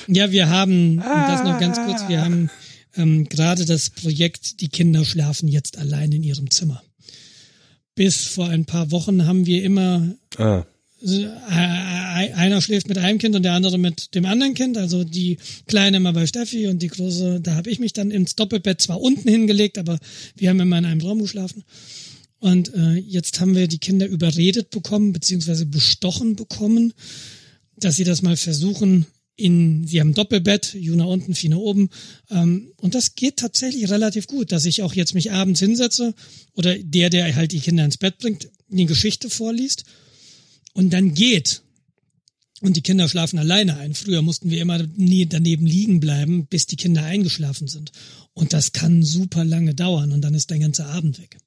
[0.07, 2.51] Ja, wir haben, das noch ganz kurz, wir haben
[2.97, 6.82] ähm, gerade das Projekt, die Kinder schlafen jetzt allein in ihrem Zimmer.
[7.94, 10.65] Bis vor ein paar Wochen haben wir immer Ah,
[12.23, 14.77] äh, einer schläft mit einem Kind und der andere mit dem anderen Kind.
[14.77, 18.36] Also die Kleine immer bei Steffi und die Große, da habe ich mich dann ins
[18.36, 19.98] Doppelbett zwar unten hingelegt, aber
[20.36, 21.65] wir haben immer in einem Raum geschlafen.
[22.39, 26.93] Und äh, jetzt haben wir die Kinder überredet bekommen, beziehungsweise bestochen bekommen,
[27.77, 31.90] dass sie das mal versuchen, in, sie haben Doppelbett, Juna unten, Fina oben.
[32.31, 36.15] Ähm, und das geht tatsächlich relativ gut, dass ich auch jetzt mich abends hinsetze
[36.55, 39.85] oder der, der halt die Kinder ins Bett bringt, die Geschichte vorliest
[40.74, 41.62] und dann geht.
[42.61, 43.94] Und die Kinder schlafen alleine ein.
[43.94, 47.90] Früher mussten wir immer nie daneben liegen bleiben, bis die Kinder eingeschlafen sind.
[48.35, 51.39] Und das kann super lange dauern und dann ist der ganze Abend weg.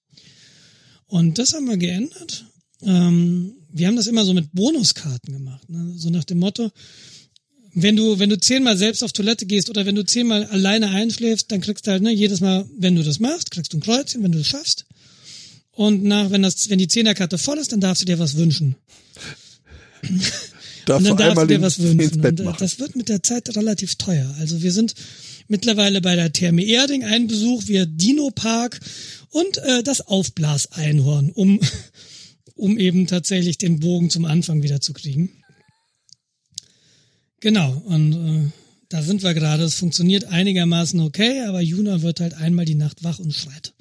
[1.06, 2.46] Und das haben wir geändert.
[2.82, 5.70] Ähm, wir haben das immer so mit Bonuskarten gemacht.
[5.70, 5.94] Ne?
[5.96, 6.72] So nach dem Motto,
[7.76, 11.52] wenn du, wenn du zehnmal selbst auf Toilette gehst oder wenn du zehnmal alleine einschläfst,
[11.52, 14.24] dann kriegst du halt, ne, jedes Mal, wenn du das machst, kriegst du ein Kreuzchen,
[14.24, 14.86] wenn du es schaffst.
[15.72, 18.76] Und nach, wenn das, wenn die Zehnerkarte voll ist, dann darfst du dir was wünschen.
[20.86, 22.24] Darf und dann darfst du dir was wünschen.
[22.26, 24.36] Und das wird mit der Zeit relativ teuer.
[24.38, 24.94] Also wir sind
[25.48, 28.80] mittlerweile bei der Therme Erding ein Besuch, wir Dino Park
[29.30, 31.60] und äh, das Aufblaseinhorn, um,
[32.56, 35.43] um eben tatsächlich den Bogen zum Anfang wieder zu kriegen.
[37.44, 38.52] Genau, und äh,
[38.88, 39.66] da sind wir gerade.
[39.66, 43.74] Es funktioniert einigermaßen okay, aber Juna wird halt einmal die Nacht wach und schreit.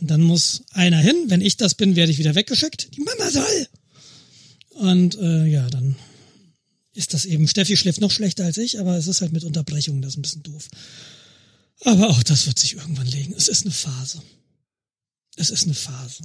[0.00, 1.24] Und dann muss einer hin.
[1.26, 2.96] Wenn ich das bin, werde ich wieder weggeschickt.
[2.96, 3.66] Die Mama soll.
[4.70, 5.94] Und äh, ja, dann
[6.94, 7.46] ist das eben.
[7.48, 10.22] Steffi schläft noch schlechter als ich, aber es ist halt mit Unterbrechungen, das ist ein
[10.22, 10.68] bisschen doof.
[11.82, 13.34] Aber auch das wird sich irgendwann legen.
[13.36, 14.22] Es ist eine Phase.
[15.36, 16.24] Es ist eine Phase.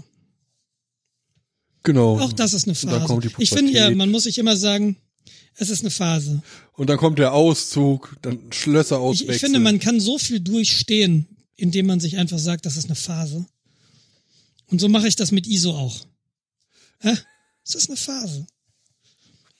[1.84, 2.18] Genau.
[2.22, 3.19] Auch das ist eine Phase.
[3.40, 4.95] Ich finde ja, man muss sich immer sagen,
[5.57, 6.41] es ist eine Phase.
[6.73, 9.36] Und dann kommt der Auszug, dann Schlösser Ich, auswechseln.
[9.36, 12.95] ich finde, man kann so viel durchstehen, indem man sich einfach sagt, das ist eine
[12.95, 13.45] Phase.
[14.68, 16.06] Und so mache ich das mit ISO auch.
[16.99, 17.14] Hä?
[17.65, 18.45] Es ist eine Phase.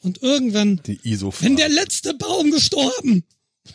[0.02, 3.24] Und irgendwann, die iso wenn der letzte Baum gestorben,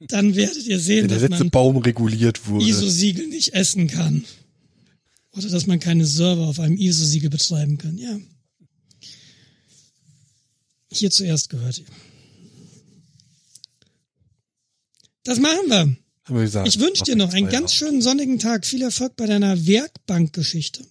[0.00, 2.64] dann werdet ihr sehen, wenn der dass letzte man Baum reguliert wurde.
[2.64, 4.24] ISO-Siegel nicht essen kann.
[5.32, 7.98] Oder dass man keine Server auf einem ISO-Siegel betreiben kann.
[7.98, 8.18] Ja.
[10.92, 11.86] Hier zuerst gehört ihr.
[15.24, 15.96] Das machen wir.
[16.28, 16.68] Wir gesagt.
[16.68, 18.64] Ich wünsche dir noch einen ganz schönen sonnigen Tag.
[18.66, 20.84] Viel Erfolg bei deiner Werkbankgeschichte.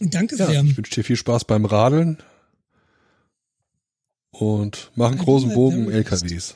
[0.00, 0.62] Danke Ja, sehr.
[0.64, 2.22] ich wünsche dir viel Spaß beim Radeln.
[4.30, 5.92] Und mach einen großen Bogen um.
[5.92, 6.54] LKWs.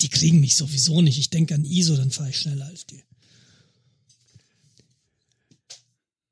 [0.00, 1.18] Die kriegen mich sowieso nicht.
[1.18, 3.04] Ich denke an ISO, dann fahre ich schneller als die.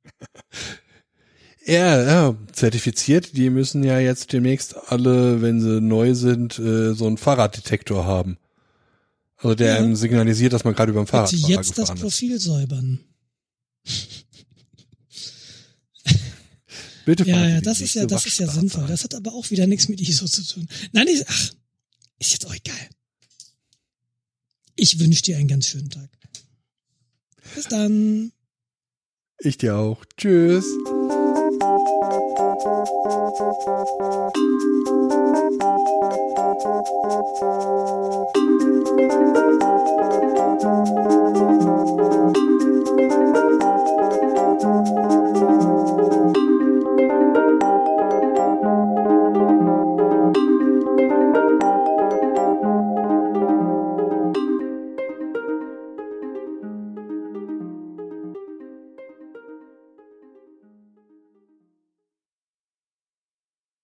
[1.66, 7.06] Ja, ja, zertifiziert, die müssen ja jetzt demnächst alle, wenn sie neu sind, äh, so
[7.06, 8.36] einen Fahrraddetektor haben.
[9.36, 9.94] Also der Ja.
[9.94, 12.02] signalisiert, dass man gerade über dem Fahrrad Bitte jetzt das gefahren ist.
[12.02, 13.00] Profil säubern.
[17.06, 18.86] Bitte Ja, ja, das ist ja, das ist ja sinnvoll.
[18.86, 20.66] Das hat aber auch wieder nichts mit ISO zu tun.
[20.92, 21.50] Nein, ich, ach,
[22.18, 22.88] ist jetzt auch egal.
[24.76, 26.08] Ich wünsche dir einen ganz schönen Tag.
[27.54, 28.32] Bis dann.
[29.38, 30.04] Ich dir auch.
[30.16, 30.64] Tschüss.
[33.04, 33.38] Thank
[39.36, 39.53] you.